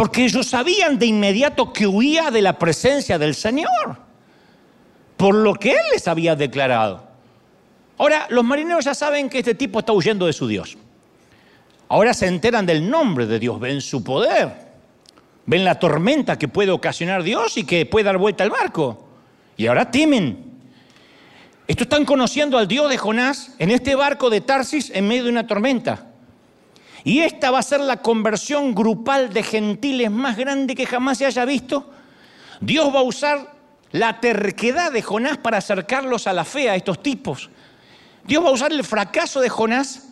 porque 0.00 0.24
ellos 0.24 0.46
sabían 0.46 0.98
de 0.98 1.04
inmediato 1.04 1.74
que 1.74 1.86
huía 1.86 2.30
de 2.30 2.40
la 2.40 2.58
presencia 2.58 3.18
del 3.18 3.34
Señor, 3.34 3.98
por 5.18 5.34
lo 5.34 5.52
que 5.52 5.72
Él 5.72 5.82
les 5.92 6.08
había 6.08 6.34
declarado. 6.34 7.04
Ahora, 7.98 8.26
los 8.30 8.42
marineros 8.42 8.86
ya 8.86 8.94
saben 8.94 9.28
que 9.28 9.40
este 9.40 9.54
tipo 9.54 9.80
está 9.80 9.92
huyendo 9.92 10.24
de 10.24 10.32
su 10.32 10.48
Dios. 10.48 10.78
Ahora 11.88 12.14
se 12.14 12.28
enteran 12.28 12.64
del 12.64 12.88
nombre 12.88 13.26
de 13.26 13.38
Dios, 13.38 13.60
ven 13.60 13.82
su 13.82 14.02
poder, 14.02 14.50
ven 15.44 15.66
la 15.66 15.78
tormenta 15.78 16.38
que 16.38 16.48
puede 16.48 16.70
ocasionar 16.70 17.22
Dios 17.22 17.58
y 17.58 17.64
que 17.64 17.84
puede 17.84 18.04
dar 18.04 18.16
vuelta 18.16 18.42
al 18.42 18.48
barco. 18.48 19.09
Y 19.60 19.66
ahora 19.66 19.90
temen. 19.90 20.42
Estos 21.68 21.84
están 21.84 22.06
conociendo 22.06 22.56
al 22.56 22.66
Dios 22.66 22.88
de 22.88 22.96
Jonás 22.96 23.52
en 23.58 23.70
este 23.70 23.94
barco 23.94 24.30
de 24.30 24.40
Tarsis 24.40 24.90
en 24.94 25.06
medio 25.06 25.24
de 25.24 25.28
una 25.28 25.46
tormenta. 25.46 26.06
Y 27.04 27.18
esta 27.18 27.50
va 27.50 27.58
a 27.58 27.62
ser 27.62 27.80
la 27.80 27.98
conversión 27.98 28.74
grupal 28.74 29.34
de 29.34 29.42
gentiles 29.42 30.10
más 30.10 30.38
grande 30.38 30.74
que 30.74 30.86
jamás 30.86 31.18
se 31.18 31.26
haya 31.26 31.44
visto. 31.44 31.90
Dios 32.62 32.88
va 32.88 33.00
a 33.00 33.02
usar 33.02 33.52
la 33.92 34.18
terquedad 34.18 34.92
de 34.92 35.02
Jonás 35.02 35.36
para 35.36 35.58
acercarlos 35.58 36.26
a 36.26 36.32
la 36.32 36.46
fe 36.46 36.70
a 36.70 36.74
estos 36.74 37.02
tipos. 37.02 37.50
Dios 38.24 38.42
va 38.42 38.48
a 38.48 38.52
usar 38.52 38.72
el 38.72 38.82
fracaso 38.82 39.42
de 39.42 39.50
Jonás. 39.50 40.08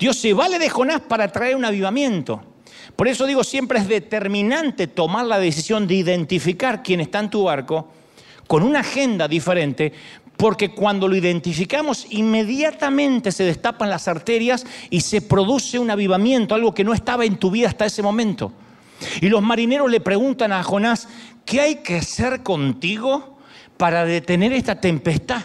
Dios 0.00 0.18
se 0.18 0.32
vale 0.34 0.58
de 0.58 0.68
Jonás 0.68 1.02
para 1.02 1.30
traer 1.30 1.54
un 1.54 1.64
avivamiento. 1.64 2.42
Por 2.96 3.06
eso 3.06 3.24
digo, 3.24 3.44
siempre 3.44 3.78
es 3.78 3.86
determinante 3.86 4.88
tomar 4.88 5.26
la 5.26 5.38
decisión 5.38 5.86
de 5.86 5.94
identificar 5.94 6.82
quién 6.82 7.00
está 7.00 7.20
en 7.20 7.30
tu 7.30 7.44
barco 7.44 7.92
con 8.48 8.64
una 8.64 8.80
agenda 8.80 9.28
diferente, 9.28 9.92
porque 10.36 10.70
cuando 10.70 11.06
lo 11.06 11.14
identificamos 11.14 12.06
inmediatamente 12.10 13.30
se 13.30 13.44
destapan 13.44 13.90
las 13.90 14.08
arterias 14.08 14.66
y 14.88 15.02
se 15.02 15.20
produce 15.20 15.78
un 15.78 15.90
avivamiento, 15.90 16.54
algo 16.54 16.74
que 16.74 16.84
no 16.84 16.94
estaba 16.94 17.24
en 17.24 17.36
tu 17.36 17.50
vida 17.50 17.68
hasta 17.68 17.86
ese 17.86 18.02
momento. 18.02 18.52
Y 19.20 19.28
los 19.28 19.42
marineros 19.42 19.90
le 19.90 20.00
preguntan 20.00 20.52
a 20.52 20.62
Jonás, 20.62 21.08
¿qué 21.44 21.60
hay 21.60 21.76
que 21.76 21.98
hacer 21.98 22.42
contigo 22.42 23.38
para 23.76 24.04
detener 24.04 24.52
esta 24.52 24.80
tempestad? 24.80 25.42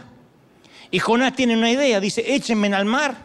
Y 0.89 0.99
Jonás 0.99 1.35
tiene 1.35 1.57
una 1.57 1.71
idea, 1.71 1.99
dice, 1.99 2.23
échenme 2.33 2.73
al 2.73 2.85
mar. 2.85 3.15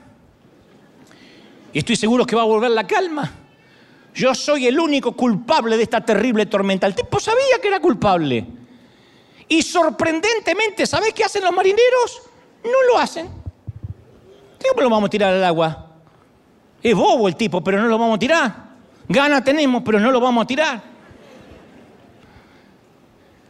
Y 1.73 1.79
estoy 1.79 1.97
seguro 1.97 2.27
que 2.27 2.35
va 2.35 2.43
a 2.43 2.47
volver 2.47 2.71
la 2.71 2.87
calma. 2.87 3.31
Yo 4.15 4.35
soy 4.35 4.67
el 4.67 4.81
único 4.81 5.13
culpable 5.13 5.77
de 5.77 5.83
esta 5.83 6.01
terrible 6.01 6.47
tormenta. 6.47 6.87
El 6.87 6.95
tipo 6.95 7.21
sabía 7.21 7.61
que 7.61 7.69
era 7.69 7.79
culpable. 7.79 8.58
Y 9.49 9.63
sorprendentemente, 9.63 10.87
¿sabes 10.87 11.13
qué 11.15 11.25
hacen 11.25 11.43
los 11.43 11.53
marineros? 11.53 12.23
No 12.65 12.83
lo 12.93 12.99
hacen. 12.99 13.29
¿Cómo 14.69 14.83
lo 14.83 14.91
vamos 14.91 15.07
a 15.09 15.11
tirar 15.11 15.35
al 15.35 15.45
agua? 15.45 15.87
Es 16.83 16.95
bobo 16.95 17.29
el 17.29 17.37
tipo, 17.37 17.63
pero 17.63 17.81
no 17.81 17.89
lo 17.89 17.99
vamos 17.99 18.17
a 18.17 18.19
tirar. 18.19 18.69
Gana 19.09 19.43
tenemos, 19.43 19.83
pero 19.85 19.99
no 19.99 20.11
lo 20.11 20.21
vamos 20.21 20.45
a 20.45 20.47
tirar. 20.47 20.83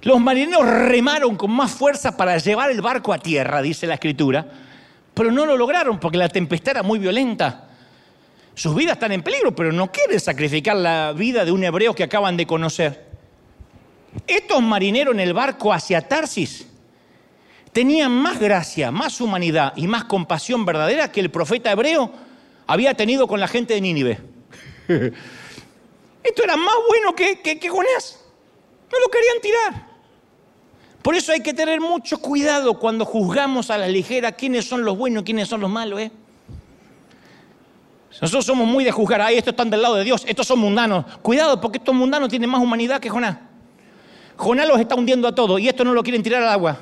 Los 0.03 0.21
marineros 0.21 0.65
remaron 0.65 1.37
con 1.37 1.51
más 1.51 1.73
fuerza 1.73 2.17
para 2.17 2.39
llevar 2.39 2.71
el 2.71 2.81
barco 2.81 3.13
a 3.13 3.19
tierra, 3.19 3.61
dice 3.61 3.87
la 3.87 3.95
escritura, 3.95 4.47
pero 5.13 5.33
no 5.33 5.45
lo 5.45 5.57
lograron 5.57 5.99
porque 5.99 6.17
la 6.17 6.29
tempestad 6.29 6.73
era 6.77 6.83
muy 6.85 7.01
violenta. 7.01 7.69
Sus 8.55 8.75
vidas 8.75 8.93
están 8.93 9.13
en 9.13 9.23
peligro, 9.23 9.55
pero 9.55 9.73
no 9.73 9.91
quieren 9.91 10.21
sacrificar 10.21 10.77
la 10.77 11.13
vida 11.13 11.45
de 11.45 11.51
un 11.51 11.65
hebreo 11.65 11.95
que 11.95 12.05
acaban 12.05 12.37
de 12.37 12.47
conocer. 12.47 13.08
Estos 14.27 14.63
marineros 14.63 15.15
en 15.15 15.21
el 15.21 15.33
barco 15.33 15.73
hacia 15.73 16.07
Tarsis 16.07 16.67
tenían 17.73 18.13
más 18.13 18.41
gracia, 18.41 18.91
más 18.91 19.21
humanidad 19.21 19.73
y 19.77 19.87
más 19.87 20.05
compasión 20.05 20.65
verdadera 20.65 21.13
que 21.13 21.21
el 21.21 21.31
profeta 21.31 21.71
hebreo 21.71 22.11
había 22.67 22.95
tenido 22.95 23.27
con 23.27 23.41
la 23.41 23.49
gente 23.49 23.75
de 23.75 23.81
Nínive. 23.81 24.19
Esto 26.23 26.43
era 26.43 26.57
más 26.57 26.75
bueno 26.89 27.15
que, 27.15 27.41
que, 27.41 27.69
Jonás. 27.69 28.21
No 28.91 28.99
lo 28.99 29.09
querían 29.09 29.41
tirar. 29.41 29.89
Por 31.03 31.15
eso 31.15 31.33
hay 31.33 31.41
que 31.41 31.55
tener 31.55 31.81
mucho 31.81 32.19
cuidado 32.19 32.79
cuando 32.79 33.05
juzgamos 33.05 33.71
a 33.71 33.79
la 33.79 33.89
ligera 33.89 34.33
quiénes 34.33 34.69
son 34.69 34.85
los 34.85 34.99
buenos 34.99 35.23
y 35.23 35.25
quiénes 35.25 35.49
son 35.49 35.61
los 35.61 35.71
malos. 35.71 36.01
¿eh? 36.01 36.11
Nosotros 38.21 38.45
somos 38.45 38.67
muy 38.67 38.85
de 38.85 38.91
juzgar, 38.91 39.23
ay, 39.23 39.39
estos 39.39 39.53
están 39.53 39.71
del 39.71 39.81
lado 39.81 39.95
de 39.95 40.05
Dios, 40.05 40.25
estos 40.27 40.47
son 40.47 40.59
mundanos. 40.59 41.05
Cuidado, 41.23 41.61
porque 41.61 41.79
estos 41.79 41.95
mundanos 41.95 42.29
tienen 42.29 42.51
más 42.51 42.61
humanidad 42.61 43.01
que 43.01 43.09
Jonás. 43.09 43.48
Jonás 44.39 44.69
los 44.69 44.79
está 44.79 44.95
hundiendo 44.95 45.27
a 45.27 45.35
todos 45.35 45.61
y 45.61 45.69
esto 45.69 45.85
no 45.85 45.93
lo 45.93 46.03
quieren 46.03 46.23
tirar 46.23 46.43
al 46.45 46.49
agua. 46.49 46.79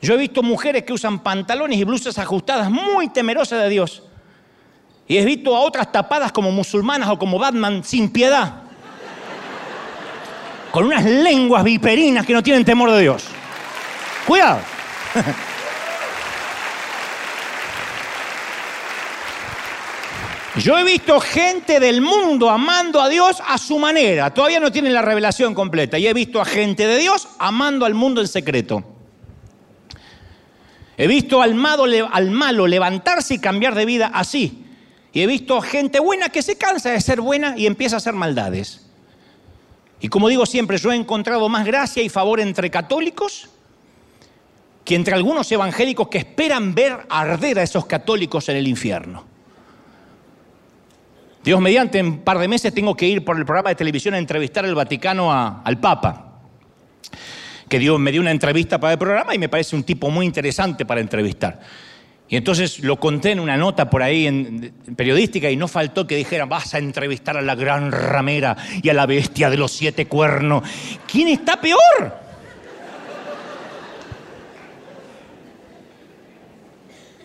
Yo 0.00 0.14
he 0.14 0.16
visto 0.16 0.42
mujeres 0.42 0.82
que 0.84 0.94
usan 0.94 1.18
pantalones 1.18 1.78
y 1.78 1.84
blusas 1.84 2.18
ajustadas 2.18 2.70
muy 2.70 3.10
temerosas 3.10 3.62
de 3.62 3.68
Dios. 3.68 4.02
Y 5.06 5.18
he 5.18 5.24
visto 5.26 5.54
a 5.54 5.60
otras 5.60 5.92
tapadas 5.92 6.32
como 6.32 6.50
musulmanas 6.50 7.10
o 7.10 7.18
como 7.18 7.38
Batman 7.38 7.84
sin 7.84 8.10
piedad. 8.10 8.62
Con 10.70 10.86
unas 10.86 11.04
lenguas 11.04 11.64
viperinas 11.64 12.24
que 12.24 12.32
no 12.32 12.42
tienen 12.42 12.64
temor 12.64 12.90
de 12.92 13.00
Dios. 13.02 13.24
Cuidado. 14.26 14.60
Yo 20.56 20.76
he 20.76 20.84
visto 20.84 21.20
gente 21.20 21.78
del 21.78 22.00
mundo 22.00 22.50
amando 22.50 23.00
a 23.00 23.08
Dios 23.08 23.40
a 23.46 23.56
su 23.56 23.78
manera. 23.78 24.34
Todavía 24.34 24.58
no 24.58 24.72
tienen 24.72 24.92
la 24.92 25.02
revelación 25.02 25.54
completa. 25.54 25.96
Y 25.98 26.08
he 26.08 26.12
visto 26.12 26.40
a 26.40 26.44
gente 26.44 26.86
de 26.86 26.98
Dios 26.98 27.28
amando 27.38 27.86
al 27.86 27.94
mundo 27.94 28.20
en 28.20 28.26
secreto. 28.26 28.82
He 30.96 31.06
visto 31.06 31.40
al 31.40 31.54
malo, 31.54 31.84
al 32.12 32.30
malo 32.30 32.66
levantarse 32.66 33.34
y 33.34 33.38
cambiar 33.38 33.74
de 33.74 33.86
vida 33.86 34.10
así. 34.12 34.64
Y 35.12 35.22
he 35.22 35.26
visto 35.26 35.60
gente 35.60 36.00
buena 36.00 36.28
que 36.30 36.42
se 36.42 36.58
cansa 36.58 36.90
de 36.90 37.00
ser 37.00 37.20
buena 37.20 37.54
y 37.56 37.66
empieza 37.66 37.96
a 37.96 37.98
hacer 37.98 38.14
maldades. 38.14 38.86
Y 40.00 40.08
como 40.08 40.28
digo 40.28 40.46
siempre, 40.46 40.78
yo 40.78 40.90
he 40.90 40.96
encontrado 40.96 41.48
más 41.48 41.64
gracia 41.64 42.02
y 42.02 42.08
favor 42.08 42.40
entre 42.40 42.70
católicos 42.70 43.48
que 44.84 44.96
entre 44.96 45.14
algunos 45.14 45.50
evangélicos 45.52 46.08
que 46.08 46.18
esperan 46.18 46.74
ver 46.74 47.06
arder 47.08 47.60
a 47.60 47.62
esos 47.62 47.86
católicos 47.86 48.48
en 48.48 48.56
el 48.56 48.66
infierno. 48.66 49.29
Dios 51.42 51.60
mediante, 51.60 51.98
en 51.98 52.06
un 52.06 52.18
par 52.18 52.38
de 52.38 52.48
meses 52.48 52.74
tengo 52.74 52.94
que 52.94 53.08
ir 53.08 53.24
por 53.24 53.38
el 53.38 53.46
programa 53.46 53.70
de 53.70 53.74
televisión 53.74 54.14
a 54.14 54.18
entrevistar 54.18 54.64
al 54.64 54.74
Vaticano 54.74 55.32
al 55.32 55.80
Papa. 55.80 56.42
Que 57.68 57.78
Dios 57.78 57.98
me 57.98 58.12
dio 58.12 58.20
una 58.20 58.30
entrevista 58.30 58.78
para 58.78 58.92
el 58.92 58.98
programa 58.98 59.34
y 59.34 59.38
me 59.38 59.48
parece 59.48 59.74
un 59.74 59.84
tipo 59.84 60.10
muy 60.10 60.26
interesante 60.26 60.84
para 60.84 61.00
entrevistar. 61.00 61.60
Y 62.28 62.36
entonces 62.36 62.80
lo 62.80 63.00
conté 63.00 63.32
en 63.32 63.40
una 63.40 63.56
nota 63.56 63.88
por 63.88 64.02
ahí 64.02 64.26
en, 64.26 64.72
periodística 64.96 65.50
y 65.50 65.56
no 65.56 65.66
faltó 65.66 66.06
que 66.06 66.16
dijeran, 66.16 66.48
vas 66.48 66.74
a 66.74 66.78
entrevistar 66.78 67.36
a 67.36 67.42
la 67.42 67.54
gran 67.54 67.90
ramera 67.90 68.56
y 68.82 68.88
a 68.88 68.94
la 68.94 69.06
bestia 69.06 69.50
de 69.50 69.56
los 69.56 69.72
siete 69.72 70.06
cuernos. 70.06 70.62
¿Quién 71.10 71.28
está 71.28 71.60
peor? 71.60 72.18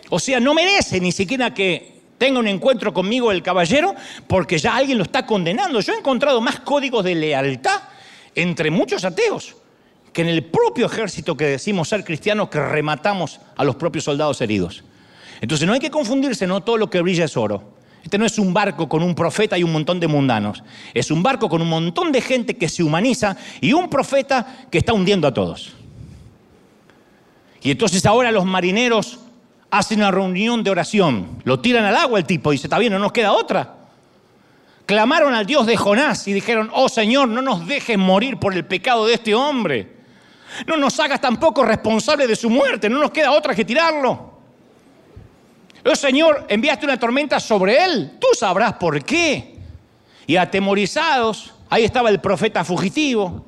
O 0.08 0.18
sea, 0.18 0.40
no 0.40 0.54
merece 0.54 1.00
ni 1.00 1.12
siquiera 1.12 1.52
que 1.52 1.95
tenga 2.18 2.40
un 2.40 2.48
encuentro 2.48 2.92
conmigo 2.92 3.30
el 3.30 3.42
caballero 3.42 3.94
porque 4.26 4.58
ya 4.58 4.76
alguien 4.76 4.98
lo 4.98 5.04
está 5.04 5.26
condenando. 5.26 5.80
Yo 5.80 5.92
he 5.92 5.98
encontrado 5.98 6.40
más 6.40 6.60
códigos 6.60 7.04
de 7.04 7.14
lealtad 7.14 7.82
entre 8.34 8.70
muchos 8.70 9.04
ateos 9.04 9.56
que 10.12 10.22
en 10.22 10.28
el 10.28 10.44
propio 10.44 10.86
ejército 10.86 11.36
que 11.36 11.44
decimos 11.44 11.88
ser 11.88 12.02
cristianos 12.02 12.48
que 12.48 12.58
rematamos 12.58 13.40
a 13.56 13.64
los 13.64 13.76
propios 13.76 14.04
soldados 14.04 14.40
heridos. 14.40 14.82
Entonces 15.40 15.66
no 15.66 15.74
hay 15.74 15.80
que 15.80 15.90
confundirse, 15.90 16.46
no 16.46 16.62
todo 16.62 16.78
lo 16.78 16.88
que 16.88 17.02
brilla 17.02 17.26
es 17.26 17.36
oro. 17.36 17.76
Este 18.02 18.18
no 18.18 18.24
es 18.24 18.38
un 18.38 18.54
barco 18.54 18.88
con 18.88 19.02
un 19.02 19.14
profeta 19.14 19.58
y 19.58 19.62
un 19.62 19.72
montón 19.72 19.98
de 20.00 20.06
mundanos. 20.06 20.62
Es 20.94 21.10
un 21.10 21.22
barco 21.22 21.48
con 21.48 21.60
un 21.60 21.68
montón 21.68 22.12
de 22.12 22.20
gente 22.20 22.56
que 22.56 22.68
se 22.68 22.82
humaniza 22.82 23.36
y 23.60 23.72
un 23.72 23.90
profeta 23.90 24.66
que 24.70 24.78
está 24.78 24.92
hundiendo 24.92 25.26
a 25.26 25.34
todos. 25.34 25.74
Y 27.62 27.72
entonces 27.72 28.06
ahora 28.06 28.30
los 28.30 28.44
marineros 28.44 29.18
hacen 29.70 29.98
una 29.98 30.10
reunión 30.10 30.62
de 30.62 30.70
oración, 30.70 31.42
lo 31.44 31.60
tiran 31.60 31.84
al 31.84 31.96
agua 31.96 32.18
el 32.18 32.24
tipo, 32.24 32.50
dice, 32.50 32.66
está 32.66 32.78
bien, 32.78 32.92
no 32.92 32.98
nos 32.98 33.12
queda 33.12 33.32
otra. 33.32 33.74
Clamaron 34.86 35.34
al 35.34 35.46
Dios 35.46 35.66
de 35.66 35.76
Jonás 35.76 36.26
y 36.28 36.32
dijeron, 36.32 36.70
oh 36.72 36.88
Señor, 36.88 37.28
no 37.28 37.42
nos 37.42 37.66
dejes 37.66 37.98
morir 37.98 38.38
por 38.38 38.54
el 38.54 38.64
pecado 38.64 39.06
de 39.06 39.14
este 39.14 39.34
hombre. 39.34 39.96
No 40.66 40.76
nos 40.76 40.98
hagas 41.00 41.20
tampoco 41.20 41.64
responsables 41.64 42.28
de 42.28 42.36
su 42.36 42.48
muerte, 42.48 42.88
no 42.88 43.00
nos 43.00 43.10
queda 43.10 43.32
otra 43.32 43.54
que 43.54 43.64
tirarlo. 43.64 44.36
Oh 45.84 45.96
Señor, 45.96 46.46
enviaste 46.48 46.86
una 46.86 46.98
tormenta 46.98 47.40
sobre 47.40 47.84
él, 47.84 48.12
tú 48.20 48.28
sabrás 48.38 48.74
por 48.74 49.04
qué. 49.04 49.58
Y 50.28 50.36
atemorizados, 50.36 51.52
ahí 51.68 51.84
estaba 51.84 52.08
el 52.08 52.20
profeta 52.20 52.64
fugitivo, 52.64 53.44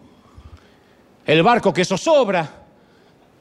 el 1.25 1.43
barco 1.43 1.73
que 1.73 1.85
zozobra. 1.85 2.49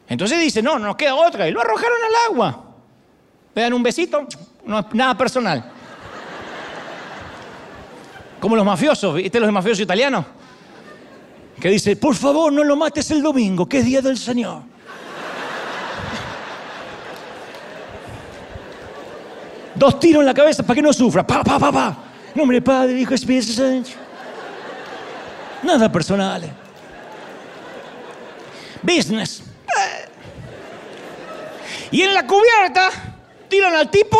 Entonces 0.08 0.40
dice, 0.40 0.62
no, 0.62 0.80
no 0.80 0.86
nos 0.86 0.96
queda 0.96 1.16
otra, 1.16 1.48
y 1.48 1.52
lo 1.52 1.62
arrojaron 1.62 1.98
al 2.06 2.32
agua. 2.32 2.67
Vean 3.58 3.74
un 3.74 3.82
besito, 3.82 4.28
no 4.66 4.88
nada 4.94 5.18
personal. 5.18 5.64
Como 8.40 8.56
los 8.56 8.64
mafiosos, 8.64 9.16
¿viste 9.16 9.40
los 9.40 9.52
mafiosos 9.52 9.80
italianos? 9.80 10.24
Que 11.60 11.70
dice, 11.70 11.96
por 11.96 12.14
favor, 12.14 12.54
no 12.54 12.64
lo 12.64 12.76
mates 12.76 13.10
el 13.10 13.24
domingo, 13.24 13.68
que 13.68 13.80
es 13.80 13.86
día 13.86 14.00
del 14.00 14.16
Señor. 14.16 14.62
Dos 19.74 20.00
tiros 20.00 20.20
en 20.20 20.28
la 20.28 20.36
cabeza 20.36 20.62
para 20.62 20.76
que 20.76 20.82
no 20.84 20.94
sufra. 20.94 21.26
Pa, 21.26 21.44
pa, 21.44 21.58
pa, 21.58 21.72
pa. 21.72 21.98
Nombre 22.36 22.62
Padre, 22.62 23.00
Hijo, 23.00 23.16
Espíritu. 23.16 23.64
Nada 25.64 25.92
personal. 25.92 26.48
Business. 28.84 29.42
Y 31.90 32.04
en 32.04 32.14
la 32.14 32.28
cubierta 32.28 33.17
tiran 33.48 33.74
al 33.74 33.90
tipo, 33.90 34.18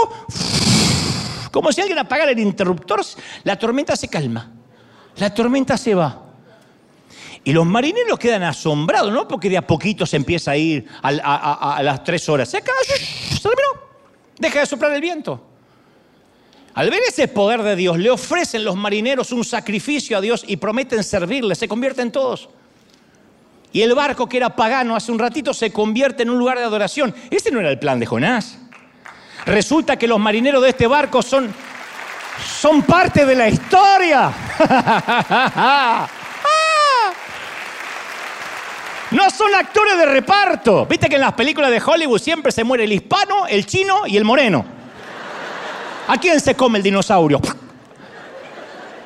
como 1.52 1.72
si 1.72 1.82
alguien 1.82 2.00
apagara 2.00 2.32
el 2.32 2.40
interruptor, 2.40 3.02
la 3.44 3.58
tormenta 3.58 3.96
se 3.96 4.08
calma, 4.08 4.52
la 5.18 5.34
tormenta 5.34 5.78
se 5.78 5.96
va. 5.96 6.24
Y 7.44 7.54
los 7.54 7.66
marineros 7.66 8.20
quedan 8.20 8.44
asombrados, 8.44 9.12
no 9.14 9.28
porque 9.28 9.50
de 9.50 9.58
a 9.58 9.66
poquito 9.66 10.06
se 10.06 10.18
empieza 10.18 10.52
a 10.52 10.58
ir 10.58 10.86
a, 11.02 11.82
las 11.82 12.04
tres 12.04 12.28
horas. 12.28 12.50
Se 12.50 12.58
acaba, 12.58 12.78
se 12.84 13.40
terminó. 13.40 13.88
Deja 14.38 14.60
de 14.60 14.66
soplar 14.66 14.92
el 14.92 15.02
viento. 15.02 15.48
Al 16.74 16.90
ver 16.90 17.02
ese 17.08 17.28
poder 17.28 17.64
de 17.64 17.76
Dios, 17.76 17.98
le 17.98 18.12
ofrecen 18.12 18.64
los 18.64 18.76
marineros 18.76 19.32
un 19.32 19.44
sacrificio 19.44 20.18
a 20.18 20.22
Dios 20.22 20.44
y 20.46 20.58
prometen 20.58 21.04
servirle, 21.04 21.56
se 21.56 21.68
convierten 21.68 22.12
todos. 22.12 22.50
Y 23.72 23.82
el 23.82 23.96
barco 23.96 24.30
que 24.30 24.38
era 24.38 24.56
pagano 24.56 24.96
hace 24.96 25.12
un 25.12 25.20
ratito 25.20 25.54
se 25.54 25.72
convierte 25.72 26.24
en 26.24 26.30
un 26.30 26.38
lugar 26.38 26.58
de 26.58 26.66
adoración. 26.66 27.16
Ese 27.32 27.50
no 27.50 27.60
era 27.60 27.72
el 27.72 27.80
plan 27.80 28.00
de 28.00 28.06
Jonás. 28.06 28.60
Resulta 29.48 29.98
que 29.98 30.08
los 30.08 30.20
marineros 30.20 30.62
de 30.62 30.70
este 30.70 30.88
barco 30.88 31.22
son, 31.22 31.54
son 32.60 32.82
parte 32.82 33.26
de 33.26 33.36
la 33.36 33.48
historia. 33.48 34.32
No 39.10 39.30
son 39.30 39.56
actores 39.56 39.98
de 39.98 40.06
reparto. 40.06 40.86
Viste 40.86 41.08
que 41.08 41.16
en 41.16 41.22
las 41.22 41.32
películas 41.32 41.72
de 41.72 41.82
Hollywood 41.84 42.20
siempre 42.20 42.52
se 42.52 42.66
muere 42.66 42.84
el 42.84 42.92
hispano, 42.92 43.48
el 43.48 43.66
chino 43.66 44.06
y 44.06 44.18
el 44.18 44.26
moreno. 44.26 44.66
¿A 46.10 46.18
quién 46.18 46.42
se 46.42 46.56
come 46.56 46.80
el 46.80 46.84
dinosaurio? 46.84 47.40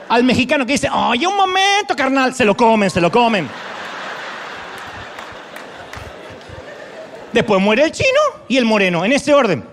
Al 0.10 0.24
mexicano 0.24 0.66
que 0.66 0.74
dice, 0.74 0.90
oye, 0.90 1.28
un 1.28 1.36
momento, 1.36 1.96
carnal, 1.96 2.34
se 2.34 2.46
lo 2.46 2.58
comen, 2.58 2.90
se 2.90 3.00
lo 3.00 3.12
comen. 3.12 3.48
Después 7.32 7.62
muere 7.62 7.84
el 7.84 7.92
chino 7.92 8.20
y 8.48 8.58
el 8.58 8.66
moreno, 8.66 9.06
en 9.06 9.12
ese 9.12 9.36
orden. 9.36 9.64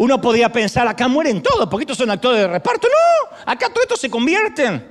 Uno 0.00 0.18
podía 0.18 0.50
pensar, 0.50 0.88
acá 0.88 1.08
mueren 1.08 1.42
todos, 1.42 1.68
porque 1.68 1.82
estos 1.82 1.98
son 1.98 2.10
actores 2.10 2.40
de 2.40 2.48
reparto. 2.48 2.88
No, 2.88 3.36
acá 3.44 3.68
todos 3.68 3.82
estos 3.82 4.00
se 4.00 4.08
convierten. 4.08 4.82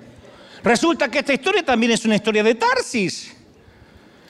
Resulta 0.64 1.10
que 1.10 1.18
esta 1.18 1.34
historia 1.34 1.66
también 1.66 1.91
es 1.93 2.05
una 2.05 2.16
historia 2.16 2.43
de 2.43 2.53
Tarsis. 2.53 3.36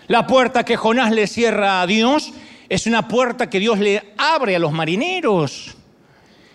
La 0.07 0.25
puerta 0.25 0.63
que 0.63 0.77
Jonás 0.77 1.11
le 1.11 1.27
cierra 1.27 1.82
a 1.82 1.86
Dios 1.86 2.32
es 2.69 2.88
una 2.88 3.09
puerta 3.09 3.49
que 3.49 3.59
Dios 3.59 3.77
le 3.80 4.13
abre 4.17 4.55
a 4.55 4.59
los 4.59 4.71
marineros. 4.71 5.75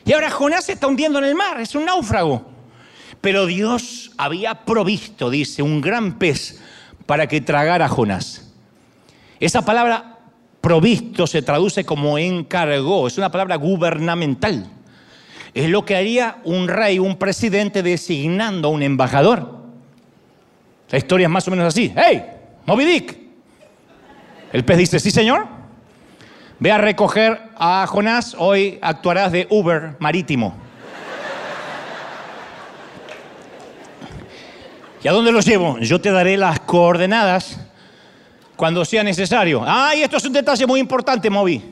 Y 0.06 0.14
ahora 0.14 0.30
Jonás 0.30 0.64
se 0.64 0.72
está 0.72 0.86
hundiendo 0.86 1.18
en 1.18 1.26
el 1.26 1.34
mar, 1.34 1.60
es 1.60 1.74
un 1.74 1.84
náufrago. 1.84 2.46
Pero 3.20 3.44
Dios 3.44 4.12
había 4.16 4.64
provisto, 4.64 5.28
dice, 5.28 5.60
un 5.60 5.82
gran 5.82 6.18
pez 6.18 6.62
para 7.04 7.26
que 7.26 7.42
tragara 7.42 7.84
a 7.84 7.88
Jonás. 7.90 8.50
Esa 9.38 9.66
palabra 9.66 10.13
provisto 10.64 11.26
se 11.26 11.42
traduce 11.42 11.84
como 11.84 12.16
encargó, 12.16 13.06
es 13.06 13.18
una 13.18 13.30
palabra 13.30 13.56
gubernamental. 13.56 14.66
Es 15.52 15.68
lo 15.68 15.84
que 15.84 15.94
haría 15.94 16.38
un 16.42 16.68
rey, 16.68 16.98
un 16.98 17.18
presidente 17.18 17.82
designando 17.82 18.68
a 18.68 18.70
un 18.70 18.82
embajador. 18.82 19.58
La 20.88 20.96
historia 20.96 21.26
es 21.26 21.30
más 21.30 21.46
o 21.46 21.50
menos 21.50 21.66
así. 21.66 21.92
¡Hey! 21.94 22.22
Moby 22.64 22.84
Dick. 22.86 23.18
El 24.54 24.64
pez 24.64 24.78
dice, 24.78 24.98
sí 24.98 25.10
señor. 25.10 25.46
Ve 26.58 26.72
a 26.72 26.78
recoger 26.78 27.50
a 27.58 27.86
Jonás, 27.86 28.34
hoy 28.38 28.78
actuarás 28.80 29.32
de 29.32 29.46
Uber 29.50 29.96
marítimo. 29.98 30.54
¿Y 35.02 35.08
a 35.08 35.12
dónde 35.12 35.30
los 35.30 35.44
llevo? 35.44 35.78
Yo 35.80 36.00
te 36.00 36.10
daré 36.10 36.38
las 36.38 36.58
coordenadas 36.60 37.63
cuando 38.56 38.84
sea 38.84 39.02
necesario. 39.02 39.62
¡Ay, 39.66 40.02
esto 40.02 40.16
es 40.16 40.24
un 40.24 40.32
detalle 40.32 40.66
muy 40.66 40.80
importante, 40.80 41.28
Moby! 41.30 41.62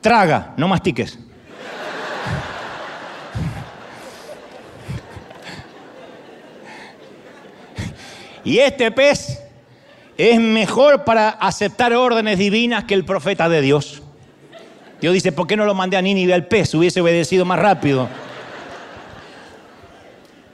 Traga, 0.00 0.54
no 0.56 0.68
mastiques. 0.68 1.18
Y 8.44 8.58
este 8.58 8.92
pez 8.92 9.42
es 10.16 10.38
mejor 10.38 11.04
para 11.04 11.30
aceptar 11.30 11.92
órdenes 11.92 12.38
divinas 12.38 12.84
que 12.84 12.94
el 12.94 13.04
profeta 13.04 13.48
de 13.48 13.60
Dios. 13.60 14.02
Dios 15.00 15.12
dice, 15.12 15.32
¿por 15.32 15.48
qué 15.48 15.56
no 15.56 15.64
lo 15.64 15.74
mandé 15.74 15.96
a 15.96 16.02
Nínive 16.02 16.32
al 16.32 16.46
pez? 16.46 16.72
Hubiese 16.74 17.00
obedecido 17.00 17.44
más 17.44 17.58
rápido. 17.58 18.08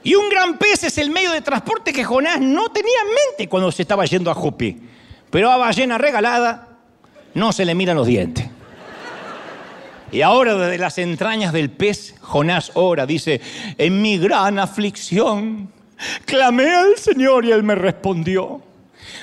Y 0.03 0.15
un 0.15 0.27
gran 0.27 0.57
pez 0.57 0.83
es 0.83 0.97
el 0.97 1.11
medio 1.11 1.31
de 1.31 1.41
transporte 1.41 1.93
que 1.93 2.03
Jonás 2.03 2.41
no 2.41 2.69
tenía 2.69 2.97
en 3.03 3.13
mente 3.29 3.47
cuando 3.47 3.71
se 3.71 3.83
estaba 3.83 4.05
yendo 4.05 4.31
a 4.31 4.33
Jopi. 4.33 4.89
Pero 5.33 5.51
a 5.51 5.57
ballena 5.57 5.97
regalada 5.97 6.69
no 7.33 7.51
se 7.51 7.65
le 7.65 7.75
miran 7.75 7.97
los 7.97 8.07
dientes. 8.07 8.47
Y 10.13 10.21
ahora 10.21 10.53
desde 10.55 10.77
las 10.77 10.97
entrañas 10.97 11.51
del 11.51 11.69
pez, 11.71 12.15
Jonás 12.21 12.71
ora, 12.75 13.05
dice, 13.05 13.41
en 13.77 14.01
mi 14.01 14.17
gran 14.17 14.59
aflicción 14.59 15.73
Clamé 16.25 16.69
al 16.69 16.97
Señor 16.97 17.45
y 17.45 17.51
Él 17.51 17.63
me 17.63 17.75
respondió. 17.75 18.61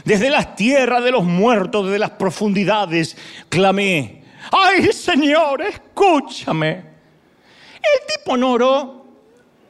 Desde 0.04 0.30
las 0.30 0.56
tierras 0.56 1.02
de 1.02 1.10
los 1.10 1.24
muertos, 1.24 1.86
desde 1.86 1.98
las 1.98 2.10
profundidades, 2.10 3.16
clamé. 3.48 4.22
Ay 4.50 4.92
Señor, 4.92 5.62
escúchame. 5.62 6.70
El 6.70 8.06
tipo 8.06 8.36
no 8.36 8.52
oró 8.52 9.04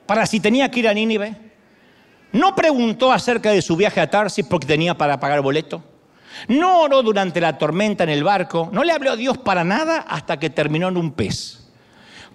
para 0.06 0.26
si 0.26 0.40
tenía 0.40 0.70
que 0.70 0.80
ir 0.80 0.88
a 0.88 0.94
Nínive. 0.94 1.34
No 2.32 2.54
preguntó 2.54 3.12
acerca 3.12 3.50
de 3.50 3.62
su 3.62 3.76
viaje 3.76 4.00
a 4.00 4.10
Tarsis 4.10 4.46
porque 4.46 4.66
tenía 4.66 4.96
para 4.96 5.18
pagar 5.18 5.40
boleto. 5.40 5.82
No 6.48 6.82
oró 6.82 7.02
durante 7.02 7.40
la 7.40 7.58
tormenta 7.58 8.04
en 8.04 8.10
el 8.10 8.24
barco. 8.24 8.68
No 8.72 8.84
le 8.84 8.92
habló 8.92 9.12
a 9.12 9.16
Dios 9.16 9.38
para 9.38 9.64
nada 9.64 9.98
hasta 10.08 10.38
que 10.38 10.50
terminó 10.50 10.88
en 10.88 10.96
un 10.96 11.12
pez. 11.12 11.68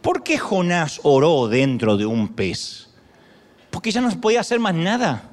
¿Por 0.02 0.24
qué 0.24 0.38
Jonás 0.38 1.00
oró 1.04 1.48
dentro 1.48 1.98
de 1.98 2.06
un 2.06 2.30
pez? 2.30 2.86
porque 3.76 3.92
ya 3.92 4.00
no 4.00 4.10
se 4.10 4.16
podía 4.16 4.40
hacer 4.40 4.58
más 4.58 4.74
nada. 4.74 5.24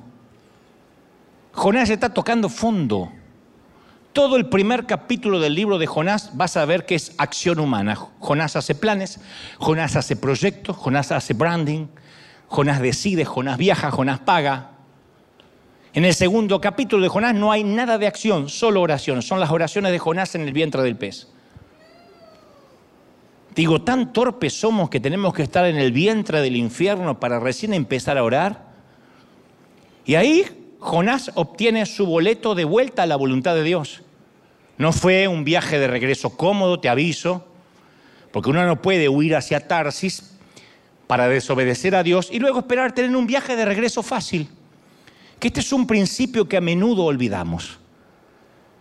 Jonás 1.52 1.90
está 1.90 2.12
tocando 2.12 2.48
fondo. 2.48 3.12
Todo 4.12 4.36
el 4.36 4.48
primer 4.48 4.84
capítulo 4.84 5.38
del 5.38 5.54
libro 5.54 5.78
de 5.78 5.86
Jonás 5.86 6.30
vas 6.34 6.56
a 6.56 6.64
ver 6.64 6.84
que 6.84 6.96
es 6.96 7.14
acción 7.18 7.60
humana. 7.60 7.94
Jonás 8.18 8.56
hace 8.56 8.74
planes, 8.74 9.20
Jonás 9.58 9.94
hace 9.94 10.16
proyectos, 10.16 10.76
Jonás 10.76 11.12
hace 11.12 11.34
branding, 11.34 11.86
Jonás 12.48 12.82
decide, 12.82 13.24
Jonás 13.24 13.58
viaja, 13.58 13.92
Jonás 13.92 14.18
paga. 14.18 14.71
En 15.94 16.06
el 16.06 16.14
segundo 16.14 16.58
capítulo 16.58 17.02
de 17.02 17.10
Jonás 17.10 17.34
no 17.34 17.52
hay 17.52 17.64
nada 17.64 17.98
de 17.98 18.06
acción, 18.06 18.48
solo 18.48 18.80
oración. 18.80 19.20
Son 19.20 19.40
las 19.40 19.50
oraciones 19.50 19.92
de 19.92 19.98
Jonás 19.98 20.34
en 20.34 20.40
el 20.42 20.52
vientre 20.52 20.82
del 20.82 20.96
pez. 20.96 21.28
Digo, 23.54 23.82
tan 23.82 24.14
torpes 24.14 24.54
somos 24.54 24.88
que 24.88 25.00
tenemos 25.00 25.34
que 25.34 25.42
estar 25.42 25.66
en 25.66 25.76
el 25.76 25.92
vientre 25.92 26.40
del 26.40 26.56
infierno 26.56 27.20
para 27.20 27.38
recién 27.38 27.74
empezar 27.74 28.16
a 28.16 28.24
orar. 28.24 28.72
Y 30.06 30.14
ahí 30.14 30.46
Jonás 30.78 31.30
obtiene 31.34 31.84
su 31.84 32.06
boleto 32.06 32.54
de 32.54 32.64
vuelta 32.64 33.02
a 33.02 33.06
la 33.06 33.16
voluntad 33.16 33.54
de 33.54 33.62
Dios. 33.62 34.02
No 34.78 34.92
fue 34.92 35.28
un 35.28 35.44
viaje 35.44 35.78
de 35.78 35.88
regreso 35.88 36.38
cómodo, 36.38 36.80
te 36.80 36.88
aviso, 36.88 37.46
porque 38.32 38.48
uno 38.48 38.64
no 38.64 38.80
puede 38.80 39.10
huir 39.10 39.36
hacia 39.36 39.68
Tarsis 39.68 40.38
para 41.06 41.28
desobedecer 41.28 41.94
a 41.94 42.02
Dios 42.02 42.30
y 42.32 42.38
luego 42.38 42.60
esperar 42.60 42.92
tener 42.92 43.14
un 43.14 43.26
viaje 43.26 43.56
de 43.56 43.66
regreso 43.66 44.02
fácil. 44.02 44.48
Que 45.42 45.48
este 45.48 45.58
es 45.58 45.72
un 45.72 45.88
principio 45.88 46.48
que 46.48 46.56
a 46.56 46.60
menudo 46.60 47.02
olvidamos. 47.02 47.80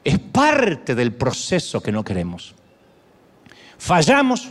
Es 0.04 0.20
parte 0.20 0.94
del 0.94 1.12
proceso 1.12 1.82
que 1.82 1.92
no 1.92 2.04
queremos. 2.04 2.54
Fallamos, 3.80 4.48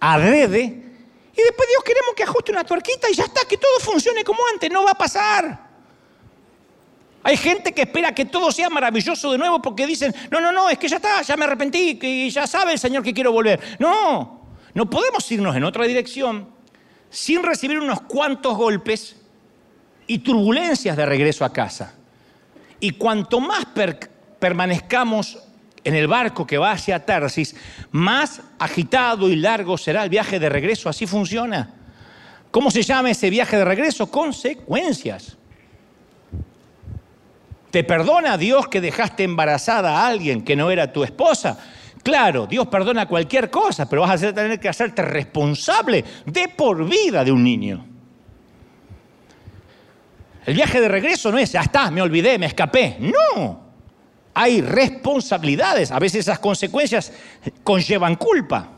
adrede, 0.00 0.62
y 0.62 1.42
después 1.42 1.68
Dios 1.68 1.84
queremos 1.84 2.14
que 2.16 2.22
ajuste 2.22 2.52
una 2.52 2.64
tuerquita 2.64 3.10
y 3.10 3.14
ya 3.14 3.24
está, 3.24 3.42
que 3.46 3.58
todo 3.58 3.78
funcione 3.80 4.24
como 4.24 4.38
antes, 4.50 4.70
no 4.70 4.82
va 4.82 4.92
a 4.92 4.94
pasar. 4.94 5.68
Hay 7.22 7.36
gente 7.36 7.70
que 7.74 7.82
espera 7.82 8.14
que 8.14 8.24
todo 8.24 8.50
sea 8.50 8.70
maravilloso 8.70 9.30
de 9.30 9.36
nuevo 9.36 9.60
porque 9.60 9.86
dicen, 9.86 10.14
no, 10.30 10.40
no, 10.40 10.50
no, 10.52 10.70
es 10.70 10.78
que 10.78 10.88
ya 10.88 10.96
está, 10.96 11.20
ya 11.20 11.36
me 11.36 11.44
arrepentí, 11.44 11.98
que 11.98 12.30
ya 12.30 12.46
sabe 12.46 12.72
el 12.72 12.78
Señor 12.78 13.02
que 13.02 13.12
quiero 13.12 13.30
volver. 13.30 13.60
No, 13.78 14.40
no 14.72 14.88
podemos 14.88 15.30
irnos 15.30 15.54
en 15.54 15.64
otra 15.64 15.84
dirección 15.84 16.48
sin 17.10 17.42
recibir 17.42 17.78
unos 17.78 18.00
cuantos 18.00 18.56
golpes 18.56 19.16
y 20.06 20.18
turbulencias 20.18 20.96
de 20.96 21.06
regreso 21.06 21.44
a 21.44 21.52
casa. 21.52 21.94
Y 22.80 22.92
cuanto 22.92 23.40
más 23.40 23.66
permanezcamos 24.38 25.38
en 25.82 25.94
el 25.94 26.08
barco 26.08 26.46
que 26.46 26.58
va 26.58 26.72
hacia 26.72 27.04
Tarsis, 27.04 27.54
más 27.92 28.42
agitado 28.58 29.28
y 29.28 29.36
largo 29.36 29.78
será 29.78 30.02
el 30.04 30.10
viaje 30.10 30.38
de 30.38 30.48
regreso. 30.48 30.88
Así 30.88 31.06
funciona. 31.06 31.74
¿Cómo 32.50 32.70
se 32.70 32.82
llama 32.82 33.10
ese 33.10 33.30
viaje 33.30 33.56
de 33.56 33.64
regreso? 33.64 34.10
Consecuencias. 34.10 35.36
¿Te 37.70 37.84
perdona 37.84 38.38
Dios 38.38 38.68
que 38.68 38.80
dejaste 38.80 39.24
embarazada 39.24 39.98
a 40.00 40.06
alguien 40.06 40.42
que 40.42 40.56
no 40.56 40.70
era 40.70 40.92
tu 40.92 41.04
esposa? 41.04 41.58
Claro, 42.02 42.46
Dios 42.46 42.68
perdona 42.68 43.06
cualquier 43.06 43.50
cosa, 43.50 43.88
pero 43.88 44.02
vas 44.02 44.22
a 44.22 44.32
tener 44.32 44.60
que 44.60 44.68
hacerte 44.68 45.02
responsable 45.02 46.04
de 46.24 46.48
por 46.48 46.88
vida 46.88 47.24
de 47.24 47.32
un 47.32 47.42
niño. 47.42 47.95
El 50.46 50.54
viaje 50.54 50.80
de 50.80 50.88
regreso 50.88 51.32
no 51.32 51.38
es, 51.38 51.52
ya 51.52 51.62
está, 51.62 51.90
me 51.90 52.00
olvidé, 52.00 52.38
me 52.38 52.46
escapé. 52.46 52.96
No, 53.00 53.60
hay 54.32 54.60
responsabilidades. 54.60 55.90
A 55.90 55.98
veces 55.98 56.20
esas 56.20 56.38
consecuencias 56.38 57.12
conllevan 57.64 58.14
culpa. 58.14 58.68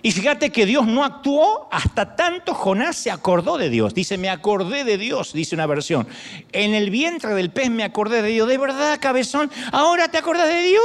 Y 0.00 0.12
fíjate 0.12 0.50
que 0.50 0.64
Dios 0.64 0.86
no 0.86 1.04
actuó 1.04 1.68
hasta 1.70 2.16
tanto 2.16 2.54
Jonás 2.54 2.96
se 2.96 3.10
acordó 3.10 3.58
de 3.58 3.68
Dios. 3.68 3.92
Dice, 3.92 4.16
me 4.16 4.30
acordé 4.30 4.84
de 4.84 4.96
Dios, 4.96 5.34
dice 5.34 5.54
una 5.54 5.66
versión. 5.66 6.08
En 6.52 6.74
el 6.74 6.88
vientre 6.88 7.34
del 7.34 7.50
pez 7.50 7.68
me 7.68 7.82
acordé 7.82 8.22
de 8.22 8.28
Dios. 8.28 8.48
¿De 8.48 8.56
verdad, 8.56 8.98
cabezón? 9.00 9.50
¿Ahora 9.72 10.08
te 10.08 10.16
acordás 10.16 10.48
de 10.48 10.62
Dios? 10.62 10.84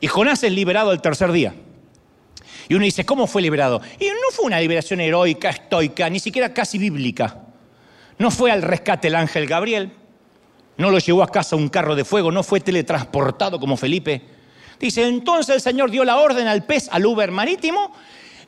Y 0.00 0.08
Jonás 0.08 0.42
es 0.42 0.52
liberado 0.52 0.92
el 0.92 1.00
tercer 1.00 1.32
día. 1.32 1.54
Y 2.68 2.74
uno 2.74 2.84
dice, 2.84 3.04
¿cómo 3.04 3.26
fue 3.26 3.42
liberado? 3.42 3.80
Y 3.98 4.06
no 4.06 4.30
fue 4.32 4.46
una 4.46 4.60
liberación 4.60 5.00
heroica, 5.00 5.50
estoica, 5.50 6.08
ni 6.08 6.20
siquiera 6.20 6.52
casi 6.52 6.78
bíblica. 6.78 7.38
No 8.18 8.30
fue 8.30 8.50
al 8.50 8.62
rescate 8.62 9.08
el 9.08 9.14
ángel 9.14 9.46
Gabriel. 9.46 9.92
No 10.76 10.90
lo 10.90 10.98
llevó 10.98 11.22
a 11.22 11.28
casa 11.28 11.56
un 11.56 11.68
carro 11.68 11.94
de 11.94 12.04
fuego. 12.04 12.30
No 12.30 12.42
fue 12.42 12.60
teletransportado 12.60 13.58
como 13.58 13.76
Felipe 13.76 14.22
Dice, 14.82 15.06
entonces 15.06 15.54
el 15.54 15.60
Señor 15.60 15.92
dio 15.92 16.04
la 16.04 16.16
orden 16.16 16.48
al 16.48 16.64
pez, 16.64 16.88
al 16.90 17.06
Uber 17.06 17.30
marítimo, 17.30 17.92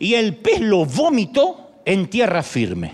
y 0.00 0.14
el 0.14 0.34
pez 0.34 0.60
lo 0.60 0.84
vomitó 0.84 1.70
en 1.84 2.08
tierra 2.08 2.42
firme. 2.42 2.92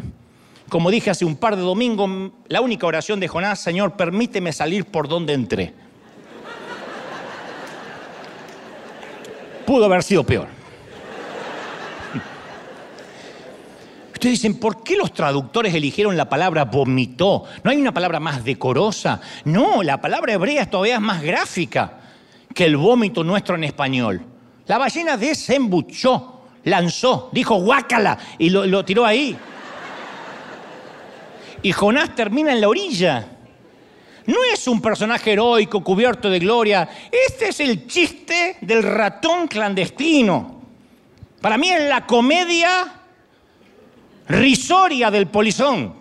Como 0.68 0.90
dije 0.90 1.08
hace 1.08 1.24
un 1.24 1.36
par 1.36 1.56
de 1.56 1.62
domingos, 1.62 2.32
la 2.48 2.60
única 2.60 2.86
oración 2.86 3.18
de 3.18 3.28
Jonás, 3.28 3.58
Señor, 3.58 3.96
permíteme 3.96 4.52
salir 4.52 4.84
por 4.84 5.08
donde 5.08 5.32
entré. 5.32 5.72
Pudo 9.64 9.86
haber 9.86 10.02
sido 10.02 10.22
peor. 10.22 10.59
Ustedes 14.20 14.42
dicen, 14.42 14.60
¿por 14.60 14.84
qué 14.84 14.98
los 14.98 15.14
traductores 15.14 15.72
eligieron 15.72 16.14
la 16.14 16.28
palabra 16.28 16.66
vomitó? 16.66 17.44
¿No 17.64 17.70
hay 17.70 17.78
una 17.78 17.94
palabra 17.94 18.20
más 18.20 18.44
decorosa? 18.44 19.18
No, 19.46 19.82
la 19.82 19.98
palabra 19.98 20.34
hebrea 20.34 20.68
todavía 20.68 21.00
más 21.00 21.22
gráfica 21.22 22.00
que 22.54 22.66
el 22.66 22.76
vómito 22.76 23.24
nuestro 23.24 23.54
en 23.54 23.64
español. 23.64 24.20
La 24.66 24.76
ballena 24.76 25.16
desembuchó, 25.16 26.42
lanzó, 26.64 27.30
dijo 27.32 27.62
guácala 27.62 28.18
y 28.36 28.50
lo, 28.50 28.84
tiró 28.84 29.06
ahí. 29.06 29.34
Y 31.62 31.72
Jonás 31.72 32.14
termina 32.14 32.52
en 32.52 32.60
la 32.60 32.68
orilla. 32.68 33.26
No 34.26 34.36
es 34.52 34.68
un 34.68 34.82
personaje 34.82 35.32
heroico 35.32 35.82
cubierto 35.82 36.28
de 36.28 36.40
gloria. 36.40 36.86
Este 37.10 37.48
es 37.48 37.60
el 37.60 37.86
chiste 37.86 38.58
del 38.60 38.82
ratón 38.82 39.48
clandestino. 39.48 40.60
Para 41.40 41.56
mí 41.56 41.70
es 41.70 41.88
la 41.88 42.06
comedia 42.06 42.99
risoria 44.30 45.10
del 45.10 45.26
polizón. 45.26 45.94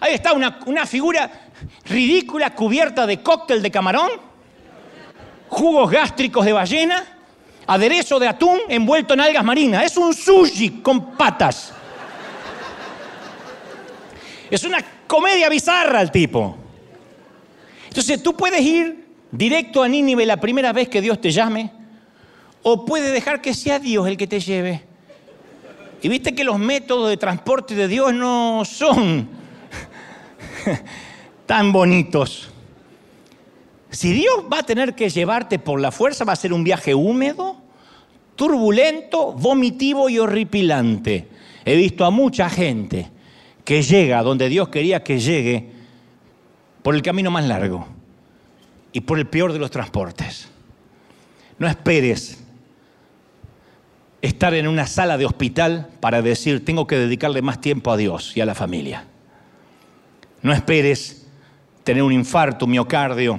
Ahí 0.00 0.14
está 0.14 0.32
una, 0.32 0.58
una 0.66 0.86
figura 0.86 1.30
ridícula 1.86 2.54
cubierta 2.54 3.06
de 3.06 3.22
cóctel 3.22 3.62
de 3.62 3.70
camarón 3.70 4.10
jugos 5.54 5.90
gástricos 5.90 6.44
de 6.44 6.52
ballena, 6.52 7.04
aderezo 7.66 8.18
de 8.18 8.28
atún 8.28 8.58
envuelto 8.68 9.14
en 9.14 9.20
algas 9.20 9.44
marinas. 9.44 9.84
Es 9.84 9.96
un 9.96 10.12
sushi 10.12 10.82
con 10.82 11.16
patas. 11.16 11.72
Es 14.50 14.64
una 14.64 14.84
comedia 15.06 15.48
bizarra 15.48 16.00
el 16.00 16.10
tipo. 16.10 16.56
Entonces 17.88 18.22
tú 18.22 18.36
puedes 18.36 18.60
ir 18.60 19.06
directo 19.30 19.82
a 19.82 19.88
Nínive 19.88 20.26
la 20.26 20.38
primera 20.38 20.72
vez 20.72 20.88
que 20.88 21.00
Dios 21.00 21.20
te 21.20 21.30
llame, 21.30 21.70
o 22.62 22.84
puedes 22.84 23.12
dejar 23.12 23.40
que 23.40 23.54
sea 23.54 23.78
Dios 23.78 24.06
el 24.06 24.16
que 24.16 24.26
te 24.26 24.40
lleve. 24.40 24.93
Y 26.04 26.08
viste 26.10 26.34
que 26.34 26.44
los 26.44 26.58
métodos 26.58 27.08
de 27.08 27.16
transporte 27.16 27.74
de 27.74 27.88
Dios 27.88 28.12
no 28.12 28.62
son 28.66 29.26
tan 31.46 31.72
bonitos. 31.72 32.50
Si 33.88 34.12
Dios 34.12 34.44
va 34.52 34.58
a 34.58 34.62
tener 34.64 34.94
que 34.94 35.08
llevarte 35.08 35.58
por 35.58 35.80
la 35.80 35.90
fuerza, 35.90 36.26
va 36.26 36.34
a 36.34 36.36
ser 36.36 36.52
un 36.52 36.62
viaje 36.62 36.94
húmedo, 36.94 37.56
turbulento, 38.36 39.32
vomitivo 39.32 40.10
y 40.10 40.18
horripilante. 40.18 41.26
He 41.64 41.74
visto 41.74 42.04
a 42.04 42.10
mucha 42.10 42.50
gente 42.50 43.10
que 43.64 43.82
llega 43.82 44.22
donde 44.22 44.50
Dios 44.50 44.68
quería 44.68 45.02
que 45.02 45.18
llegue 45.18 45.70
por 46.82 46.94
el 46.94 47.00
camino 47.00 47.30
más 47.30 47.46
largo 47.46 47.88
y 48.92 49.00
por 49.00 49.18
el 49.18 49.26
peor 49.26 49.54
de 49.54 49.58
los 49.58 49.70
transportes. 49.70 50.50
No 51.58 51.66
esperes 51.66 52.43
estar 54.24 54.54
en 54.54 54.66
una 54.66 54.86
sala 54.86 55.18
de 55.18 55.26
hospital 55.26 55.90
para 56.00 56.22
decir, 56.22 56.64
tengo 56.64 56.86
que 56.86 56.96
dedicarle 56.96 57.42
más 57.42 57.60
tiempo 57.60 57.92
a 57.92 57.96
Dios 57.98 58.34
y 58.34 58.40
a 58.40 58.46
la 58.46 58.54
familia. 58.54 59.04
No 60.40 60.52
esperes 60.54 61.26
tener 61.82 62.02
un 62.02 62.12
infarto, 62.12 62.64
un 62.64 62.70
miocardio, 62.70 63.38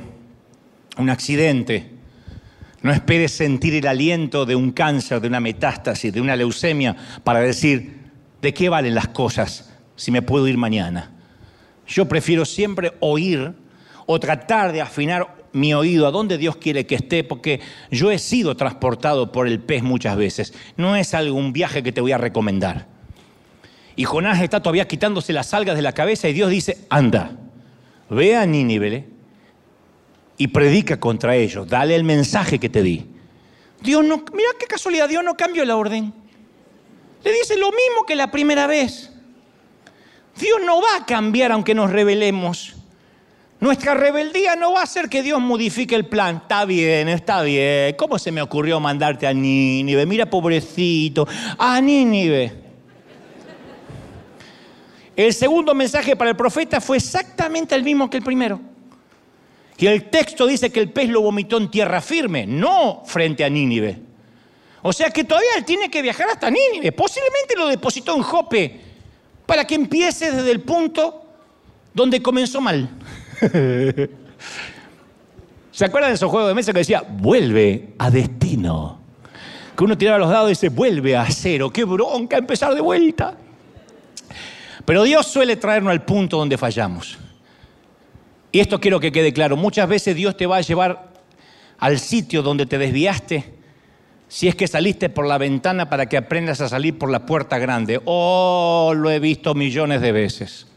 un 0.97 1.09
accidente. 1.09 1.89
No 2.83 2.91
esperes 2.91 3.31
sentir 3.31 3.73
el 3.73 3.87
aliento 3.87 4.45
de 4.45 4.55
un 4.55 4.71
cáncer, 4.71 5.19
de 5.21 5.27
una 5.27 5.39
metástasis, 5.39 6.13
de 6.13 6.21
una 6.21 6.35
leucemia 6.35 6.95
para 7.23 7.39
decir, 7.39 8.01
¿de 8.39 8.53
qué 8.53 8.69
valen 8.69 8.93
las 8.93 9.07
cosas 9.07 9.73
si 9.95 10.11
me 10.11 10.21
puedo 10.21 10.47
ir 10.47 10.57
mañana? 10.57 11.11
Yo 11.87 12.07
prefiero 12.07 12.45
siempre 12.45 12.93
oír 12.99 13.55
o 14.05 14.19
tratar 14.19 14.71
de 14.71 14.81
afinar 14.81 15.44
mi 15.55 15.73
oído 15.73 16.05
a 16.05 16.11
donde 16.11 16.37
Dios 16.37 16.57
quiere 16.57 16.85
que 16.85 16.95
esté, 16.95 17.23
porque 17.23 17.61
yo 17.89 18.11
he 18.11 18.19
sido 18.19 18.55
transportado 18.55 19.31
por 19.31 19.47
el 19.47 19.61
pez 19.61 19.83
muchas 19.83 20.17
veces. 20.17 20.53
No 20.75 20.97
es 20.97 21.13
algún 21.13 21.53
viaje 21.53 21.81
que 21.81 21.93
te 21.93 22.01
voy 22.01 22.11
a 22.11 22.17
recomendar. 22.17 22.87
Y 23.95 24.03
Jonás 24.03 24.41
está 24.41 24.61
todavía 24.61 24.85
quitándose 24.85 25.31
las 25.31 25.53
algas 25.53 25.77
de 25.77 25.81
la 25.81 25.93
cabeza 25.93 26.27
y 26.27 26.33
Dios 26.33 26.49
dice, 26.49 26.85
anda, 26.89 27.37
ve 28.09 28.35
a 28.35 28.45
Nínive 28.45 29.07
y 30.37 30.47
predica 30.47 30.99
contra 30.99 31.37
ellos. 31.37 31.67
Dale 31.69 31.95
el 31.95 32.03
mensaje 32.03 32.59
que 32.59 32.67
te 32.67 32.83
di. 32.83 33.05
Dios 33.81 34.03
no, 34.03 34.17
mira 34.33 34.49
qué 34.59 34.65
casualidad, 34.65 35.07
Dios 35.07 35.23
no 35.23 35.37
cambió 35.37 35.63
la 35.63 35.77
orden. 35.77 36.13
Le 37.23 37.31
dice 37.31 37.55
lo 37.55 37.67
mismo 37.67 38.05
que 38.05 38.17
la 38.17 38.29
primera 38.29 38.67
vez. 38.67 39.13
Dios 40.37 40.59
no 40.65 40.81
va 40.81 40.97
a 40.99 41.05
cambiar 41.05 41.53
aunque 41.53 41.73
nos 41.73 41.89
rebelemos. 41.89 42.75
Nuestra 43.65 43.95
rebeldía 43.95 44.55
no 44.55 44.73
va 44.73 44.81
a 44.81 44.83
hacer 44.83 45.09
que 45.09 45.23
Dios 45.23 45.41
modifique 45.41 45.95
el 45.95 46.05
plan. 46.05 46.35
Está 46.35 46.65
bien, 46.65 47.09
está 47.09 47.41
bien. 47.41 47.95
¿Cómo 47.97 48.19
se 48.19 48.31
me 48.31 48.39
ocurrió 48.39 48.79
mandarte 48.79 49.25
a 49.25 49.33
Nínive? 49.33 50.05
Mira, 50.05 50.29
pobrecito. 50.29 51.27
A 51.57 51.81
Nínive. 51.81 52.53
El 55.15 55.33
segundo 55.33 55.73
mensaje 55.73 56.15
para 56.15 56.29
el 56.29 56.35
profeta 56.35 56.79
fue 56.79 56.97
exactamente 56.97 57.73
el 57.73 57.81
mismo 57.81 58.07
que 58.07 58.17
el 58.17 58.23
primero. 58.23 58.61
Y 59.79 59.87
el 59.87 60.11
texto 60.11 60.45
dice 60.45 60.71
que 60.71 60.81
el 60.81 60.91
pez 60.91 61.09
lo 61.09 61.21
vomitó 61.21 61.57
en 61.57 61.71
tierra 61.71 62.01
firme, 62.01 62.45
no 62.45 63.01
frente 63.03 63.43
a 63.43 63.49
Nínive. 63.49 63.99
O 64.83 64.93
sea 64.93 65.09
que 65.09 65.23
todavía 65.23 65.49
él 65.57 65.65
tiene 65.65 65.89
que 65.89 66.03
viajar 66.03 66.29
hasta 66.29 66.51
Nínive. 66.51 66.91
Posiblemente 66.91 67.55
lo 67.57 67.65
depositó 67.65 68.15
en 68.15 68.21
Jope 68.21 68.79
para 69.47 69.65
que 69.65 69.73
empiece 69.73 70.31
desde 70.31 70.51
el 70.51 70.61
punto 70.61 71.25
donde 71.95 72.21
comenzó 72.21 72.61
mal. 72.61 72.91
¿Se 75.71 75.85
acuerdan 75.85 76.11
de 76.11 76.15
esos 76.15 76.29
juegos 76.29 76.49
de 76.49 76.55
mesa 76.55 76.71
que 76.71 76.79
decía, 76.79 77.03
vuelve 77.07 77.93
a 77.97 78.09
destino? 78.09 78.99
Que 79.75 79.83
uno 79.83 79.97
tiraba 79.97 80.17
los 80.17 80.29
dados 80.29 80.47
y 80.47 80.51
dice, 80.51 80.69
vuelve 80.69 81.17
a 81.17 81.25
cero, 81.29 81.69
qué 81.71 81.83
bronca 81.83 82.37
empezar 82.37 82.73
de 82.73 82.81
vuelta. 82.81 83.35
Pero 84.85 85.03
Dios 85.03 85.27
suele 85.27 85.57
traernos 85.57 85.91
al 85.91 86.05
punto 86.05 86.37
donde 86.37 86.57
fallamos. 86.57 87.17
Y 88.51 88.59
esto 88.61 88.79
quiero 88.79 88.99
que 88.99 89.11
quede 89.11 89.33
claro. 89.33 89.57
Muchas 89.57 89.89
veces 89.89 90.15
Dios 90.15 90.37
te 90.37 90.45
va 90.45 90.57
a 90.57 90.61
llevar 90.61 91.09
al 91.77 91.99
sitio 91.99 92.41
donde 92.41 92.65
te 92.65 92.77
desviaste 92.77 93.53
si 94.27 94.47
es 94.47 94.55
que 94.55 94.67
saliste 94.67 95.09
por 95.09 95.27
la 95.27 95.37
ventana 95.37 95.89
para 95.89 96.07
que 96.07 96.17
aprendas 96.17 96.61
a 96.61 96.69
salir 96.69 96.97
por 96.97 97.09
la 97.11 97.25
puerta 97.25 97.57
grande. 97.57 97.99
Oh, 98.05 98.93
lo 98.95 99.11
he 99.11 99.19
visto 99.19 99.53
millones 99.55 100.01
de 100.01 100.11
veces. 100.11 100.67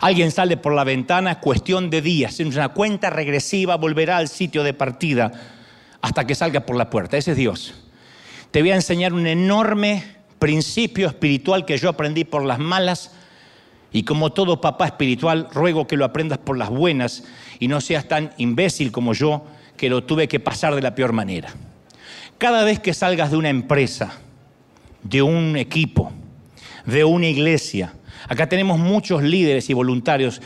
Alguien 0.00 0.30
sale 0.30 0.56
por 0.56 0.74
la 0.74 0.84
ventana, 0.84 1.32
es 1.32 1.36
cuestión 1.38 1.90
de 1.90 2.02
días, 2.02 2.40
en 2.40 2.48
una 2.48 2.70
cuenta 2.70 3.10
regresiva, 3.10 3.76
volverá 3.76 4.18
al 4.18 4.28
sitio 4.28 4.62
de 4.62 4.74
partida 4.74 5.32
hasta 6.02 6.26
que 6.26 6.34
salga 6.34 6.60
por 6.60 6.76
la 6.76 6.90
puerta. 6.90 7.16
Ese 7.16 7.30
es 7.30 7.36
Dios. 7.36 7.74
Te 8.50 8.60
voy 8.60 8.72
a 8.72 8.76
enseñar 8.76 9.12
un 9.12 9.26
enorme 9.26 10.04
principio 10.38 11.08
espiritual 11.08 11.64
que 11.64 11.78
yo 11.78 11.88
aprendí 11.88 12.24
por 12.24 12.44
las 12.44 12.58
malas 12.58 13.12
y 13.92 14.02
como 14.02 14.32
todo 14.32 14.60
papá 14.60 14.86
espiritual, 14.86 15.48
ruego 15.52 15.86
que 15.86 15.96
lo 15.96 16.04
aprendas 16.04 16.38
por 16.38 16.58
las 16.58 16.68
buenas 16.68 17.24
y 17.60 17.68
no 17.68 17.80
seas 17.80 18.08
tan 18.08 18.32
imbécil 18.36 18.92
como 18.92 19.14
yo, 19.14 19.46
que 19.76 19.88
lo 19.88 20.04
tuve 20.04 20.28
que 20.28 20.40
pasar 20.40 20.74
de 20.74 20.82
la 20.82 20.94
peor 20.94 21.12
manera. 21.12 21.54
Cada 22.38 22.64
vez 22.64 22.80
que 22.80 22.92
salgas 22.92 23.30
de 23.30 23.36
una 23.36 23.48
empresa, 23.48 24.18
de 25.02 25.22
un 25.22 25.56
equipo, 25.56 26.12
de 26.84 27.04
una 27.04 27.28
iglesia, 27.28 27.94
acá 28.28 28.48
tenemos 28.48 28.78
muchos 28.78 29.22
líderes 29.22 29.70
y 29.70 29.74
voluntarios, 29.74 30.40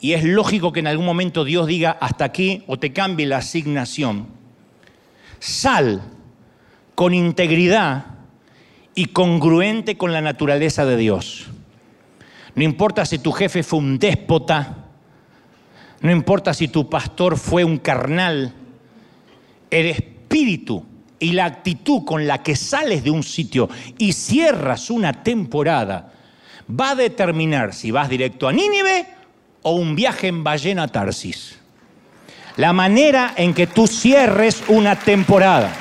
y 0.00 0.12
es 0.12 0.24
lógico 0.24 0.72
que 0.72 0.80
en 0.80 0.86
algún 0.86 1.06
momento 1.06 1.44
Dios 1.44 1.66
diga 1.66 1.90
hasta 2.00 2.24
aquí 2.24 2.64
o 2.66 2.78
te 2.78 2.92
cambie 2.92 3.26
la 3.26 3.38
asignación. 3.38 4.28
Sal 5.38 6.02
con 6.94 7.14
integridad 7.14 8.06
y 8.94 9.06
congruente 9.06 9.96
con 9.96 10.12
la 10.12 10.20
naturaleza 10.20 10.84
de 10.84 10.96
Dios. 10.96 11.46
No 12.54 12.64
importa 12.64 13.04
si 13.04 13.18
tu 13.18 13.32
jefe 13.32 13.62
fue 13.62 13.78
un 13.78 13.98
déspota, 13.98 14.86
no 16.00 16.10
importa 16.10 16.54
si 16.54 16.68
tu 16.68 16.88
pastor 16.88 17.36
fue 17.36 17.62
un 17.62 17.78
carnal, 17.78 18.54
el 19.70 19.86
espíritu 19.86 20.84
y 21.18 21.32
la 21.32 21.44
actitud 21.44 22.04
con 22.04 22.26
la 22.26 22.42
que 22.42 22.56
sales 22.56 23.04
de 23.04 23.10
un 23.10 23.22
sitio 23.22 23.68
y 23.98 24.14
cierras 24.14 24.90
una 24.90 25.22
temporada 25.22 26.12
va 26.68 26.90
a 26.90 26.94
determinar 26.94 27.74
si 27.74 27.90
vas 27.90 28.08
directo 28.08 28.48
a 28.48 28.52
Nínive 28.52 29.06
o 29.62 29.72
un 29.72 29.94
viaje 29.94 30.28
en 30.28 30.42
ballena 30.42 30.84
a 30.84 30.88
Tarsis. 30.88 31.58
La 32.56 32.72
manera 32.72 33.34
en 33.36 33.54
que 33.54 33.66
tú 33.66 33.86
cierres 33.86 34.62
una 34.68 34.96
temporada. 34.96 35.72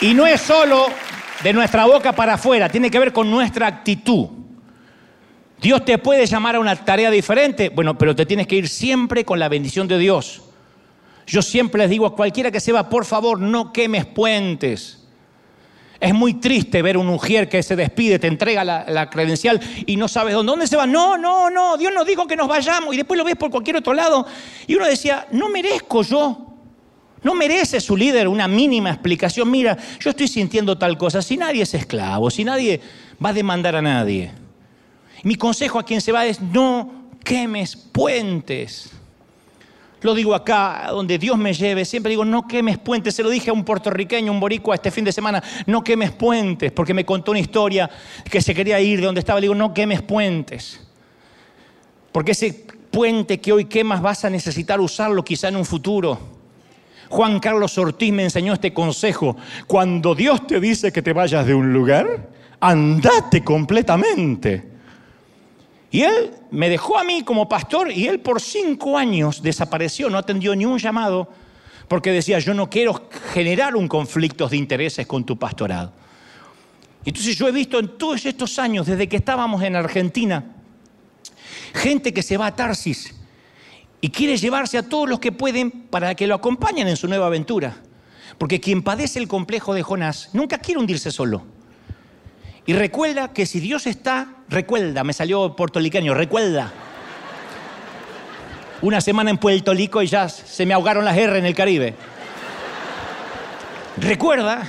Y 0.00 0.14
no 0.14 0.26
es 0.26 0.40
solo 0.40 0.86
de 1.42 1.52
nuestra 1.52 1.86
boca 1.86 2.12
para 2.12 2.34
afuera, 2.34 2.68
tiene 2.68 2.90
que 2.90 2.98
ver 2.98 3.12
con 3.12 3.30
nuestra 3.30 3.66
actitud. 3.66 4.28
Dios 5.60 5.84
te 5.84 5.98
puede 5.98 6.26
llamar 6.26 6.56
a 6.56 6.60
una 6.60 6.76
tarea 6.76 7.10
diferente, 7.10 7.70
bueno, 7.70 7.96
pero 7.96 8.14
te 8.14 8.26
tienes 8.26 8.46
que 8.46 8.56
ir 8.56 8.68
siempre 8.68 9.24
con 9.24 9.38
la 9.38 9.48
bendición 9.48 9.88
de 9.88 9.98
Dios. 9.98 10.42
Yo 11.26 11.40
siempre 11.40 11.80
les 11.80 11.90
digo 11.90 12.06
a 12.06 12.14
cualquiera 12.14 12.50
que 12.50 12.60
se 12.60 12.72
va, 12.72 12.88
por 12.88 13.04
favor, 13.04 13.40
no 13.40 13.72
quemes 13.72 14.04
puentes. 14.04 15.03
Es 16.04 16.12
muy 16.12 16.34
triste 16.34 16.82
ver 16.82 16.98
un 16.98 17.06
mujer 17.06 17.48
que 17.48 17.62
se 17.62 17.76
despide, 17.76 18.18
te 18.18 18.26
entrega 18.26 18.62
la, 18.62 19.08
credencial 19.08 19.58
y 19.86 19.96
no 19.96 20.06
sabes 20.06 20.34
dónde, 20.34 20.50
dónde 20.50 20.66
se 20.66 20.76
va. 20.76 20.86
No, 20.86 21.16
no, 21.16 21.48
no, 21.48 21.78
Dios 21.78 21.94
nos 21.94 22.06
dijo 22.06 22.26
que 22.26 22.36
nos 22.36 22.46
vayamos 22.46 22.92
y 22.92 22.98
después 22.98 23.16
lo 23.16 23.24
ves 23.24 23.36
por 23.36 23.50
cualquier 23.50 23.76
otro 23.76 23.94
lado. 23.94 24.26
Y 24.66 24.74
uno 24.74 24.86
decía, 24.86 25.26
no 25.30 25.48
merezco 25.48 26.02
yo. 26.02 26.46
No 27.22 27.34
merece 27.34 27.80
su 27.80 27.96
líder 27.96 28.28
una 28.28 28.46
mínima 28.46 28.90
explicación. 28.90 29.50
Mira, 29.50 29.78
yo 29.98 30.10
estoy 30.10 30.28
sintiendo 30.28 30.76
tal 30.76 30.98
cosa. 30.98 31.22
Si 31.22 31.38
nadie 31.38 31.62
es 31.62 31.72
esclavo, 31.72 32.30
si 32.30 32.44
nadie 32.44 32.82
va 33.24 33.30
a 33.30 33.32
demandar 33.32 33.74
a 33.74 33.80
nadie. 33.80 34.30
Mi 35.22 35.36
consejo 35.36 35.78
a 35.78 35.86
quien 35.86 36.02
se 36.02 36.12
va 36.12 36.26
es 36.26 36.38
no 36.38 37.08
quemes 37.24 37.76
puentes. 37.76 38.90
Lo 40.04 40.12
digo 40.12 40.34
acá, 40.34 40.88
donde 40.90 41.16
Dios 41.16 41.38
me 41.38 41.54
lleve, 41.54 41.86
siempre 41.86 42.10
digo, 42.10 42.26
no 42.26 42.46
quemes 42.46 42.76
puentes. 42.76 43.14
Se 43.14 43.22
lo 43.22 43.30
dije 43.30 43.48
a 43.48 43.54
un 43.54 43.64
puertorriqueño, 43.64 44.30
un 44.30 44.38
boricua 44.38 44.74
este 44.74 44.90
fin 44.90 45.02
de 45.02 45.12
semana, 45.12 45.42
no 45.64 45.82
quemes 45.82 46.12
puentes, 46.12 46.72
porque 46.72 46.92
me 46.92 47.06
contó 47.06 47.30
una 47.30 47.40
historia 47.40 47.88
que 48.30 48.42
se 48.42 48.54
quería 48.54 48.78
ir 48.82 49.00
de 49.00 49.06
donde 49.06 49.20
estaba. 49.20 49.40
Le 49.40 49.44
digo, 49.44 49.54
no 49.54 49.72
quemes 49.72 50.02
puentes. 50.02 50.78
Porque 52.12 52.32
ese 52.32 52.66
puente 52.90 53.40
que 53.40 53.50
hoy 53.50 53.64
quemas 53.64 54.02
vas 54.02 54.26
a 54.26 54.30
necesitar 54.30 54.78
usarlo 54.78 55.24
quizá 55.24 55.48
en 55.48 55.56
un 55.56 55.64
futuro. 55.64 56.18
Juan 57.08 57.40
Carlos 57.40 57.78
Ortiz 57.78 58.12
me 58.12 58.24
enseñó 58.24 58.52
este 58.52 58.74
consejo. 58.74 59.38
Cuando 59.66 60.14
Dios 60.14 60.46
te 60.46 60.60
dice 60.60 60.92
que 60.92 61.00
te 61.00 61.14
vayas 61.14 61.46
de 61.46 61.54
un 61.54 61.72
lugar, 61.72 62.28
andate 62.60 63.42
completamente. 63.42 64.73
Y 65.94 66.02
él 66.02 66.32
me 66.50 66.68
dejó 66.68 66.98
a 66.98 67.04
mí 67.04 67.22
como 67.22 67.48
pastor 67.48 67.88
y 67.88 68.08
él 68.08 68.18
por 68.18 68.40
cinco 68.40 68.98
años 68.98 69.40
desapareció, 69.40 70.10
no 70.10 70.18
atendió 70.18 70.56
ni 70.56 70.66
un 70.66 70.76
llamado 70.76 71.30
porque 71.86 72.10
decía, 72.10 72.40
yo 72.40 72.52
no 72.52 72.68
quiero 72.68 73.08
generar 73.32 73.76
un 73.76 73.86
conflicto 73.86 74.48
de 74.48 74.56
intereses 74.56 75.06
con 75.06 75.22
tu 75.22 75.38
pastorado. 75.38 75.92
Entonces 77.04 77.36
yo 77.36 77.46
he 77.46 77.52
visto 77.52 77.78
en 77.78 77.96
todos 77.96 78.26
estos 78.26 78.58
años, 78.58 78.88
desde 78.88 79.08
que 79.08 79.18
estábamos 79.18 79.62
en 79.62 79.76
Argentina, 79.76 80.56
gente 81.72 82.12
que 82.12 82.24
se 82.24 82.38
va 82.38 82.46
a 82.46 82.56
Tarsis 82.56 83.14
y 84.00 84.10
quiere 84.10 84.36
llevarse 84.36 84.76
a 84.78 84.88
todos 84.88 85.08
los 85.08 85.20
que 85.20 85.30
pueden 85.30 85.70
para 85.70 86.16
que 86.16 86.26
lo 86.26 86.34
acompañen 86.34 86.88
en 86.88 86.96
su 86.96 87.06
nueva 87.06 87.26
aventura. 87.26 87.76
Porque 88.36 88.58
quien 88.58 88.82
padece 88.82 89.20
el 89.20 89.28
complejo 89.28 89.74
de 89.74 89.84
Jonás 89.84 90.30
nunca 90.32 90.58
quiere 90.58 90.80
hundirse 90.80 91.12
solo. 91.12 91.53
Y 92.66 92.72
recuerda 92.72 93.32
que 93.32 93.44
si 93.44 93.60
Dios 93.60 93.86
está, 93.86 94.28
recuerda, 94.48 95.04
me 95.04 95.12
salió 95.12 95.54
puertoliqueño, 95.54 96.14
recuerda. 96.14 96.72
Una 98.80 99.00
semana 99.00 99.30
en 99.30 99.38
Puerto 99.38 99.74
Rico 99.74 100.02
y 100.02 100.06
ya 100.06 100.28
se 100.28 100.64
me 100.64 100.74
ahogaron 100.74 101.04
las 101.04 101.16
R 101.16 101.38
en 101.38 101.46
el 101.46 101.54
Caribe. 101.54 101.94
Recuerda 103.98 104.68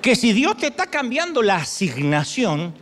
que 0.00 0.16
si 0.16 0.32
Dios 0.32 0.56
te 0.56 0.68
está 0.68 0.86
cambiando 0.86 1.42
la 1.42 1.56
asignación, 1.56 2.74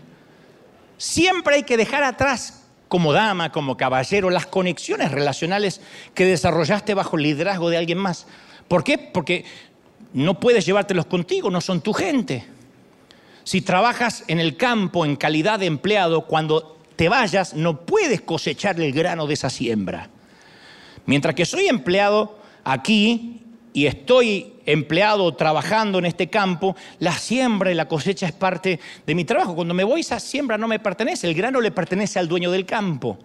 siempre 0.97 1.57
hay 1.57 1.63
que 1.65 1.77
dejar 1.77 2.05
atrás 2.05 2.65
como 2.89 3.13
dama, 3.13 3.51
como 3.51 3.77
caballero, 3.77 4.31
las 4.31 4.47
conexiones 4.47 5.11
relacionales 5.11 5.81
que 6.15 6.25
desarrollaste 6.25 6.95
bajo 6.95 7.17
el 7.17 7.25
liderazgo 7.25 7.69
de 7.69 7.79
alguien 7.79 7.99
más. 7.99 8.27
¿Por 8.69 8.85
qué? 8.85 8.97
Porque 8.97 9.45
no 10.13 10.39
puedes 10.39 10.65
llevártelos 10.65 11.07
contigo, 11.07 11.51
no 11.51 11.61
son 11.61 11.81
tu 11.81 11.93
gente. 11.93 12.56
Si 13.47 13.61
trabajas 13.61 14.25
en 14.27 14.41
el 14.41 14.57
campo 14.57 15.05
en 15.05 15.15
calidad 15.15 15.61
de 15.61 15.67
empleado, 15.67 16.23
cuando 16.23 16.79
te 16.97 17.09
vayas 17.09 17.55
no 17.55 17.87
puedes 17.87 18.21
cosechar 18.21 18.81
el 18.81 18.91
grano 18.91 19.29
de 19.29 19.35
esa 19.35 19.51
siembra. 19.51 20.11
Mientras 21.05 21.37
que 21.37 21.47
soy 21.47 21.69
empleado 21.69 22.41
aquí 22.65 23.43
y 23.73 23.87
estoy 23.87 24.55
empleado 24.67 25.33
trabajando 25.37 26.01
en 26.01 26.07
este 26.07 26.29
campo, 26.29 26.75
la 26.99 27.13
siembra 27.13 27.71
y 27.71 27.77
la 27.77 27.87
cosecha 27.87 28.27
es 28.27 28.33
parte 28.33 28.81
de 29.07 29.15
mi 29.15 29.25
trabajo. 29.25 29.55
Cuando 29.55 29.75
me 29.75 29.85
voy, 29.85 30.01
esa 30.01 30.19
siembra 30.19 30.59
no 30.59 30.67
me 30.67 30.81
pertenece, 30.81 31.29
el 31.29 31.35
grano 31.35 31.61
le 31.61 31.71
pertenece 31.71 32.19
al 32.19 32.27
dueño 32.27 32.51
del 32.51 32.67
campo. 32.67 33.17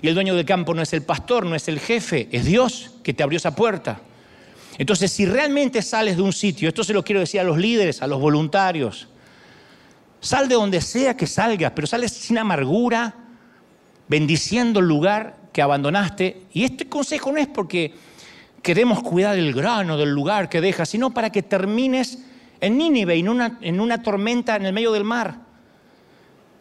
Y 0.00 0.08
el 0.08 0.14
dueño 0.14 0.34
del 0.34 0.46
campo 0.46 0.72
no 0.72 0.80
es 0.80 0.94
el 0.94 1.02
pastor, 1.02 1.44
no 1.44 1.54
es 1.54 1.68
el 1.68 1.80
jefe, 1.80 2.30
es 2.32 2.46
Dios 2.46 2.92
que 3.02 3.12
te 3.12 3.22
abrió 3.22 3.36
esa 3.36 3.54
puerta. 3.54 4.00
Entonces, 4.78 5.12
si 5.12 5.26
realmente 5.26 5.82
sales 5.82 6.16
de 6.16 6.22
un 6.22 6.32
sitio, 6.32 6.66
esto 6.66 6.82
se 6.82 6.94
lo 6.94 7.04
quiero 7.04 7.20
decir 7.20 7.40
a 7.40 7.44
los 7.44 7.58
líderes, 7.58 8.00
a 8.00 8.06
los 8.06 8.18
voluntarios, 8.18 9.08
Sal 10.26 10.48
de 10.48 10.56
donde 10.56 10.80
sea 10.80 11.16
que 11.16 11.28
salgas, 11.28 11.70
pero 11.72 11.86
sales 11.86 12.10
sin 12.10 12.36
amargura, 12.36 13.14
bendiciendo 14.08 14.80
el 14.80 14.86
lugar 14.86 15.36
que 15.52 15.62
abandonaste. 15.62 16.48
Y 16.52 16.64
este 16.64 16.88
consejo 16.88 17.30
no 17.30 17.38
es 17.38 17.46
porque 17.46 17.94
queremos 18.60 19.04
cuidar 19.04 19.38
el 19.38 19.54
grano 19.54 19.96
del 19.96 20.10
lugar 20.10 20.48
que 20.48 20.60
dejas, 20.60 20.88
sino 20.88 21.14
para 21.14 21.30
que 21.30 21.44
termines 21.44 22.24
en 22.60 22.76
Nínive, 22.76 23.14
en 23.14 23.28
una, 23.28 23.58
en 23.60 23.78
una 23.78 24.02
tormenta 24.02 24.56
en 24.56 24.66
el 24.66 24.72
medio 24.72 24.90
del 24.90 25.04
mar. 25.04 25.42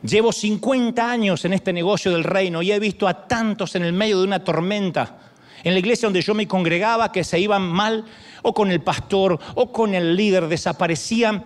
Llevo 0.03 0.31
50 0.31 1.09
años 1.09 1.43
en 1.43 1.53
este 1.53 1.73
negocio 1.73 2.11
del 2.11 2.23
reino 2.23 2.61
y 2.61 2.71
he 2.71 2.77
visto 2.77 3.07
a 3.07 3.27
tantos 3.27 3.73
en 3.73 3.83
el 3.83 3.93
medio 3.93 4.19
de 4.19 4.25
una 4.25 4.43
tormenta. 4.43 5.17
En 5.63 5.73
la 5.73 5.79
iglesia 5.79 6.05
donde 6.05 6.21
yo 6.21 6.35
me 6.35 6.47
congregaba 6.47 7.11
que 7.11 7.23
se 7.23 7.39
iban 7.39 7.63
mal, 7.63 8.05
o 8.43 8.53
con 8.53 8.69
el 8.69 8.81
pastor, 8.81 9.39
o 9.55 9.71
con 9.71 9.95
el 9.95 10.15
líder, 10.15 10.49
desaparecían 10.49 11.43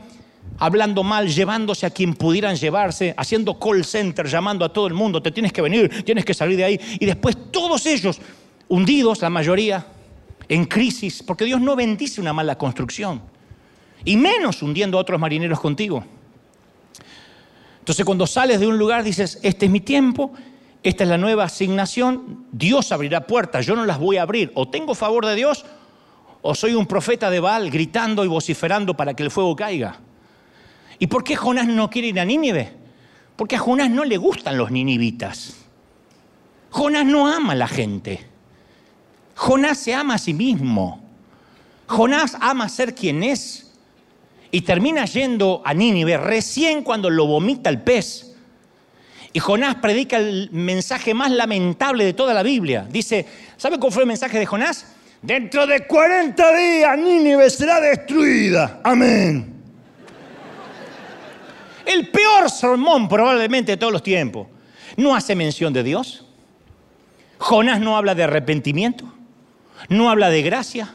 hablando 0.60 1.04
mal, 1.04 1.28
llevándose 1.30 1.86
a 1.86 1.90
quien 1.90 2.14
pudieran 2.14 2.56
llevarse, 2.56 3.14
haciendo 3.18 3.58
call 3.58 3.86
center, 3.86 4.28
llamando 4.28 4.66
a 4.66 4.74
todo 4.74 4.88
el 4.88 4.94
mundo, 4.94 5.22
te 5.22 5.32
tienes 5.32 5.54
que 5.54 5.62
venir, 5.62 6.04
tienes 6.04 6.26
que 6.26 6.34
salir 6.34 6.58
de 6.58 6.66
ahí. 6.66 6.80
Y 7.00 7.06
después 7.06 7.38
todos 7.52 7.86
ellos 7.86 8.20
hundidos, 8.68 9.22
la 9.22 9.30
mayoría, 9.30 9.86
en 10.48 10.66
crisis, 10.66 11.24
porque 11.24 11.46
Dios 11.46 11.62
no 11.62 11.76
bendice 11.76 12.20
una 12.20 12.34
mala 12.34 12.58
construcción. 12.58 13.22
Y 14.04 14.18
menos 14.18 14.62
hundiendo 14.62 14.98
a 14.98 15.02
otros 15.02 15.20
marineros 15.20 15.60
contigo. 15.60 16.04
Entonces 17.80 18.06
cuando 18.06 18.28
sales 18.28 18.60
de 18.60 18.68
un 18.68 18.78
lugar 18.78 19.04
dices, 19.04 19.40
este 19.42 19.66
es 19.66 19.72
mi 19.72 19.80
tiempo, 19.80 20.32
esta 20.84 21.04
es 21.04 21.10
la 21.10 21.18
nueva 21.18 21.46
asignación, 21.46 22.46
Dios 22.52 22.92
abrirá 22.92 23.28
puertas, 23.28 23.66
yo 23.66 23.76
no 23.76 23.86
las 23.86 24.00
voy 24.00 24.18
a 24.18 24.24
abrir. 24.24 24.52
O 24.56 24.68
tengo 24.68 24.94
favor 24.94 25.26
de 25.26 25.36
Dios, 25.36 25.66
o 26.42 26.56
soy 26.56 26.74
un 26.74 26.86
profeta 26.86 27.30
de 27.30 27.40
Baal 27.40 27.70
gritando 27.70 28.24
y 28.24 28.28
vociferando 28.28 28.96
para 28.96 29.14
que 29.14 29.24
el 29.24 29.32
fuego 29.32 29.56
caiga. 29.56 30.00
¿Y 31.00 31.08
por 31.08 31.24
qué 31.24 31.36
Jonás 31.36 31.68
no 31.68 31.90
quiere 31.90 32.10
ir 32.10 32.20
a 32.20 32.26
Nínive? 32.26 32.74
Porque 33.38 33.56
a 33.56 33.60
Jonás 33.60 33.90
no 33.90 34.04
le 34.04 34.18
gustan 34.18 34.58
los 34.58 34.70
ninivitas. 34.70 35.56
Jonás 36.72 37.06
no 37.06 37.28
ama 37.28 37.54
a 37.54 37.56
la 37.56 37.68
gente. 37.68 38.20
Jonás 39.34 39.78
se 39.78 39.94
ama 39.94 40.16
a 40.16 40.18
sí 40.18 40.34
mismo. 40.34 41.02
Jonás 41.88 42.36
ama 42.42 42.68
ser 42.68 42.94
quien 42.94 43.24
es. 43.24 43.72
Y 44.52 44.62
termina 44.62 45.06
yendo 45.06 45.62
a 45.64 45.74
Nínive 45.74 46.18
recién 46.18 46.84
cuando 46.84 47.10
lo 47.10 47.26
vomita 47.28 47.70
el 47.70 47.82
pez. 47.82 48.36
Y 49.32 49.40
Jonás 49.40 49.76
predica 49.76 50.18
el 50.18 50.50
mensaje 50.52 51.14
más 51.14 51.32
lamentable 51.32 52.04
de 52.04 52.14
toda 52.14 52.34
la 52.34 52.44
Biblia. 52.44 52.88
Dice, 52.90 53.26
¿sabe 53.56 53.80
cuál 53.80 53.94
fue 53.94 54.04
el 54.04 54.08
mensaje 54.08 54.38
de 54.38 54.46
Jonás? 54.46 54.86
Dentro 55.22 55.66
de 55.66 55.86
40 55.86 56.58
días 56.58 56.98
Nínive 56.98 57.50
será 57.50 57.80
destruida. 57.80 58.82
Amén. 58.84 59.59
El 61.90 62.10
peor 62.10 62.52
sermón 62.52 63.10
probablemente 63.10 63.72
de 63.72 63.78
todos 63.78 63.92
los 63.92 64.04
tiempos. 64.04 64.46
No 64.96 65.16
hace 65.16 65.36
mención 65.36 65.74
de 65.74 65.82
Dios. 65.82 66.24
Jonás 67.40 67.80
no 67.80 67.98
habla 67.98 68.14
de 68.14 68.22
arrepentimiento. 68.22 69.12
No 69.88 70.12
habla 70.12 70.30
de 70.30 70.44
gracia. 70.44 70.94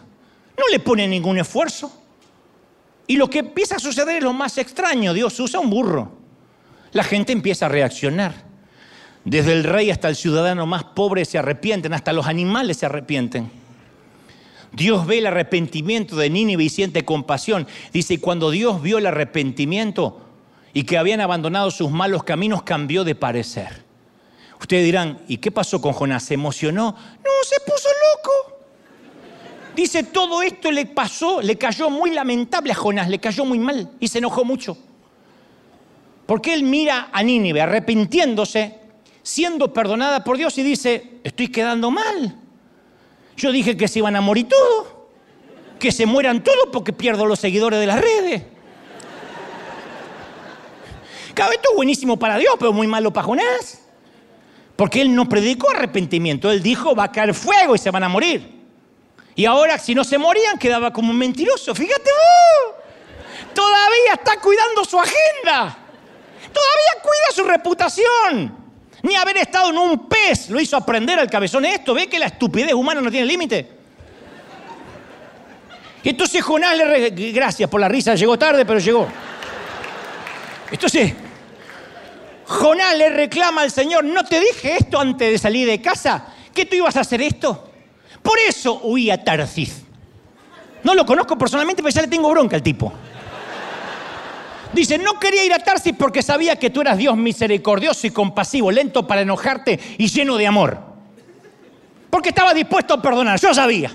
No 0.57 0.63
le 0.71 0.79
pone 0.79 1.09
ningún 1.09 1.37
esfuerzo. 1.37 1.93
Y 3.09 3.17
lo 3.17 3.29
que 3.29 3.41
empieza 3.41 3.75
a 3.75 3.81
suceder 3.81 4.19
es 4.19 4.23
lo 4.23 4.33
más 4.33 4.57
extraño. 4.57 5.13
Dios 5.13 5.41
usa 5.41 5.59
un 5.59 5.69
burro. 5.69 6.13
La 6.93 7.03
gente 7.03 7.33
empieza 7.33 7.67
a 7.67 7.71
reaccionar. 7.71 8.45
Desde 9.25 9.53
el 9.53 9.65
rey 9.65 9.91
hasta 9.91 10.09
el 10.09 10.15
ciudadano 10.15 10.65
más 10.65 10.85
pobre 10.85 11.25
se 11.25 11.39
arrepienten, 11.39 11.93
hasta 11.93 12.13
los 12.13 12.29
animales 12.29 12.77
se 12.77 12.87
arrepienten. 12.87 13.51
Dios 14.71 15.09
ve 15.09 15.19
el 15.19 15.27
arrepentimiento 15.27 16.15
de 16.15 16.31
Nínive 16.31 16.63
y 16.63 16.69
siente 16.69 17.05
compasión. 17.05 17.67
Dice, 17.93 18.21
cuando 18.21 18.53
Dios 18.53 18.81
vio 18.81 18.99
el 18.99 19.07
arrepentimiento, 19.07 20.24
y 20.75 20.83
que 20.83 20.99
habían 20.99 21.21
abandonado 21.21 21.71
sus 21.71 21.91
malos 21.91 22.25
caminos 22.25 22.65
cambió 22.65 23.05
de 23.05 23.15
parecer. 23.15 23.85
Ustedes 24.61 24.85
dirán, 24.85 25.21
¿y 25.29 25.39
qué 25.39 25.53
pasó 25.53 25.81
con 25.81 25.93
Jonás? 25.93 26.25
¿Se 26.25 26.35
emocionó? 26.35 26.85
No, 26.93 27.31
se 27.45 27.61
puso 27.61 27.89
loco. 27.89 28.59
Dice, 29.77 30.03
todo 30.03 30.43
esto 30.43 30.71
le 30.73 30.87
pasó, 30.87 31.41
le 31.41 31.57
cayó 31.57 31.91
muy 31.91 32.11
lamentable 32.11 32.73
a 32.73 32.75
Jonás, 32.75 33.09
le 33.09 33.21
cayó 33.21 33.45
muy 33.45 33.59
mal 33.59 33.93
y 34.01 34.09
se 34.09 34.19
enojó 34.19 34.45
mucho. 34.45 34.77
Porque 36.27 36.55
él 36.55 36.65
mira 36.65 37.09
a 37.13 37.23
Nínive 37.23 37.61
arrepintiéndose, 37.61 38.81
siendo 39.23 39.73
perdonada 39.73 40.25
por 40.25 40.37
Dios 40.37 40.59
y 40.59 40.63
dice, 40.63 41.21
estoy 41.23 41.49
quedando 41.49 41.91
mal. 41.91 42.37
Yo 43.37 43.53
dije 43.53 43.77
que 43.77 43.87
se 43.87 44.01
iban 44.01 44.17
a 44.17 44.21
morir 44.21 44.49
todos, 44.49 44.89
que 45.79 45.93
se 45.93 46.07
mueran 46.07 46.43
todos 46.43 46.69
porque 46.73 46.93
pierdo 46.93 47.27
los 47.27 47.39
seguidores 47.39 47.79
de 47.79 47.87
las 47.87 48.01
redes. 48.01 48.54
Vez 51.35 51.57
esto 51.57 51.71
es 51.71 51.77
buenísimo 51.77 52.19
para 52.19 52.39
Dios, 52.39 52.55
pero 52.59 52.73
muy 52.73 52.87
malo 52.87 53.13
para 53.13 53.27
Jonás. 53.27 53.81
Porque 54.77 55.01
él 55.01 55.15
no 55.15 55.29
predicó 55.29 55.71
arrepentimiento, 55.71 56.51
él 56.51 56.63
dijo 56.63 56.95
va 56.95 57.05
a 57.05 57.13
caer 57.13 57.35
fuego 57.35 57.75
y 57.75 57.79
se 57.79 57.91
van 57.91 58.03
a 58.03 58.09
morir. 58.09 58.55
Y 59.37 59.45
ahora 59.47 59.79
si 59.79 59.95
no 59.95 60.05
se 60.05 60.19
morían 60.19 60.59
quedaba 60.59 60.93
como 60.93 61.11
un 61.11 61.19
mentiroso. 61.19 61.75
Fíjate 61.75 62.11
todavía 63.55 64.15
está 64.15 64.39
cuidando 64.41 64.85
su 64.85 64.99
agenda. 64.99 65.79
Todavía 66.53 67.03
cuida 67.03 67.35
su 67.35 67.45
reputación. 67.45 68.65
Ni 69.03 69.17
haber 69.17 69.39
estado 69.39 69.71
en 69.71 69.79
un 69.79 70.09
pez 70.09 70.51
lo 70.51 70.61
hizo 70.61 70.77
aprender 70.77 71.19
al 71.19 71.31
cabezón 71.31 71.65
esto. 71.65 71.95
¿Ve 71.95 72.09
que 72.09 72.19
la 72.19 72.27
estupidez 72.27 72.75
humana 72.75 73.01
no 73.01 73.11
tiene 73.11 73.27
límite? 73.27 73.71
Entonces 76.03 76.43
Jonás 76.43 76.77
le... 76.77 77.11
Gracias 77.11 77.69
por 77.69 77.81
la 77.81 77.89
risa, 77.89 78.15
llegó 78.15 78.39
tarde, 78.39 78.65
pero 78.65 78.79
llegó. 78.79 79.09
Entonces, 80.71 81.15
Jonás 82.47 82.97
le 82.97 83.09
reclama 83.11 83.63
al 83.63 83.71
Señor, 83.71 84.05
¿no 84.05 84.25
te 84.25 84.39
dije 84.41 84.77
esto 84.79 85.01
antes 85.01 85.31
de 85.31 85.39
salir 85.39 85.67
de 85.67 85.81
casa? 85.81 86.27
¿Que 86.53 86.67
tú 86.67 86.77
ibas 86.77 86.97
a 86.97 87.01
hacer 87.01 87.23
esto? 87.23 87.71
Por 88.23 88.39
eso 88.39 88.81
huí 88.85 89.11
a 89.11 89.23
Tarsis. 89.23 89.83
No 90.83 90.95
lo 90.95 91.07
conozco 91.07 91.37
personalmente, 91.39 91.83
pero 91.83 91.95
ya 91.95 92.03
le 92.03 92.09
tengo 92.09 92.31
bronca 92.31 92.57
al 92.57 92.63
tipo. 92.63 92.93
Dice, 94.73 94.99
no 94.99 95.19
quería 95.21 95.45
ir 95.45 95.55
a 95.55 95.59
Tarsis 95.59 95.95
porque 95.97 96.23
sabía 96.23 96.57
que 96.57 96.69
tú 96.71 96.81
eras 96.81 96.99
Dios 96.99 97.17
misericordioso 97.17 98.07
y 98.07 98.11
compasivo, 98.11 98.71
lento 98.71 99.07
para 99.07 99.23
enojarte 99.23 99.79
y 99.99 100.09
lleno 100.09 100.37
de 100.37 100.47
amor. 100.47 100.79
Porque 102.11 102.31
estaba 102.31 102.53
dispuesto 102.53 102.95
a 102.95 103.03
perdonar, 103.03 103.41
yo 103.41 103.55
sabía. 103.55 103.91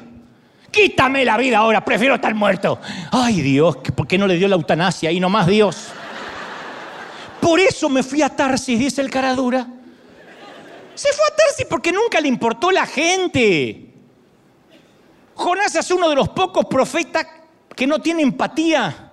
Quítame 0.71 1.25
la 1.25 1.37
vida 1.37 1.57
ahora, 1.57 1.83
prefiero 1.83 2.15
estar 2.15 2.33
muerto. 2.33 2.79
Ay 3.11 3.41
Dios, 3.41 3.77
¿por 3.95 4.07
qué 4.07 4.17
no 4.17 4.27
le 4.27 4.37
dio 4.37 4.47
la 4.47 4.55
eutanasia 4.55 5.11
y 5.11 5.19
más 5.19 5.47
Dios? 5.47 5.89
Por 7.41 7.59
eso 7.59 7.89
me 7.89 8.03
fui 8.03 8.21
a 8.21 8.29
Tarsis, 8.29 8.77
dice 8.77 9.01
el 9.01 9.09
caradura. 9.09 9.67
Se 10.95 11.13
fue 11.13 11.25
a 11.25 11.35
Tarsis 11.35 11.65
porque 11.69 11.91
nunca 11.91 12.19
le 12.19 12.27
importó 12.27 12.71
la 12.71 12.85
gente. 12.85 13.93
Jonás 15.35 15.75
es 15.75 15.89
uno 15.91 16.09
de 16.09 16.15
los 16.15 16.29
pocos 16.29 16.65
profetas 16.65 17.25
que 17.75 17.87
no 17.87 17.99
tiene 17.99 18.23
empatía. 18.23 19.11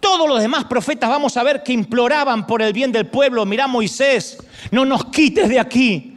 Todos 0.00 0.28
los 0.28 0.40
demás 0.40 0.64
profetas 0.64 1.08
vamos 1.08 1.36
a 1.36 1.42
ver 1.44 1.62
que 1.62 1.72
imploraban 1.72 2.46
por 2.46 2.62
el 2.62 2.72
bien 2.72 2.90
del 2.90 3.06
pueblo. 3.06 3.46
Mira 3.46 3.68
Moisés, 3.68 4.38
no 4.72 4.84
nos 4.84 5.04
quites 5.06 5.48
de 5.48 5.60
aquí. 5.60 6.16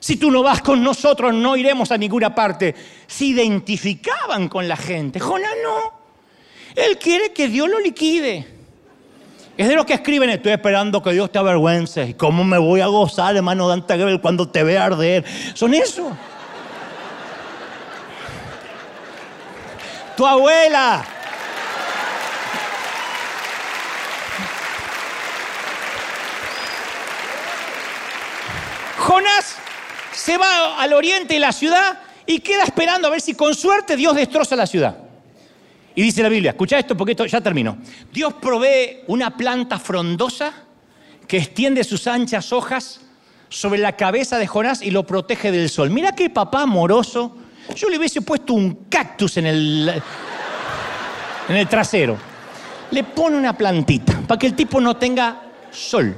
Si 0.00 0.16
tú 0.16 0.32
no 0.32 0.42
vas 0.42 0.60
con 0.62 0.82
nosotros, 0.82 1.32
no 1.32 1.56
iremos 1.56 1.92
a 1.92 1.96
ninguna 1.98 2.34
parte. 2.34 2.74
Se 3.06 3.26
identificaban 3.26 4.48
con 4.48 4.66
la 4.66 4.76
gente. 4.76 5.20
Jonás 5.20 5.54
no. 5.62 6.02
Él 6.74 6.98
quiere 6.98 7.32
que 7.32 7.46
Dios 7.46 7.68
lo 7.68 7.78
liquide. 7.78 8.61
Es 9.62 9.68
de 9.68 9.76
los 9.76 9.86
que 9.86 9.94
escriben, 9.94 10.28
estoy 10.28 10.50
esperando 10.50 11.00
que 11.00 11.12
Dios 11.12 11.30
te 11.30 11.38
avergüence. 11.38 12.02
¿Y 12.04 12.14
cómo 12.14 12.42
me 12.42 12.58
voy 12.58 12.80
a 12.80 12.88
gozar, 12.88 13.36
hermano 13.36 13.68
Dante 13.68 14.18
cuando 14.20 14.48
te 14.48 14.64
vea 14.64 14.86
arder? 14.86 15.24
Son 15.54 15.72
eso. 15.72 16.16
Tu 20.16 20.26
abuela 20.26 21.04
Jonás 28.98 29.58
se 30.12 30.38
va 30.38 30.82
al 30.82 30.92
oriente 30.92 31.34
de 31.34 31.40
la 31.40 31.52
ciudad 31.52 32.00
y 32.26 32.40
queda 32.40 32.64
esperando 32.64 33.06
a 33.06 33.12
ver 33.12 33.20
si 33.20 33.34
con 33.34 33.54
suerte 33.54 33.94
Dios 33.94 34.16
destroza 34.16 34.56
la 34.56 34.66
ciudad. 34.66 35.11
Y 35.94 36.02
dice 36.02 36.22
la 36.22 36.28
Biblia, 36.28 36.52
escucha 36.52 36.78
esto 36.78 36.96
porque 36.96 37.12
esto 37.12 37.26
ya 37.26 37.40
terminó. 37.40 37.78
Dios 38.12 38.34
provee 38.34 39.00
una 39.08 39.36
planta 39.36 39.78
frondosa 39.78 40.52
que 41.26 41.38
extiende 41.38 41.84
sus 41.84 42.06
anchas 42.06 42.52
hojas 42.52 43.00
sobre 43.48 43.78
la 43.78 43.96
cabeza 43.96 44.38
de 44.38 44.46
Jonás 44.46 44.82
y 44.82 44.90
lo 44.90 45.04
protege 45.04 45.52
del 45.52 45.68
sol. 45.68 45.90
Mira 45.90 46.12
qué 46.12 46.30
papá 46.30 46.62
amoroso. 46.62 47.36
Yo 47.76 47.88
le 47.88 47.98
hubiese 47.98 48.22
puesto 48.22 48.54
un 48.54 48.86
cactus 48.88 49.36
en 49.36 49.46
el, 49.46 50.02
en 51.48 51.56
el 51.56 51.68
trasero. 51.68 52.16
Le 52.90 53.04
pone 53.04 53.36
una 53.36 53.56
plantita 53.56 54.20
para 54.26 54.38
que 54.38 54.46
el 54.46 54.54
tipo 54.54 54.80
no 54.80 54.96
tenga 54.96 55.42
sol. 55.70 56.16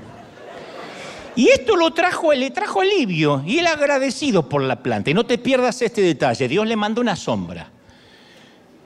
Y 1.37 1.49
esto 1.49 1.75
lo 1.75 1.93
trajo, 1.93 2.33
le 2.33 2.51
trajo 2.51 2.81
alivio 2.81 3.43
y 3.45 3.59
él 3.59 3.66
agradecido 3.66 4.49
por 4.49 4.62
la 4.62 4.83
planta. 4.83 5.11
Y 5.11 5.14
no 5.14 5.27
te 5.27 5.39
pierdas 5.39 5.83
este 5.83 6.01
detalle, 6.01 6.47
Dios 6.47 6.66
le 6.66 6.77
mandó 6.77 7.01
una 7.01 7.16
sombra. 7.16 7.70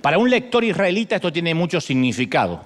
Para 0.03 0.19
un 0.19 0.31
lector 0.31 0.65
israelita 0.65 1.17
esto 1.17 1.33
tiene 1.33 1.55
mucho 1.55 1.81
significado. 1.81 2.63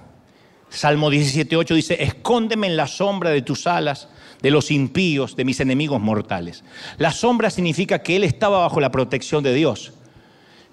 Salmo 0.69 1.11
17.8 1.11 1.75
dice, 1.75 2.03
escóndeme 2.03 2.67
en 2.67 2.77
la 2.77 2.87
sombra 2.87 3.29
de 3.29 3.43
tus 3.43 3.67
alas, 3.67 4.09
de 4.41 4.49
los 4.49 4.71
impíos, 4.71 5.35
de 5.35 5.45
mis 5.45 5.59
enemigos 5.59 6.01
mortales. 6.01 6.63
La 6.97 7.11
sombra 7.11 7.49
significa 7.49 7.99
que 8.01 8.15
él 8.15 8.23
estaba 8.23 8.59
bajo 8.59 8.79
la 8.79 8.91
protección 8.91 9.43
de 9.43 9.53
Dios. 9.53 9.93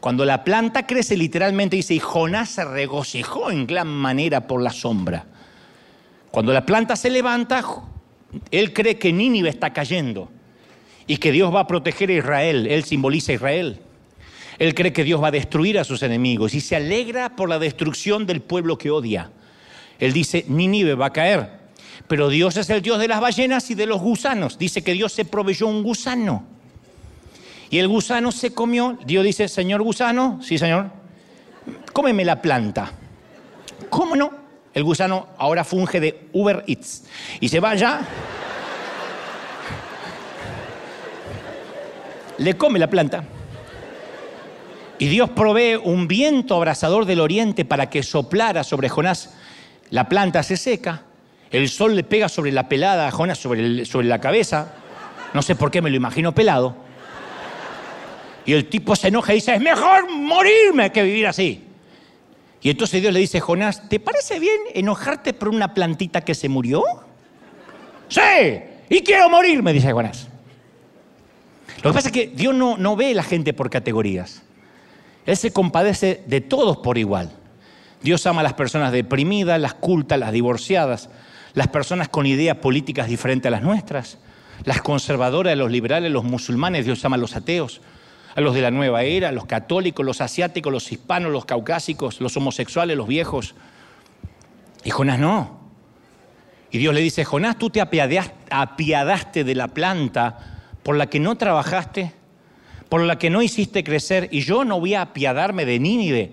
Cuando 0.00 0.24
la 0.24 0.44
planta 0.44 0.86
crece, 0.86 1.16
literalmente 1.16 1.76
dice, 1.76 1.94
y 1.94 1.98
Jonás 1.98 2.48
se 2.48 2.64
regocijó 2.64 3.50
en 3.50 3.66
gran 3.66 3.88
manera 3.88 4.46
por 4.46 4.62
la 4.62 4.70
sombra. 4.70 5.26
Cuando 6.30 6.52
la 6.52 6.64
planta 6.64 6.96
se 6.96 7.10
levanta, 7.10 7.62
él 8.50 8.72
cree 8.72 8.98
que 8.98 9.12
Nínive 9.12 9.50
está 9.50 9.72
cayendo 9.72 10.30
y 11.06 11.18
que 11.18 11.32
Dios 11.32 11.54
va 11.54 11.60
a 11.60 11.66
proteger 11.66 12.08
a 12.08 12.14
Israel. 12.14 12.66
Él 12.66 12.84
simboliza 12.84 13.32
a 13.32 13.34
Israel. 13.34 13.80
Él 14.60 14.74
cree 14.74 14.92
que 14.92 15.04
Dios 15.04 15.22
va 15.22 15.28
a 15.28 15.30
destruir 15.30 15.78
a 15.78 15.84
sus 15.84 16.02
enemigos 16.02 16.52
y 16.52 16.60
se 16.60 16.76
alegra 16.76 17.34
por 17.34 17.48
la 17.48 17.58
destrucción 17.58 18.26
del 18.26 18.42
pueblo 18.42 18.76
que 18.76 18.90
odia. 18.90 19.30
Él 19.98 20.12
dice, 20.12 20.44
Nínive 20.48 20.94
va 20.94 21.06
a 21.06 21.12
caer. 21.14 21.48
Pero 22.06 22.28
Dios 22.28 22.58
es 22.58 22.68
el 22.68 22.82
Dios 22.82 22.98
de 22.98 23.08
las 23.08 23.22
ballenas 23.22 23.70
y 23.70 23.74
de 23.74 23.86
los 23.86 24.02
gusanos. 24.02 24.58
Dice 24.58 24.84
que 24.84 24.92
Dios 24.92 25.14
se 25.14 25.24
proveyó 25.24 25.66
un 25.66 25.82
gusano. 25.82 26.44
Y 27.70 27.78
el 27.78 27.88
gusano 27.88 28.30
se 28.32 28.52
comió. 28.52 28.98
Dios 29.06 29.24
dice, 29.24 29.48
Señor 29.48 29.80
gusano, 29.80 30.40
sí 30.42 30.58
Señor, 30.58 30.90
cómeme 31.94 32.26
la 32.26 32.42
planta. 32.42 32.92
¿Cómo 33.88 34.14
no? 34.14 34.30
El 34.74 34.84
gusano 34.84 35.28
ahora 35.38 35.64
funge 35.64 36.00
de 36.00 36.28
Uber 36.34 36.64
Eats. 36.66 37.04
Y 37.40 37.48
se 37.48 37.60
va 37.60 37.70
allá. 37.70 38.02
Le 42.36 42.58
come 42.58 42.78
la 42.78 42.90
planta. 42.90 43.24
Y 45.00 45.08
Dios 45.08 45.30
provee 45.30 45.76
un 45.76 46.06
viento 46.06 46.54
abrasador 46.54 47.06
del 47.06 47.20
oriente 47.20 47.64
para 47.64 47.88
que 47.88 48.02
soplara 48.02 48.62
sobre 48.62 48.90
Jonás. 48.90 49.32
La 49.88 50.10
planta 50.10 50.42
se 50.42 50.58
seca. 50.58 51.04
El 51.50 51.70
sol 51.70 51.96
le 51.96 52.04
pega 52.04 52.28
sobre 52.28 52.52
la 52.52 52.68
pelada 52.68 53.08
a 53.08 53.10
Jonás, 53.10 53.38
sobre, 53.38 54.04
la 54.04 54.20
cabeza. 54.20 54.74
No 55.32 55.40
sé 55.40 55.56
por 55.56 55.70
qué 55.70 55.80
me 55.80 55.88
lo 55.88 55.96
imagino 55.96 56.34
pelado. 56.34 56.76
Y 58.44 58.52
el 58.52 58.68
tipo 58.68 58.94
se 58.94 59.08
enoja 59.08 59.32
y 59.32 59.36
dice, 59.36 59.54
es 59.54 59.60
mejor 59.62 60.10
morirme 60.10 60.92
que 60.92 61.02
vivir 61.02 61.26
así. 61.26 61.64
Y 62.60 62.68
entonces 62.68 63.00
Dios 63.00 63.14
le 63.14 63.20
dice, 63.20 63.40
Jonás, 63.40 63.88
¿te 63.88 64.00
parece 64.00 64.38
bien 64.38 64.60
enojarte 64.74 65.32
por 65.32 65.48
una 65.48 65.72
plantita 65.72 66.20
que 66.20 66.34
se 66.34 66.50
murió? 66.50 66.84
Sí, 68.08 68.20
y 68.90 69.00
quiero 69.00 69.30
morirme, 69.30 69.72
dice 69.72 69.92
Jonás. 69.92 70.28
Lo 71.82 71.90
que 71.90 71.94
pasa 71.94 72.08
es 72.08 72.12
que 72.12 72.26
Dios 72.26 72.54
no, 72.54 72.76
no 72.76 72.96
ve 72.96 73.12
a 73.12 73.14
la 73.14 73.22
gente 73.22 73.54
por 73.54 73.70
categorías. 73.70 74.42
Él 75.26 75.36
se 75.36 75.52
compadece 75.52 76.22
de 76.26 76.40
todos 76.40 76.78
por 76.78 76.98
igual. 76.98 77.30
Dios 78.02 78.26
ama 78.26 78.40
a 78.40 78.44
las 78.44 78.54
personas 78.54 78.92
deprimidas, 78.92 79.60
las 79.60 79.74
cultas, 79.74 80.18
las 80.18 80.32
divorciadas, 80.32 81.10
las 81.54 81.68
personas 81.68 82.08
con 82.08 82.26
ideas 82.26 82.56
políticas 82.56 83.08
diferentes 83.08 83.48
a 83.48 83.50
las 83.50 83.62
nuestras, 83.62 84.18
las 84.64 84.80
conservadoras, 84.80 85.56
los 85.56 85.70
liberales, 85.70 86.10
los 86.10 86.24
musulmanes, 86.24 86.84
Dios 86.84 87.04
ama 87.04 87.16
a 87.16 87.18
los 87.18 87.36
ateos, 87.36 87.80
a 88.34 88.40
los 88.40 88.54
de 88.54 88.62
la 88.62 88.70
nueva 88.70 89.02
era, 89.02 89.32
los 89.32 89.46
católicos, 89.46 90.04
los 90.06 90.20
asiáticos, 90.20 90.72
los 90.72 90.90
hispanos, 90.92 91.32
los 91.32 91.44
caucásicos, 91.44 92.20
los 92.20 92.36
homosexuales, 92.36 92.96
los 92.96 93.08
viejos. 93.08 93.54
Y 94.84 94.90
Jonás 94.90 95.18
no. 95.18 95.60
Y 96.70 96.78
Dios 96.78 96.94
le 96.94 97.00
dice, 97.00 97.24
Jonás, 97.24 97.58
tú 97.58 97.70
te 97.70 97.80
apiadaste 97.80 99.44
de 99.44 99.54
la 99.54 99.68
planta 99.68 100.38
por 100.82 100.96
la 100.96 101.08
que 101.08 101.20
no 101.20 101.36
trabajaste, 101.36 102.14
por 102.90 103.00
la 103.02 103.18
que 103.18 103.30
no 103.30 103.40
hiciste 103.40 103.82
crecer, 103.82 104.28
y 104.30 104.40
yo 104.40 104.64
no 104.64 104.78
voy 104.78 104.94
a 104.94 105.02
apiadarme 105.02 105.64
de 105.64 105.78
Nínive, 105.78 106.32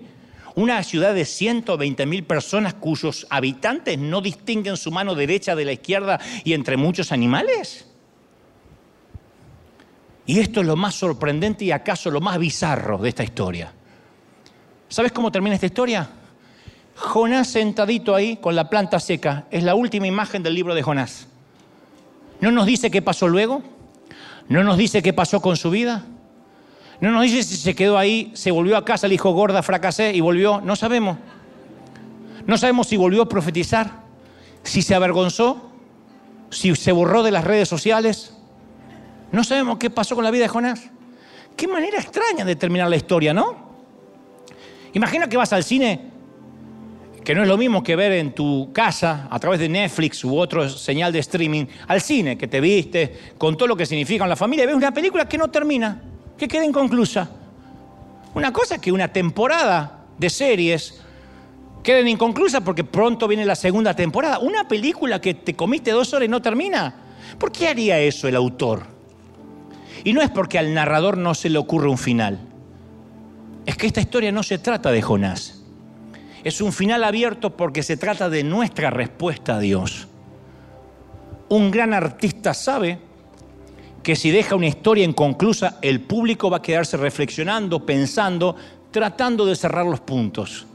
una 0.56 0.82
ciudad 0.82 1.14
de 1.14 1.24
120 1.24 2.04
mil 2.04 2.24
personas 2.24 2.74
cuyos 2.74 3.28
habitantes 3.30 3.96
no 3.96 4.20
distinguen 4.20 4.76
su 4.76 4.90
mano 4.90 5.14
derecha 5.14 5.54
de 5.54 5.64
la 5.64 5.72
izquierda 5.72 6.18
y 6.42 6.52
entre 6.52 6.76
muchos 6.76 7.12
animales. 7.12 7.86
Y 10.26 10.40
esto 10.40 10.60
es 10.60 10.66
lo 10.66 10.74
más 10.74 10.96
sorprendente 10.96 11.64
y 11.64 11.70
acaso 11.70 12.10
lo 12.10 12.20
más 12.20 12.38
bizarro 12.38 12.98
de 12.98 13.08
esta 13.08 13.22
historia. 13.22 13.72
¿Sabes 14.88 15.12
cómo 15.12 15.30
termina 15.30 15.54
esta 15.54 15.66
historia? 15.66 16.10
Jonás 16.96 17.46
sentadito 17.48 18.16
ahí 18.16 18.36
con 18.38 18.56
la 18.56 18.68
planta 18.68 18.98
seca. 18.98 19.46
Es 19.52 19.62
la 19.62 19.76
última 19.76 20.08
imagen 20.08 20.42
del 20.42 20.54
libro 20.54 20.74
de 20.74 20.82
Jonás. 20.82 21.28
No 22.40 22.50
nos 22.50 22.66
dice 22.66 22.90
qué 22.90 23.00
pasó 23.00 23.28
luego. 23.28 23.62
No 24.48 24.64
nos 24.64 24.76
dice 24.76 25.02
qué 25.02 25.12
pasó 25.12 25.40
con 25.40 25.56
su 25.56 25.70
vida. 25.70 26.04
No 27.00 27.12
nos 27.12 27.22
dice 27.22 27.42
si 27.42 27.56
se 27.56 27.74
quedó 27.74 27.96
ahí, 27.96 28.32
se 28.34 28.50
volvió 28.50 28.76
a 28.76 28.84
casa, 28.84 29.06
le 29.06 29.12
dijo 29.12 29.30
gorda, 29.30 29.62
fracasé 29.62 30.12
y 30.14 30.20
volvió. 30.20 30.60
No 30.60 30.74
sabemos. 30.74 31.16
No 32.46 32.58
sabemos 32.58 32.88
si 32.88 32.96
volvió 32.96 33.22
a 33.22 33.28
profetizar, 33.28 34.02
si 34.62 34.82
se 34.82 34.94
avergonzó, 34.94 35.70
si 36.50 36.74
se 36.74 36.92
borró 36.92 37.22
de 37.22 37.30
las 37.30 37.44
redes 37.44 37.68
sociales. 37.68 38.34
No 39.30 39.44
sabemos 39.44 39.78
qué 39.78 39.90
pasó 39.90 40.14
con 40.14 40.24
la 40.24 40.30
vida 40.30 40.44
de 40.44 40.48
Jonás. 40.48 40.90
Qué 41.56 41.68
manera 41.68 41.98
extraña 41.98 42.44
de 42.44 42.56
terminar 42.56 42.88
la 42.88 42.96
historia, 42.96 43.34
¿no? 43.34 43.68
Imagina 44.94 45.28
que 45.28 45.36
vas 45.36 45.52
al 45.52 45.62
cine, 45.62 46.00
que 47.22 47.34
no 47.34 47.42
es 47.42 47.48
lo 47.48 47.58
mismo 47.58 47.82
que 47.82 47.94
ver 47.94 48.12
en 48.12 48.34
tu 48.34 48.72
casa 48.72 49.28
a 49.30 49.38
través 49.38 49.60
de 49.60 49.68
Netflix 49.68 50.24
u 50.24 50.38
otro 50.38 50.68
señal 50.70 51.12
de 51.12 51.18
streaming, 51.18 51.66
al 51.86 52.00
cine, 52.00 52.38
que 52.38 52.48
te 52.48 52.60
viste, 52.60 53.34
con 53.36 53.56
todo 53.56 53.68
lo 53.68 53.76
que 53.76 53.84
significa 53.84 54.24
en 54.24 54.30
la 54.30 54.36
familia, 54.36 54.64
y 54.64 54.68
ves 54.68 54.76
una 54.76 54.94
película 54.94 55.28
que 55.28 55.36
no 55.36 55.48
termina, 55.48 56.00
que 56.38 56.48
queda 56.48 56.64
inconclusa. 56.64 57.28
Una 58.34 58.52
cosa 58.52 58.76
es 58.76 58.80
que 58.80 58.92
una 58.92 59.08
temporada 59.08 60.04
de 60.16 60.30
series 60.30 61.00
queden 61.82 62.08
inconclusas 62.08 62.62
porque 62.62 62.84
pronto 62.84 63.26
viene 63.26 63.44
la 63.44 63.56
segunda 63.56 63.94
temporada. 63.94 64.38
Una 64.38 64.68
película 64.68 65.20
que 65.20 65.34
te 65.34 65.54
comiste 65.54 65.90
dos 65.90 66.12
horas 66.14 66.26
y 66.26 66.30
no 66.30 66.40
termina. 66.40 66.94
¿Por 67.38 67.50
qué 67.50 67.68
haría 67.68 67.98
eso 67.98 68.28
el 68.28 68.36
autor? 68.36 68.86
Y 70.04 70.12
no 70.12 70.22
es 70.22 70.30
porque 70.30 70.58
al 70.58 70.72
narrador 70.72 71.18
no 71.18 71.34
se 71.34 71.50
le 71.50 71.58
ocurre 71.58 71.88
un 71.88 71.98
final. 71.98 72.38
Es 73.66 73.76
que 73.76 73.86
esta 73.86 74.00
historia 74.00 74.32
no 74.32 74.42
se 74.42 74.58
trata 74.58 74.90
de 74.90 75.02
Jonás. 75.02 75.62
Es 76.44 76.60
un 76.60 76.72
final 76.72 77.02
abierto 77.04 77.56
porque 77.56 77.82
se 77.82 77.96
trata 77.96 78.30
de 78.30 78.44
nuestra 78.44 78.90
respuesta 78.90 79.56
a 79.56 79.60
Dios. 79.60 80.06
Un 81.48 81.70
gran 81.70 81.92
artista 81.92 82.54
sabe 82.54 82.98
que 84.08 84.16
si 84.16 84.30
deja 84.30 84.56
una 84.56 84.64
historia 84.64 85.04
inconclusa, 85.04 85.76
el 85.82 86.00
público 86.00 86.48
va 86.48 86.56
a 86.56 86.62
quedarse 86.62 86.96
reflexionando, 86.96 87.84
pensando, 87.84 88.56
tratando 88.90 89.44
de 89.44 89.54
cerrar 89.54 89.84
los 89.84 90.00
puntos. 90.00 90.66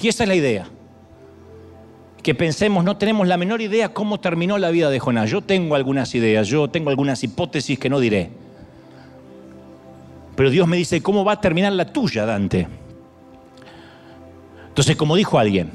Y 0.00 0.08
esa 0.08 0.24
es 0.24 0.28
la 0.28 0.34
idea. 0.34 0.66
Que 2.20 2.34
pensemos, 2.34 2.82
no 2.82 2.96
tenemos 2.96 3.28
la 3.28 3.36
menor 3.36 3.60
idea 3.60 3.90
cómo 3.90 4.18
terminó 4.18 4.58
la 4.58 4.72
vida 4.72 4.90
de 4.90 4.98
Jonás. 4.98 5.30
Yo 5.30 5.40
tengo 5.40 5.76
algunas 5.76 6.12
ideas, 6.16 6.48
yo 6.48 6.68
tengo 6.68 6.90
algunas 6.90 7.22
hipótesis 7.22 7.78
que 7.78 7.88
no 7.88 8.00
diré. 8.00 8.32
Pero 10.34 10.50
Dios 10.50 10.66
me 10.66 10.76
dice, 10.76 11.00
¿cómo 11.00 11.24
va 11.24 11.34
a 11.34 11.40
terminar 11.40 11.72
la 11.74 11.92
tuya, 11.92 12.26
Dante? 12.26 12.66
Entonces, 14.66 14.96
como 14.96 15.14
dijo 15.14 15.38
alguien, 15.38 15.70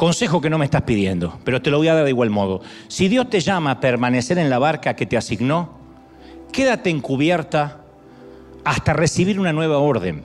consejo 0.00 0.40
que 0.40 0.48
no 0.48 0.56
me 0.56 0.64
estás 0.64 0.80
pidiendo, 0.84 1.38
pero 1.44 1.60
te 1.60 1.70
lo 1.70 1.76
voy 1.76 1.88
a 1.88 1.94
dar 1.94 2.04
de 2.04 2.08
igual 2.08 2.30
modo. 2.30 2.62
Si 2.88 3.08
Dios 3.08 3.28
te 3.28 3.38
llama 3.38 3.72
a 3.72 3.80
permanecer 3.80 4.38
en 4.38 4.48
la 4.48 4.58
barca 4.58 4.96
que 4.96 5.04
te 5.04 5.18
asignó, 5.18 5.74
quédate 6.52 6.88
encubierta 6.88 7.82
hasta 8.64 8.94
recibir 8.94 9.38
una 9.38 9.52
nueva 9.52 9.76
orden. 9.76 10.24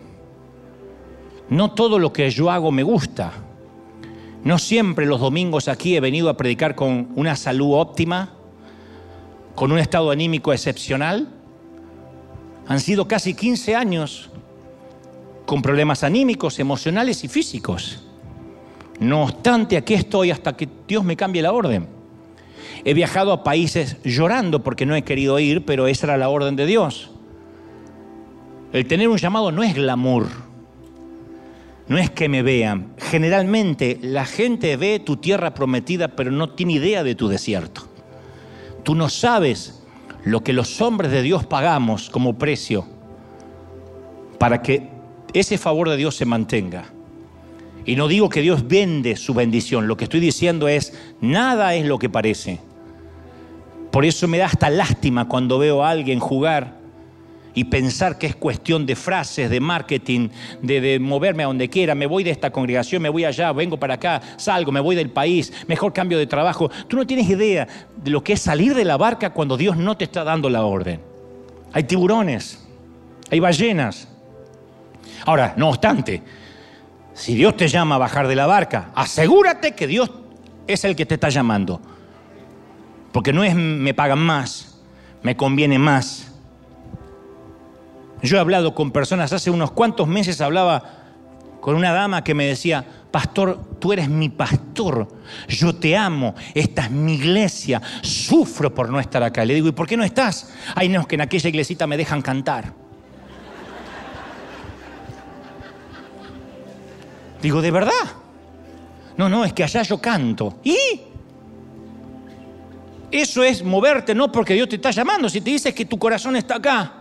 No 1.49 1.73
todo 1.73 1.99
lo 1.99 2.13
que 2.13 2.29
yo 2.29 2.51
hago 2.51 2.71
me 2.71 2.83
gusta. 2.83 3.33
No 4.45 4.59
siempre 4.59 5.05
los 5.05 5.19
domingos 5.19 5.67
aquí 5.67 5.97
he 5.97 5.99
venido 5.99 6.29
a 6.29 6.37
predicar 6.37 6.75
con 6.75 7.09
una 7.17 7.35
salud 7.35 7.73
óptima, 7.73 8.31
con 9.55 9.73
un 9.73 9.79
estado 9.79 10.09
anímico 10.09 10.53
excepcional. 10.53 11.27
Han 12.65 12.79
sido 12.79 13.09
casi 13.09 13.33
15 13.33 13.75
años 13.75 14.29
con 15.45 15.61
problemas 15.61 16.05
anímicos, 16.05 16.59
emocionales 16.59 17.25
y 17.25 17.27
físicos. 17.27 18.05
No 18.99 19.23
obstante, 19.23 19.77
aquí 19.77 19.93
estoy 19.93 20.31
hasta 20.31 20.55
que 20.55 20.67
Dios 20.87 21.03
me 21.03 21.17
cambie 21.17 21.41
la 21.41 21.51
orden. 21.51 21.87
He 22.83 22.93
viajado 22.93 23.33
a 23.33 23.43
países 23.43 23.97
llorando 24.03 24.63
porque 24.63 24.85
no 24.85 24.95
he 24.95 25.03
querido 25.03 25.39
ir, 25.39 25.65
pero 25.65 25.87
esa 25.87 26.07
era 26.07 26.17
la 26.17 26.29
orden 26.29 26.55
de 26.55 26.65
Dios. 26.65 27.11
El 28.71 28.87
tener 28.87 29.09
un 29.09 29.17
llamado 29.17 29.51
no 29.51 29.63
es 29.63 29.73
glamour, 29.73 30.27
no 31.87 31.97
es 31.97 32.09
que 32.09 32.29
me 32.29 32.41
vean. 32.41 32.93
Generalmente 32.97 33.99
la 34.01 34.25
gente 34.25 34.75
ve 34.77 34.99
tu 34.99 35.17
tierra 35.17 35.53
prometida, 35.53 36.09
pero 36.09 36.31
no 36.31 36.49
tiene 36.49 36.73
idea 36.73 37.03
de 37.03 37.15
tu 37.15 37.27
desierto. 37.27 37.87
Tú 38.83 38.95
no 38.95 39.09
sabes 39.09 39.81
lo 40.23 40.43
que 40.43 40.53
los 40.53 40.81
hombres 40.81 41.11
de 41.11 41.21
Dios 41.21 41.45
pagamos 41.45 42.09
como 42.09 42.37
precio 42.37 42.85
para 44.39 44.61
que 44.61 44.89
ese 45.33 45.57
favor 45.57 45.89
de 45.89 45.97
Dios 45.97 46.15
se 46.15 46.25
mantenga. 46.25 46.94
Y 47.85 47.95
no 47.95 48.07
digo 48.07 48.29
que 48.29 48.41
Dios 48.41 48.67
vende 48.67 49.15
su 49.15 49.33
bendición, 49.33 49.87
lo 49.87 49.95
que 49.95 50.05
estoy 50.05 50.19
diciendo 50.19 50.67
es, 50.67 50.93
nada 51.21 51.75
es 51.75 51.85
lo 51.85 51.99
que 51.99 52.09
parece. 52.09 52.59
Por 53.91 54.05
eso 54.05 54.27
me 54.27 54.39
da 54.39 54.47
hasta 54.47 54.69
lástima 54.69 55.27
cuando 55.27 55.59
veo 55.59 55.83
a 55.83 55.89
alguien 55.89 56.19
jugar 56.19 56.79
y 57.53 57.63
pensar 57.63 58.17
que 58.17 58.27
es 58.27 58.35
cuestión 58.35 58.85
de 58.85 58.95
frases, 58.95 59.49
de 59.49 59.59
marketing, 59.59 60.29
de, 60.61 60.99
moverme 60.99 61.43
a 61.43 61.47
donde 61.47 61.69
quiera, 61.69 61.95
me 61.95 62.05
voy 62.05 62.23
de 62.23 62.31
esta 62.31 62.51
congregación, 62.51 63.01
me 63.01 63.09
voy 63.09 63.23
allá, 63.23 63.53
vengo 63.53 63.77
para 63.77 63.93
acá, 63.93 64.21
salgo, 64.35 64.71
me 64.71 64.81
voy 64.81 64.95
del 64.95 65.09
país, 65.09 65.53
mejor 65.67 65.93
cambio 65.93 66.17
de 66.17 66.27
trabajo. 66.27 66.69
Tú 66.87 66.97
no 66.97 67.07
tienes 67.07 67.29
idea 67.29 67.67
de 67.95 68.11
lo 68.11 68.23
que 68.23 68.33
es 68.33 68.41
salir 68.41 68.75
de 68.75 68.83
la 68.83 68.97
barca 68.97 69.29
cuando 69.29 69.55
Dios 69.55 69.77
no 69.77 69.95
te 69.95 70.03
está 70.03 70.25
dando 70.25 70.49
la 70.49 70.65
orden. 70.65 70.99
Hay 71.71 71.83
tiburones, 71.83 72.67
hay 73.31 73.39
ballenas. 73.39 74.09
Ahora, 75.25 75.53
no 75.55 75.69
obstante, 75.69 76.21
si 77.15 77.33
Dios 77.33 77.57
te 77.57 77.67
llama 77.67 77.95
a 77.95 77.97
bajar 77.97 78.27
de 78.27 78.35
la 78.35 78.45
barca, 78.45 78.91
asegúrate 78.93 79.73
que 79.73 79.87
Dios 79.87 80.11
es 80.67 80.85
el 80.85 80.95
que 80.95 81.07
te 81.07 81.15
está 81.15 81.29
llamando. 81.29 81.81
Porque 83.11 83.33
no 83.33 83.43
es 83.43 83.55
me 83.55 83.95
pagan 83.95 84.19
más, 84.19 84.79
me 85.23 85.35
conviene 85.35 85.79
más 85.79 86.35
yo 88.25 88.37
he 88.37 88.39
hablado 88.39 88.73
con 88.73 88.91
personas, 88.91 89.31
hace 89.33 89.51
unos 89.51 89.71
cuantos 89.71 90.07
meses 90.07 90.41
hablaba 90.41 90.83
con 91.61 91.75
una 91.75 91.93
dama 91.93 92.23
que 92.23 92.33
me 92.33 92.45
decía, 92.45 92.85
pastor, 93.11 93.59
tú 93.79 93.93
eres 93.93 94.09
mi 94.09 94.29
pastor, 94.29 95.07
yo 95.47 95.75
te 95.75 95.97
amo, 95.97 96.35
esta 96.53 96.83
es 96.83 96.91
mi 96.91 97.15
iglesia, 97.15 97.81
sufro 98.01 98.73
por 98.73 98.89
no 98.89 98.99
estar 98.99 99.23
acá. 99.23 99.43
Le 99.45 99.55
digo, 99.55 99.67
¿y 99.67 99.71
por 99.71 99.87
qué 99.87 99.97
no 99.97 100.03
estás? 100.03 100.53
Ay, 100.75 100.89
no, 100.89 101.07
que 101.07 101.15
en 101.15 101.21
aquella 101.21 101.49
iglesita 101.49 101.87
me 101.87 101.97
dejan 101.97 102.21
cantar. 102.21 102.73
Digo, 107.45 107.61
¿de 107.61 107.69
verdad? 107.69 107.91
No, 109.17 109.29
no, 109.29 109.45
es 109.45 109.53
que 109.53 109.63
allá 109.63 109.83
yo 109.83 110.01
canto. 110.01 110.61
¿Y? 110.63 110.77
Eso 113.11 113.43
es 113.43 113.63
moverte, 113.63 114.15
no 114.15 114.31
porque 114.31 114.55
Dios 114.55 114.67
te 114.67 114.77
está 114.77 114.89
llamando. 114.89 115.29
Si 115.29 115.41
te 115.41 115.51
dices 115.51 115.71
que 115.71 115.85
tu 115.85 115.99
corazón 115.99 116.35
está 116.35 116.55
acá, 116.55 116.91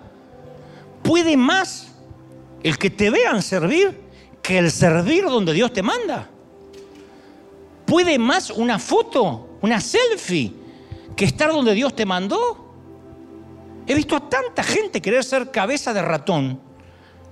puede 1.02 1.34
más 1.34 1.88
el 2.62 2.76
que 2.76 2.90
te 2.90 3.08
vean 3.08 3.40
servir 3.40 3.98
que 4.42 4.58
el 4.58 4.70
servir 4.70 5.24
donde 5.24 5.54
Dios 5.54 5.72
te 5.72 5.82
manda. 5.82 6.28
Puede 7.86 8.18
más 8.18 8.50
una 8.50 8.78
foto, 8.78 9.56
una 9.62 9.80
selfie, 9.80 10.52
que 11.16 11.24
estar 11.24 11.52
donde 11.52 11.72
Dios 11.72 11.96
te 11.96 12.04
mandó. 12.04 12.74
He 13.86 13.94
visto 13.94 14.14
a 14.14 14.28
tanta 14.28 14.62
gente 14.62 15.00
querer 15.00 15.24
ser 15.24 15.50
cabeza 15.50 15.94
de 15.94 16.02
ratón 16.02 16.60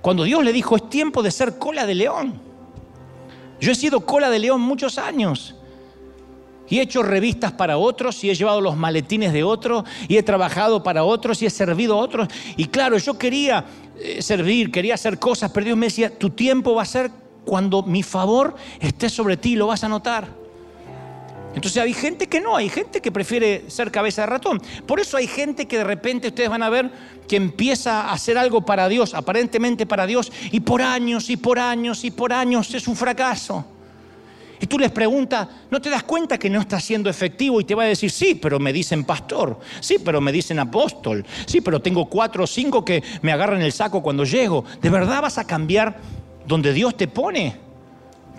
cuando 0.01 0.23
Dios 0.23 0.43
le 0.43 0.51
dijo 0.51 0.75
es 0.75 0.89
tiempo 0.89 1.21
de 1.21 1.29
ser 1.29 1.59
cola 1.59 1.85
de 1.85 1.93
león. 1.93 2.52
Yo 3.63 3.71
he 3.71 3.75
sido 3.75 4.01
cola 4.01 4.29
de 4.29 4.39
león 4.39 4.59
muchos 4.59 4.97
años 4.97 5.55
y 6.67 6.79
he 6.79 6.81
hecho 6.81 7.01
revistas 7.01 7.53
para 7.53 7.77
otros 7.77 8.21
y 8.25 8.29
he 8.29 8.35
llevado 8.35 8.59
los 8.59 8.75
maletines 8.75 9.31
de 9.31 9.45
otros 9.45 9.85
y 10.09 10.17
he 10.17 10.23
trabajado 10.23 10.83
para 10.83 11.05
otros 11.05 11.41
y 11.41 11.45
he 11.45 11.49
servido 11.49 11.93
a 11.93 11.99
otros. 11.99 12.27
Y 12.57 12.65
claro, 12.65 12.97
yo 12.97 13.17
quería 13.17 13.63
eh, 13.97 14.21
servir, 14.21 14.69
quería 14.69 14.95
hacer 14.95 15.17
cosas, 15.17 15.49
pero 15.53 15.63
Dios 15.63 15.77
me 15.77 15.85
decía, 15.85 16.09
tu 16.09 16.31
tiempo 16.31 16.75
va 16.75 16.81
a 16.81 16.85
ser 16.85 17.09
cuando 17.45 17.83
mi 17.83 18.03
favor 18.03 18.53
esté 18.81 19.07
sobre 19.07 19.37
ti, 19.37 19.55
lo 19.55 19.67
vas 19.67 19.85
a 19.85 19.87
notar. 19.87 20.42
Entonces 21.55 21.81
hay 21.81 21.93
gente 21.93 22.27
que 22.27 22.41
no, 22.41 22.55
hay 22.55 22.69
gente 22.69 23.01
que 23.01 23.11
prefiere 23.11 23.69
ser 23.69 23.91
cabeza 23.91 24.23
de 24.23 24.27
ratón. 24.27 24.61
Por 24.87 24.99
eso 24.99 25.17
hay 25.17 25.27
gente 25.27 25.67
que 25.67 25.77
de 25.77 25.83
repente 25.83 26.29
ustedes 26.29 26.49
van 26.49 26.63
a 26.63 26.69
ver 26.69 26.91
que 27.27 27.35
empieza 27.35 28.01
a 28.01 28.13
hacer 28.13 28.37
algo 28.37 28.65
para 28.65 28.89
Dios, 28.89 29.13
aparentemente 29.13 29.85
para 29.85 30.07
Dios, 30.07 30.31
y 30.51 30.59
por 30.61 30.81
años 30.81 31.29
y 31.29 31.37
por 31.37 31.59
años 31.59 32.03
y 32.03 32.11
por 32.11 32.33
años 32.33 32.73
es 32.73 32.87
un 32.87 32.95
fracaso. 32.95 33.65
Y 34.59 34.65
tú 34.65 34.79
les 34.79 34.91
preguntas, 34.91 35.47
¿no 35.69 35.81
te 35.81 35.89
das 35.89 36.03
cuenta 36.03 36.37
que 36.37 36.49
no 36.49 36.61
está 36.61 36.79
siendo 36.79 37.09
efectivo? 37.09 37.59
Y 37.59 37.65
te 37.65 37.75
va 37.75 37.83
a 37.83 37.87
decir, 37.87 38.09
sí, 38.09 38.35
pero 38.35 38.59
me 38.59 38.71
dicen 38.71 39.03
pastor, 39.03 39.59
sí, 39.81 39.97
pero 40.03 40.21
me 40.21 40.31
dicen 40.31 40.57
apóstol, 40.57 41.25
sí, 41.45 41.59
pero 41.59 41.81
tengo 41.81 42.05
cuatro 42.05 42.45
o 42.45 42.47
cinco 42.47 42.85
que 42.85 43.03
me 43.21 43.33
agarran 43.33 43.61
el 43.61 43.73
saco 43.73 44.01
cuando 44.01 44.23
llego. 44.23 44.63
¿De 44.81 44.89
verdad 44.89 45.21
vas 45.21 45.37
a 45.37 45.45
cambiar 45.45 45.97
donde 46.47 46.71
Dios 46.71 46.95
te 46.95 47.09
pone 47.09 47.57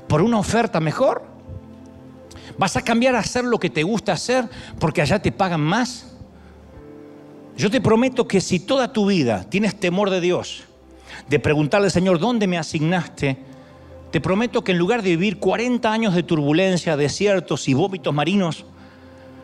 por 0.09 0.23
una 0.23 0.39
oferta 0.39 0.81
mejor? 0.81 1.34
¿Vas 2.59 2.77
a 2.77 2.83
cambiar 2.83 3.15
a 3.17 3.21
hacer 3.21 3.45
lo 3.45 3.59
que 3.59 3.71
te 3.71 3.83
gusta 3.83 4.13
hacer 4.13 4.49
porque 4.79 5.03
allá 5.03 5.21
te 5.21 5.33
pagan 5.33 5.61
más? 5.61 6.13
Yo 7.57 7.71
te 7.71 7.81
prometo 7.81 8.27
que 8.27 8.41
si 8.41 8.61
toda 8.61 8.93
tu 8.93 9.07
vida 9.07 9.45
tienes 9.49 9.79
temor 9.79 10.11
de 10.11 10.21
Dios, 10.21 10.65
de 11.29 11.39
preguntarle, 11.39 11.91
Señor, 11.91 12.19
¿dónde 12.19 12.47
me 12.47 12.59
asignaste? 12.59 13.39
te 14.15 14.21
prometo 14.21 14.63
que 14.63 14.71
en 14.71 14.79
lugar 14.79 15.03
de 15.03 15.11
vivir 15.11 15.41
40 15.41 15.93
años 15.93 16.15
de 16.15 16.23
turbulencia, 16.23 16.97
desiertos 16.97 17.67
y 17.67 17.75
vómitos 17.75 18.15
marinos, 18.15 18.65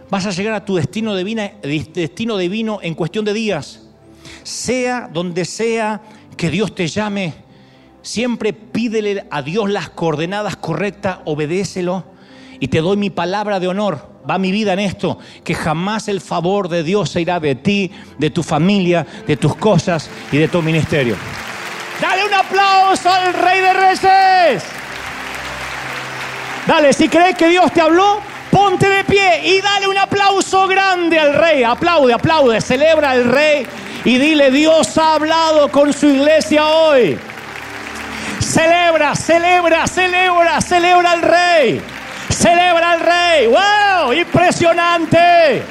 vas 0.09 0.27
a 0.27 0.31
llegar 0.31 0.55
a 0.55 0.65
tu 0.65 0.77
destino 0.77 1.17
divino 1.17 2.79
en 2.81 2.95
cuestión 2.95 3.25
de 3.25 3.33
días. 3.33 3.89
Sea 4.45 5.11
donde 5.13 5.45
sea 5.45 6.03
que 6.37 6.51
Dios 6.51 6.73
te 6.73 6.87
llame, 6.87 7.35
siempre 8.03 8.53
pídele 8.53 9.27
a 9.29 9.43
Dios 9.43 9.69
las 9.69 9.91
coordenadas 9.91 10.55
correctas, 10.55 11.19
obedécelo 11.25 12.05
y 12.61 12.69
te 12.69 12.81
doy 12.81 12.97
mi 12.97 13.11
palabra 13.11 13.59
de 13.59 13.67
honor. 13.67 14.09
Va 14.31 14.39
mi 14.39 14.53
vida 14.53 14.75
en 14.75 14.81
esto, 14.81 15.19
que 15.43 15.55
jamás 15.55 16.07
el 16.09 16.21
favor 16.21 16.69
de 16.69 16.83
Dios 16.83 17.11
se 17.11 17.23
irá 17.23 17.41
de 17.41 17.55
ti, 17.55 17.91
de 18.19 18.31
tu 18.31 18.43
familia, 18.43 19.07
de 19.27 19.37
tus 19.37 19.57
cosas 19.57 20.11
y 20.31 20.37
de 20.37 20.47
tu 20.47 20.61
ministerio. 20.61 21.17
Dale 22.01 22.25
un 22.25 22.35
aplauso 22.35 23.11
al 23.11 23.33
Rey 23.33 23.61
de 23.61 23.73
Reyes. 23.73 24.63
Dale, 26.67 26.93
si 26.93 27.09
crees 27.09 27.35
que 27.37 27.49
Dios 27.49 27.73
te 27.73 27.81
habló, 27.81 28.21
ponte 28.51 28.89
de 28.89 29.05
pie 29.05 29.41
y 29.45 29.61
dale 29.61 29.89
un 29.89 29.97
aplauso 29.97 30.69
grande 30.69 31.19
al 31.19 31.35
Rey. 31.35 31.65
Aplaude, 31.65 32.13
aplaude, 32.13 32.61
celebra 32.61 33.13
al 33.13 33.25
Rey 33.25 33.67
y 34.05 34.19
dile, 34.19 34.51
Dios 34.51 34.97
ha 34.99 35.15
hablado 35.15 35.71
con 35.71 35.93
su 35.93 36.07
iglesia 36.07 36.67
hoy. 36.67 37.19
Celebra, 38.39 39.15
celebra, 39.15 39.87
celebra, 39.87 40.61
celebra 40.61 41.11
al 41.13 41.23
Rey. 41.23 41.83
Celebra 42.41 42.93
al 42.93 43.01
Rey. 43.01 43.47
¡Wow! 43.47 44.15
Impresionante. 44.15 45.63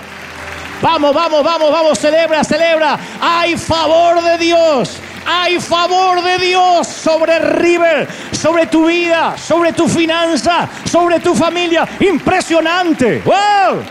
Vamos, 0.84 1.16
vamos, 1.16 1.44
vamos, 1.44 1.72
vamos, 1.72 1.98
celebra, 1.98 2.44
celebra. 2.44 3.00
Hay 3.20 3.58
favor 3.58 4.22
de 4.22 4.38
Dios. 4.38 4.98
Hay 5.26 5.60
favor 5.60 6.22
de 6.22 6.38
Dios 6.38 6.88
sobre 6.88 7.40
River, 7.40 8.08
sobre 8.32 8.68
tu 8.68 8.86
vida, 8.86 9.36
sobre 9.36 9.74
tu 9.74 9.88
finanza, 9.88 10.70
sobre 10.86 11.20
tu 11.20 11.34
familia. 11.34 11.88
Impresionante. 12.00 13.24
¡Wow! 13.26 13.84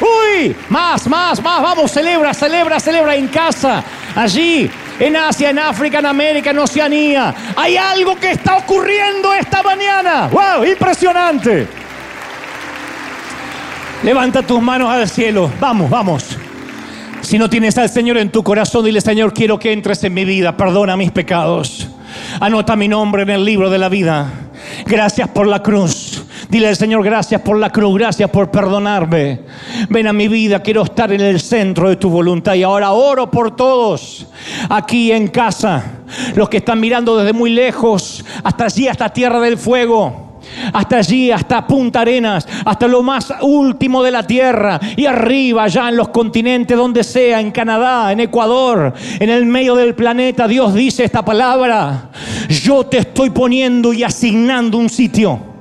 Uy, 0.00 0.56
más, 0.70 1.06
más, 1.06 1.42
más. 1.42 1.62
Vamos, 1.62 1.90
celebra, 1.90 2.32
celebra, 2.32 2.80
celebra 2.80 3.14
en 3.14 3.28
casa, 3.28 3.84
allí, 4.16 4.70
en 4.98 5.16
Asia, 5.16 5.50
en 5.50 5.58
África, 5.58 5.98
en 5.98 6.06
América, 6.06 6.50
en 6.50 6.58
Oceanía. 6.58 7.34
Hay 7.56 7.76
algo 7.76 8.16
que 8.16 8.32
está 8.32 8.56
ocurriendo 8.56 9.32
esta 9.34 9.62
mañana. 9.62 10.28
¡Wow! 10.28 10.64
Impresionante. 10.64 11.66
Levanta 14.02 14.42
tus 14.42 14.60
manos 14.60 14.90
al 14.90 15.08
cielo. 15.08 15.50
Vamos, 15.58 15.88
vamos. 15.88 16.36
Si 17.22 17.38
no 17.38 17.48
tienes 17.48 17.78
al 17.78 17.88
Señor 17.88 18.18
en 18.18 18.30
tu 18.30 18.42
corazón, 18.42 18.84
dile, 18.84 19.00
Señor, 19.00 19.32
quiero 19.32 19.58
que 19.58 19.72
entres 19.72 20.04
en 20.04 20.12
mi 20.12 20.26
vida, 20.26 20.56
perdona 20.56 20.96
mis 20.96 21.10
pecados. 21.10 21.88
Anota 22.40 22.76
mi 22.76 22.88
nombre 22.88 23.22
en 23.22 23.30
el 23.30 23.44
libro 23.44 23.70
de 23.70 23.78
la 23.78 23.88
vida. 23.88 24.30
Gracias 24.86 25.28
por 25.28 25.46
la 25.46 25.62
cruz. 25.62 26.24
Dile 26.48 26.68
al 26.68 26.76
Señor, 26.76 27.02
gracias 27.02 27.40
por 27.40 27.58
la 27.58 27.70
cruz, 27.70 27.98
gracias 27.98 28.30
por 28.30 28.50
perdonarme. 28.50 29.40
Ven 29.88 30.06
a 30.06 30.12
mi 30.12 30.28
vida, 30.28 30.60
quiero 30.60 30.82
estar 30.82 31.12
en 31.12 31.20
el 31.20 31.40
centro 31.40 31.88
de 31.88 31.96
tu 31.96 32.10
voluntad. 32.10 32.54
Y 32.54 32.62
ahora 32.62 32.92
oro 32.92 33.30
por 33.30 33.56
todos 33.56 34.26
aquí 34.68 35.10
en 35.12 35.28
casa, 35.28 35.84
los 36.34 36.48
que 36.48 36.58
están 36.58 36.80
mirando 36.80 37.16
desde 37.16 37.32
muy 37.32 37.50
lejos, 37.50 38.24
hasta 38.42 38.66
allí, 38.66 38.88
hasta 38.88 39.08
Tierra 39.08 39.40
del 39.40 39.58
Fuego 39.58 40.33
hasta 40.72 40.98
allí, 40.98 41.30
hasta 41.30 41.66
Punta 41.66 42.00
Arenas, 42.00 42.46
hasta 42.64 42.88
lo 42.88 43.02
más 43.02 43.32
último 43.40 44.02
de 44.02 44.10
la 44.10 44.26
tierra 44.26 44.80
y 44.96 45.06
arriba, 45.06 45.66
ya 45.68 45.88
en 45.88 45.96
los 45.96 46.08
continentes, 46.08 46.76
donde 46.76 47.04
sea, 47.04 47.40
en 47.40 47.50
Canadá, 47.50 48.12
en 48.12 48.20
Ecuador, 48.20 48.92
en 49.18 49.30
el 49.30 49.46
medio 49.46 49.74
del 49.74 49.94
planeta, 49.94 50.48
Dios 50.48 50.74
dice 50.74 51.04
esta 51.04 51.24
palabra, 51.24 52.10
yo 52.48 52.84
te 52.84 52.98
estoy 52.98 53.30
poniendo 53.30 53.92
y 53.92 54.02
asignando 54.02 54.78
un 54.78 54.88
sitio. 54.88 55.53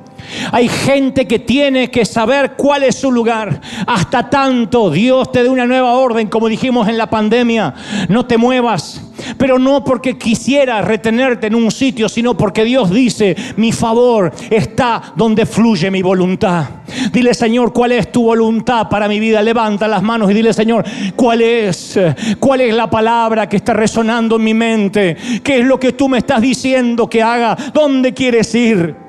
Hay 0.51 0.67
gente 0.67 1.27
que 1.27 1.39
tiene 1.39 1.89
que 1.89 2.05
saber 2.05 2.53
cuál 2.55 2.83
es 2.83 2.95
su 2.95 3.11
lugar. 3.11 3.61
Hasta 3.87 4.29
tanto 4.29 4.89
Dios 4.89 5.31
te 5.31 5.43
dé 5.43 5.49
una 5.49 5.65
nueva 5.65 5.93
orden, 5.93 6.27
como 6.27 6.47
dijimos 6.47 6.87
en 6.87 6.97
la 6.97 7.09
pandemia. 7.09 7.73
No 8.09 8.25
te 8.25 8.37
muevas. 8.37 9.01
Pero 9.37 9.59
no 9.59 9.83
porque 9.83 10.17
quisiera 10.17 10.81
retenerte 10.81 11.47
en 11.47 11.55
un 11.55 11.71
sitio, 11.71 12.09
sino 12.09 12.35
porque 12.35 12.63
Dios 12.63 12.89
dice, 12.89 13.35
mi 13.57 13.71
favor 13.71 14.31
está 14.49 15.13
donde 15.15 15.45
fluye 15.45 15.89
mi 15.91 16.01
voluntad. 16.01 16.65
Dile, 17.11 17.33
Señor, 17.33 17.73
¿cuál 17.73 17.93
es 17.93 18.11
tu 18.11 18.23
voluntad 18.23 18.89
para 18.89 19.07
mi 19.07 19.19
vida? 19.19 19.41
Levanta 19.41 19.87
las 19.87 20.03
manos 20.03 20.29
y 20.31 20.33
dile, 20.33 20.53
Señor, 20.53 20.83
¿cuál 21.15 21.41
es? 21.41 21.99
¿Cuál 22.39 22.61
es 22.61 22.73
la 22.73 22.89
palabra 22.89 23.47
que 23.47 23.57
está 23.57 23.73
resonando 23.73 24.35
en 24.37 24.43
mi 24.43 24.53
mente? 24.53 25.15
¿Qué 25.43 25.59
es 25.59 25.65
lo 25.65 25.79
que 25.79 25.93
tú 25.93 26.09
me 26.09 26.19
estás 26.19 26.41
diciendo 26.41 27.09
que 27.09 27.21
haga? 27.21 27.55
¿Dónde 27.73 28.13
quieres 28.13 28.53
ir? 28.55 29.02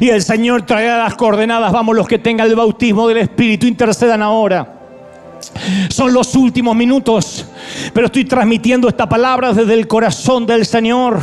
Y 0.00 0.08
el 0.08 0.22
Señor 0.22 0.62
traerá 0.62 0.98
las 0.98 1.14
coordenadas. 1.14 1.72
Vamos, 1.72 1.96
los 1.96 2.06
que 2.06 2.18
tengan 2.18 2.46
el 2.46 2.56
bautismo 2.56 3.08
del 3.08 3.18
Espíritu, 3.18 3.66
intercedan 3.66 4.22
ahora. 4.22 4.79
Son 5.88 6.12
los 6.12 6.34
últimos 6.34 6.74
minutos, 6.76 7.44
pero 7.92 8.06
estoy 8.06 8.24
transmitiendo 8.24 8.88
esta 8.88 9.08
palabra 9.08 9.52
desde 9.52 9.74
el 9.74 9.86
corazón 9.86 10.46
del 10.46 10.66
Señor. 10.66 11.20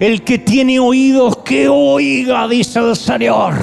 El 0.00 0.22
que 0.22 0.38
tiene 0.38 0.78
oídos, 0.78 1.38
que 1.38 1.68
oiga, 1.68 2.48
dice 2.48 2.78
el 2.80 2.96
Señor. 2.96 3.54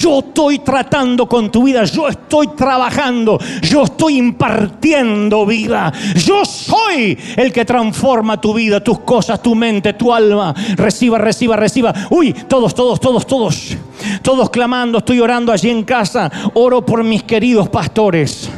Yo 0.00 0.20
estoy 0.20 0.60
tratando 0.60 1.28
con 1.28 1.50
tu 1.50 1.64
vida, 1.64 1.84
yo 1.84 2.08
estoy 2.08 2.48
trabajando, 2.48 3.38
yo 3.62 3.84
estoy 3.84 4.18
impartiendo 4.18 5.46
vida. 5.46 5.92
Yo 6.14 6.44
soy 6.44 7.18
el 7.36 7.52
que 7.52 7.64
transforma 7.64 8.40
tu 8.40 8.54
vida, 8.54 8.82
tus 8.82 9.00
cosas, 9.00 9.42
tu 9.42 9.54
mente, 9.54 9.92
tu 9.94 10.12
alma. 10.12 10.54
Reciba, 10.76 11.18
reciba, 11.18 11.56
reciba. 11.56 11.94
Uy, 12.10 12.32
todos, 12.32 12.74
todos, 12.74 13.00
todos, 13.00 13.26
todos. 13.26 13.76
Todos 14.22 14.50
clamando, 14.50 14.98
estoy 14.98 15.20
orando 15.20 15.52
allí 15.52 15.70
en 15.70 15.84
casa. 15.84 16.30
Oro 16.54 16.84
por 16.84 17.02
mis 17.02 17.22
queridos 17.22 17.68
pastores. 17.68 18.48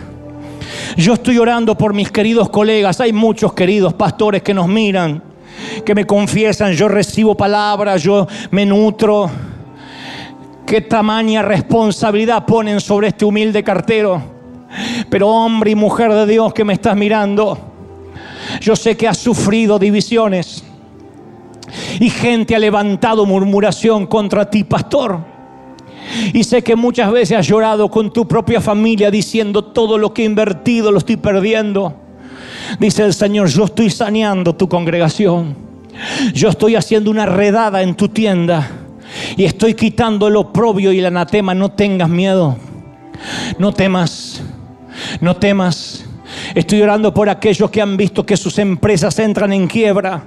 Yo 0.97 1.15
estoy 1.15 1.39
orando 1.39 1.77
por 1.77 1.95
mis 1.95 2.11
queridos 2.11 2.49
colegas. 2.51 3.01
Hay 3.01 3.13
muchos 3.13 3.53
queridos 3.53 3.95
pastores 3.95 4.43
que 4.43 4.55
nos 4.55 4.69
miran, 4.69 5.23
que 5.85 5.95
me 5.95 6.07
confiesan, 6.07 6.73
yo 6.73 6.89
recibo 6.89 7.37
palabras, 7.37 8.03
yo 8.03 8.27
me 8.51 8.65
nutro. 8.65 9.31
Qué 10.67 10.83
tamaña 10.83 11.43
responsabilidad 11.43 12.45
ponen 12.45 12.81
sobre 12.81 13.09
este 13.09 13.25
humilde 13.25 13.63
cartero. 13.65 14.23
Pero 15.09 15.29
hombre 15.29 15.71
y 15.71 15.75
mujer 15.75 16.13
de 16.13 16.27
Dios 16.27 16.53
que 16.53 16.65
me 16.65 16.75
estás 16.75 16.95
mirando, 16.95 17.59
yo 18.61 18.77
sé 18.77 18.97
que 18.97 19.09
has 19.09 19.17
sufrido 19.17 19.79
divisiones 19.79 20.63
y 21.99 22.11
gente 22.11 22.55
ha 22.55 22.59
levantado 22.59 23.25
murmuración 23.25 24.07
contra 24.07 24.51
ti, 24.51 24.65
pastor. 24.65 25.38
Y 26.33 26.45
sé 26.45 26.63
que 26.63 26.77
muchas 26.77 27.13
veces 27.13 27.39
has 27.39 27.47
llorado 27.47 27.91
con 27.91 28.13
tu 28.13 28.27
propia 28.27 28.61
familia 28.61 29.11
diciendo 29.11 29.65
todo 29.65 29.99
lo 29.99 30.13
que 30.15 30.23
he 30.23 30.27
invertido 30.27 30.91
lo 30.91 30.99
estoy 30.99 31.17
perdiendo. 31.17 31.95
Dice 32.79 33.05
el 33.05 33.15
Señor, 33.15 33.49
yo 33.49 33.65
estoy 33.65 33.91
saneando 33.91 34.55
tu 34.55 34.69
congregación. 34.69 35.57
Yo 36.33 36.49
estoy 36.49 36.77
haciendo 36.77 37.11
una 37.11 37.27
redada 37.27 37.83
en 37.83 37.95
tu 37.95 38.09
tienda. 38.09 38.71
Y 39.37 39.45
estoy 39.45 39.75
quitando 39.75 40.29
el 40.29 40.37
oprobio 40.37 40.93
y 40.93 40.99
el 40.99 41.07
anatema. 41.07 41.55
No 41.55 41.71
tengas 41.71 42.09
miedo. 42.09 42.57
No 43.59 43.73
temas. 43.73 44.43
No 45.21 45.37
temas. 45.37 46.05
Estoy 46.55 46.83
orando 46.83 47.13
por 47.13 47.29
aquellos 47.29 47.71
que 47.71 47.83
han 47.83 47.97
visto 47.97 48.25
que 48.25 48.37
sus 48.37 48.59
empresas 48.59 49.19
entran 49.19 49.53
en 49.53 49.67
quiebra 49.67 50.25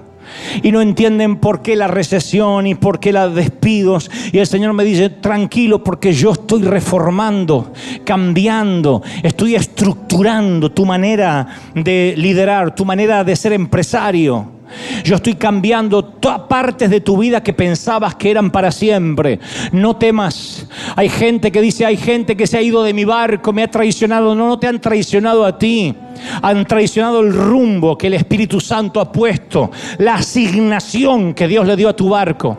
y 0.64 0.72
no 0.72 0.82
entienden 0.82 1.38
por 1.38 1.62
qué 1.62 1.76
la 1.76 1.88
recesión 1.88 2.68
y 2.68 2.76
por 2.76 3.00
qué 3.00 3.12
los 3.12 3.34
despidos. 3.36 4.10
Y 4.32 4.40
el 4.40 4.48
Señor 4.48 4.74
me 4.74 4.84
dice, 4.84 5.10
tranquilo 5.10 5.84
porque 5.84 6.14
yo 6.14 6.32
estoy 6.32 6.64
reformando, 6.64 7.74
cambiando, 8.04 9.02
estoy 9.24 9.56
estructurando 9.56 10.72
tu 10.72 10.86
manera 10.86 11.48
de 11.76 12.14
liderar, 12.18 12.76
tu 12.76 12.86
manera 12.86 13.24
de 13.24 13.36
ser 13.36 13.54
empresario. 13.54 14.61
Yo 15.04 15.16
estoy 15.16 15.36
cambiando 15.36 16.04
todas 16.04 16.42
partes 16.42 16.90
de 16.90 17.02
tu 17.02 17.18
vida 17.18 17.42
que 17.42 17.54
pensabas 17.54 18.16
que 18.16 18.32
eran 18.32 18.52
para 18.52 18.72
siempre. 18.72 19.40
No 19.72 19.96
temas. 19.96 20.68
Hay 20.96 21.10
gente 21.10 21.52
que 21.52 21.62
dice, 21.62 21.86
hay 21.86 21.98
gente 21.98 22.36
que 22.36 22.48
se 22.48 22.58
ha 22.58 22.62
ido 22.62 22.84
de 22.84 22.94
mi 22.94 23.06
barco, 23.06 23.54
me 23.54 23.64
ha 23.64 23.72
traicionado. 23.72 24.36
No, 24.36 24.48
no 24.48 24.60
te 24.60 24.68
han 24.68 24.80
traicionado 24.80 25.46
a 25.46 25.58
ti. 25.58 25.96
Han 26.42 26.66
traicionado 26.66 27.22
el 27.22 27.34
rumbo 27.34 27.98
que 27.98 28.08
el 28.08 28.14
Espíritu 28.14 28.60
Santo 28.60 29.00
ha 29.00 29.12
puesto, 29.12 29.72
la 29.98 30.16
asignación 30.16 31.34
que 31.34 31.48
Dios 31.48 31.66
le 31.66 31.76
dio 31.76 31.90
a 31.90 31.96
tu 31.96 32.10
barco. 32.10 32.58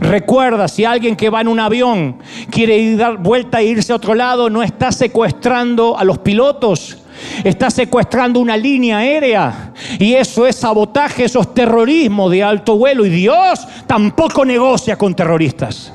Recuerda, 0.00 0.68
si 0.68 0.84
alguien 0.84 1.16
que 1.16 1.30
va 1.30 1.40
en 1.40 1.48
un 1.48 1.60
avión 1.60 2.18
quiere 2.50 2.96
dar 2.96 3.18
vuelta 3.18 3.60
e 3.60 3.66
irse 3.66 3.92
a 3.92 3.96
otro 3.96 4.14
lado, 4.14 4.48
no 4.50 4.62
está 4.62 4.92
secuestrando 4.92 5.98
a 5.98 6.04
los 6.04 6.18
pilotos, 6.18 6.98
está 7.42 7.70
secuestrando 7.70 8.40
una 8.40 8.56
línea 8.56 8.98
aérea. 8.98 9.72
Y 9.98 10.14
eso 10.14 10.46
es 10.46 10.56
sabotaje, 10.56 11.24
eso 11.24 11.40
es 11.40 11.54
terrorismo 11.54 12.28
de 12.30 12.42
alto 12.42 12.76
vuelo. 12.76 13.04
Y 13.04 13.10
Dios 13.10 13.66
tampoco 13.86 14.44
negocia 14.44 14.96
con 14.96 15.14
terroristas. 15.14 15.92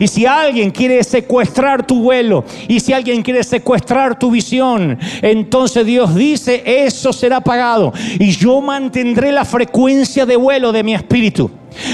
Y 0.00 0.06
si 0.08 0.26
alguien 0.26 0.70
quiere 0.70 1.02
secuestrar 1.04 1.86
tu 1.86 2.02
vuelo, 2.02 2.44
y 2.68 2.80
si 2.80 2.92
alguien 2.92 3.22
quiere 3.22 3.42
secuestrar 3.44 4.18
tu 4.18 4.30
visión, 4.30 4.98
entonces 5.22 5.84
Dios 5.86 6.14
dice, 6.14 6.62
eso 6.64 7.12
será 7.12 7.40
pagado. 7.40 7.92
Y 8.18 8.30
yo 8.30 8.60
mantendré 8.60 9.32
la 9.32 9.44
frecuencia 9.44 10.26
de 10.26 10.36
vuelo 10.36 10.72
de 10.72 10.82
mi 10.82 10.94
espíritu. 10.94 11.50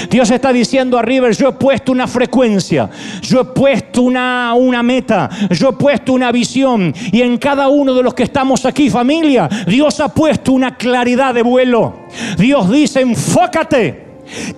Dios 0.09 0.31
está 0.31 0.51
diciendo 0.53 0.97
a 0.97 1.01
River, 1.01 1.35
yo 1.35 1.49
he 1.49 1.53
puesto 1.53 1.91
una 1.91 2.07
frecuencia, 2.07 2.89
yo 3.21 3.41
he 3.41 3.45
puesto 3.45 4.01
una, 4.01 4.53
una 4.55 4.81
meta, 4.81 5.29
yo 5.51 5.69
he 5.69 5.73
puesto 5.73 6.13
una 6.13 6.31
visión. 6.31 6.93
Y 7.11 7.21
en 7.21 7.37
cada 7.37 7.67
uno 7.67 7.93
de 7.93 8.03
los 8.03 8.13
que 8.13 8.23
estamos 8.23 8.65
aquí, 8.65 8.89
familia, 8.89 9.49
Dios 9.67 9.99
ha 9.99 10.09
puesto 10.09 10.53
una 10.53 10.77
claridad 10.77 11.33
de 11.33 11.43
vuelo. 11.43 11.93
Dios 12.37 12.69
dice, 12.69 13.01
enfócate. 13.01 14.04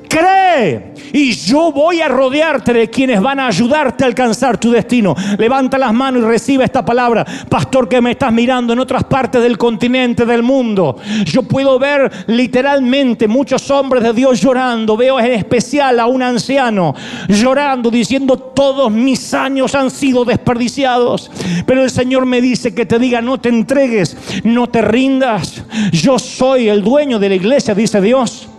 Cree 0.07 0.93
y 1.13 1.31
yo 1.33 1.71
voy 1.71 2.01
a 2.01 2.07
rodearte 2.07 2.73
de 2.73 2.89
quienes 2.89 3.21
van 3.21 3.39
a 3.39 3.47
ayudarte 3.47 4.03
a 4.03 4.07
alcanzar 4.07 4.57
tu 4.57 4.71
destino. 4.71 5.15
Levanta 5.37 5.77
las 5.77 5.93
manos 5.93 6.23
y 6.23 6.25
recibe 6.25 6.63
esta 6.63 6.83
palabra. 6.83 7.25
Pastor 7.49 7.87
que 7.87 8.01
me 8.01 8.11
estás 8.11 8.31
mirando 8.31 8.73
en 8.73 8.79
otras 8.79 9.03
partes 9.03 9.41
del 9.41 9.57
continente, 9.57 10.25
del 10.25 10.43
mundo. 10.43 10.97
Yo 11.25 11.43
puedo 11.43 11.79
ver 11.79 12.11
literalmente 12.27 13.27
muchos 13.27 13.69
hombres 13.71 14.03
de 14.03 14.13
Dios 14.13 14.41
llorando. 14.41 14.97
Veo 14.97 15.19
en 15.19 15.33
especial 15.33 15.99
a 15.99 16.07
un 16.07 16.23
anciano 16.23 16.93
llorando 17.27 17.89
diciendo 17.89 18.37
todos 18.37 18.91
mis 18.91 19.33
años 19.33 19.75
han 19.75 19.91
sido 19.91 20.25
desperdiciados. 20.25 21.31
Pero 21.65 21.83
el 21.83 21.89
Señor 21.89 22.25
me 22.25 22.41
dice 22.41 22.73
que 22.73 22.85
te 22.85 22.99
diga 22.99 23.21
no 23.21 23.39
te 23.39 23.49
entregues, 23.49 24.17
no 24.43 24.67
te 24.67 24.81
rindas. 24.81 25.63
Yo 25.91 26.19
soy 26.19 26.69
el 26.69 26.83
dueño 26.83 27.19
de 27.19 27.29
la 27.29 27.35
iglesia, 27.35 27.73
dice 27.73 28.01
Dios. 28.01 28.49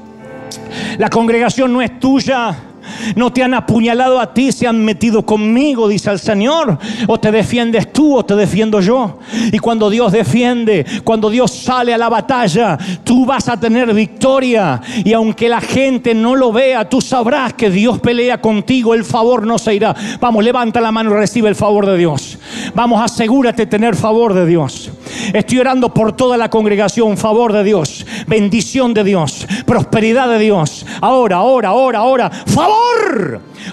La 0.98 1.08
congregación 1.08 1.72
no 1.72 1.82
es 1.82 1.98
tuya. 1.98 2.67
No 3.16 3.32
te 3.32 3.42
han 3.42 3.54
apuñalado 3.54 4.20
a 4.20 4.32
ti, 4.32 4.52
se 4.52 4.66
han 4.66 4.84
metido 4.84 5.24
conmigo, 5.24 5.88
dice 5.88 6.10
el 6.10 6.18
Señor. 6.18 6.78
O 7.06 7.18
te 7.18 7.30
defiendes 7.30 7.92
tú 7.92 8.16
o 8.16 8.24
te 8.24 8.34
defiendo 8.34 8.80
yo. 8.80 9.18
Y 9.52 9.58
cuando 9.58 9.90
Dios 9.90 10.12
defiende, 10.12 10.84
cuando 11.04 11.30
Dios 11.30 11.52
sale 11.52 11.94
a 11.94 11.98
la 11.98 12.08
batalla, 12.08 12.78
tú 13.04 13.26
vas 13.26 13.48
a 13.48 13.58
tener 13.58 13.92
victoria. 13.94 14.80
Y 15.04 15.12
aunque 15.12 15.48
la 15.48 15.60
gente 15.60 16.14
no 16.14 16.34
lo 16.34 16.52
vea, 16.52 16.88
tú 16.88 17.00
sabrás 17.00 17.54
que 17.54 17.70
Dios 17.70 17.98
pelea 18.00 18.40
contigo, 18.40 18.94
el 18.94 19.04
favor 19.04 19.46
no 19.46 19.58
se 19.58 19.74
irá. 19.74 19.94
Vamos, 20.20 20.44
levanta 20.44 20.80
la 20.80 20.92
mano 20.92 21.10
y 21.10 21.14
recibe 21.14 21.48
el 21.48 21.54
favor 21.54 21.86
de 21.86 21.96
Dios. 21.96 22.38
Vamos, 22.74 23.00
asegúrate 23.00 23.62
de 23.62 23.66
tener 23.66 23.96
favor 23.96 24.34
de 24.34 24.46
Dios. 24.46 24.90
Estoy 25.32 25.58
orando 25.58 25.92
por 25.92 26.12
toda 26.12 26.36
la 26.36 26.50
congregación, 26.50 27.16
favor 27.16 27.52
de 27.52 27.64
Dios, 27.64 28.06
bendición 28.26 28.94
de 28.94 29.04
Dios, 29.04 29.46
prosperidad 29.66 30.28
de 30.28 30.38
Dios. 30.38 30.86
Ahora, 31.00 31.36
ahora, 31.36 31.68
ahora, 31.68 31.98
ahora, 31.98 32.30
favor, 32.30 32.77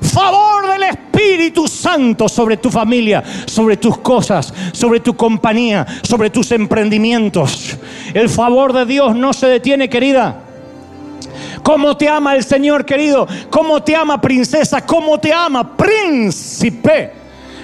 favor 0.02 0.68
del 0.68 0.84
Espíritu 0.84 1.68
Santo 1.68 2.30
sobre 2.30 2.58
tu 2.58 2.70
familia, 2.70 3.24
sobre 3.46 3.78
tus 3.78 3.98
cosas, 3.98 4.54
sobre 4.72 5.00
tu 5.00 5.16
compañía, 5.16 5.86
sobre 6.04 6.30
tus 6.30 6.52
emprendimientos. 6.52 7.78
El 8.14 8.30
favor 8.30 8.74
de 8.74 8.86
Dios 8.86 9.16
no 9.16 9.34
se 9.34 9.48
detiene, 9.48 9.90
querida. 9.90 10.42
¿Cómo 11.64 11.98
te 11.98 12.08
ama 12.08 12.36
el 12.36 12.44
Señor 12.44 12.86
querido? 12.86 13.28
¿Cómo 13.50 13.82
te 13.82 13.96
ama 13.96 14.22
princesa? 14.22 14.86
¿Cómo 14.86 15.20
te 15.20 15.34
ama 15.34 15.76
príncipe? 15.76 17.12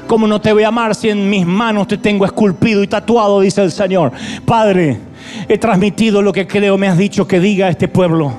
¿Cómo 0.07 0.27
no 0.27 0.41
te 0.41 0.51
voy 0.51 0.63
a 0.63 0.69
amar 0.69 0.95
si 0.95 1.09
en 1.09 1.29
mis 1.29 1.45
manos 1.45 1.87
te 1.87 1.97
tengo 1.97 2.25
esculpido 2.25 2.83
y 2.83 2.87
tatuado? 2.87 3.39
Dice 3.41 3.61
el 3.61 3.71
Señor. 3.71 4.11
Padre, 4.45 4.99
he 5.47 5.57
transmitido 5.57 6.21
lo 6.21 6.33
que 6.33 6.47
creo 6.47 6.77
me 6.77 6.87
has 6.87 6.97
dicho 6.97 7.27
que 7.27 7.39
diga 7.39 7.67
a 7.67 7.69
este 7.69 7.87
pueblo. 7.87 8.33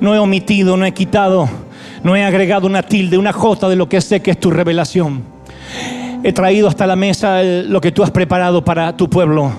No 0.00 0.14
he 0.14 0.18
omitido, 0.18 0.76
no 0.76 0.84
he 0.84 0.92
quitado, 0.92 1.48
no 2.02 2.16
he 2.16 2.24
agregado 2.24 2.66
una 2.66 2.82
tilde, 2.82 3.18
una 3.18 3.32
jota 3.32 3.68
de 3.68 3.76
lo 3.76 3.88
que 3.88 4.00
sé 4.00 4.20
que 4.20 4.32
es 4.32 4.40
tu 4.40 4.50
revelación. 4.50 5.22
He 6.22 6.32
traído 6.32 6.68
hasta 6.68 6.86
la 6.86 6.96
mesa 6.96 7.42
lo 7.42 7.80
que 7.80 7.92
tú 7.92 8.02
has 8.02 8.10
preparado 8.10 8.64
para 8.64 8.96
tu 8.96 9.08
pueblo. 9.08 9.52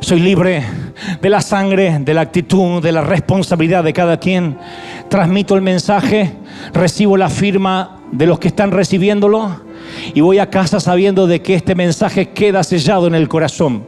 Soy 0.00 0.20
libre 0.20 0.64
de 1.20 1.30
la 1.30 1.40
sangre, 1.40 1.98
de 2.00 2.14
la 2.14 2.22
actitud, 2.22 2.82
de 2.82 2.92
la 2.92 3.02
responsabilidad 3.02 3.84
de 3.84 3.92
cada 3.92 4.18
quien. 4.18 4.58
Transmito 5.08 5.54
el 5.54 5.62
mensaje, 5.62 6.32
recibo 6.72 7.16
la 7.16 7.28
firma 7.28 8.00
de 8.10 8.26
los 8.26 8.38
que 8.38 8.48
están 8.48 8.72
recibiéndolo 8.72 9.60
y 10.14 10.20
voy 10.20 10.38
a 10.38 10.50
casa 10.50 10.80
sabiendo 10.80 11.26
de 11.26 11.42
que 11.42 11.54
este 11.54 11.74
mensaje 11.74 12.30
queda 12.30 12.62
sellado 12.62 13.06
en 13.06 13.14
el 13.14 13.28
corazón, 13.28 13.84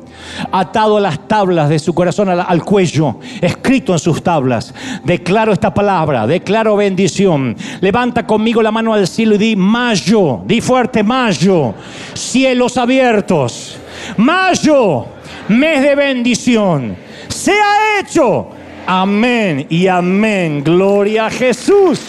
atado 0.53 0.97
a 0.97 1.01
las 1.01 1.29
tablas 1.29 1.69
de 1.69 1.79
su 1.79 1.95
corazón 1.95 2.29
al, 2.29 2.65
cuello, 2.65 3.17
escrito 3.41 3.93
en 3.93 3.99
sus 3.99 4.23
tablas. 4.23 4.75
Declaro 5.05 5.53
esta 5.53 5.73
palabra, 5.73 6.27
declaro 6.27 6.77
bendición. 6.77 7.57
Levanta 7.81 8.27
conmigo 8.27 8.63
la 8.63 8.71
mano 8.71 8.95
al 8.95 9.07
cielo 9.07 9.35
y 9.35 9.39
di 9.39 9.57
mayo, 9.57 10.41
di 10.47 10.61
fuerte 10.61 11.03
mayo, 11.03 11.75
cielos 12.15 12.77
abiertos. 12.77 13.79
Mayo, 14.17 15.07
mes 15.49 15.83
de 15.83 15.95
bendición. 15.95 16.97
Sea 17.29 18.01
hecho. 18.01 18.49
Amén 18.87 19.67
y 19.71 19.87
amén. 19.87 20.63
Gloria 20.63 21.27
a 21.27 21.31
Jesús. 21.31 22.01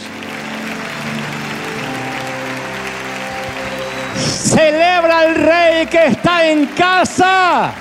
Celebra 4.16 5.20
al 5.20 5.36
rey 5.36 5.86
que 5.88 6.08
está 6.08 6.48
en 6.48 6.68
casa. 6.68 7.74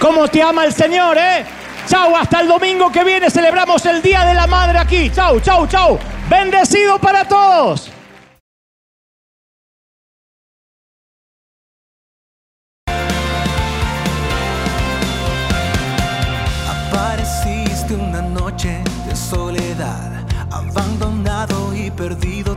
¿Cómo 0.00 0.28
te 0.28 0.42
ama 0.42 0.64
el 0.64 0.72
Señor, 0.72 1.16
eh? 1.18 1.44
Chau, 1.86 2.14
hasta 2.16 2.40
el 2.40 2.48
domingo 2.48 2.90
que 2.92 3.02
viene 3.02 3.30
celebramos 3.30 3.84
el 3.86 4.00
Día 4.00 4.24
de 4.24 4.34
la 4.34 4.46
Madre 4.46 4.78
aquí. 4.78 5.10
Chau, 5.10 5.40
chau, 5.40 5.66
chau. 5.66 5.98
Bendecido 6.28 6.98
para 6.98 7.24
todos. 7.24 7.90
Apareciste 16.68 17.94
una 17.94 18.22
noche 18.22 18.82
de 19.06 19.16
soledad, 19.16 20.24
abandonado 20.50 21.74
y 21.74 21.90
perdido 21.90 22.56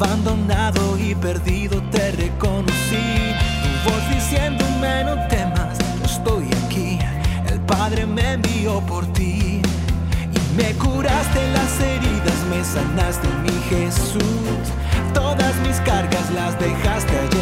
abandonado 0.00 0.98
y 0.98 1.14
perdido 1.14 1.82
te 1.90 2.12
reconocí. 2.12 3.34
Tu 3.62 3.90
voz 3.90 4.14
diciéndome 4.14 5.04
no 5.04 5.26
temas, 5.28 5.78
estoy 6.02 6.46
aquí. 6.64 6.98
El 7.46 7.60
Padre 7.60 8.06
me 8.06 8.32
envió 8.32 8.80
por 8.86 9.06
ti 9.12 9.60
y 9.60 10.56
me 10.56 10.72
curaste 10.74 11.52
las 11.52 11.80
heridas, 11.80 12.38
me 12.48 12.64
sanaste 12.64 13.28
mi 13.42 13.52
Jesús. 13.68 14.22
Todas 15.12 15.54
mis 15.66 15.76
cargas 15.80 16.30
las 16.30 16.58
dejaste 16.58 17.18
allí 17.18 17.40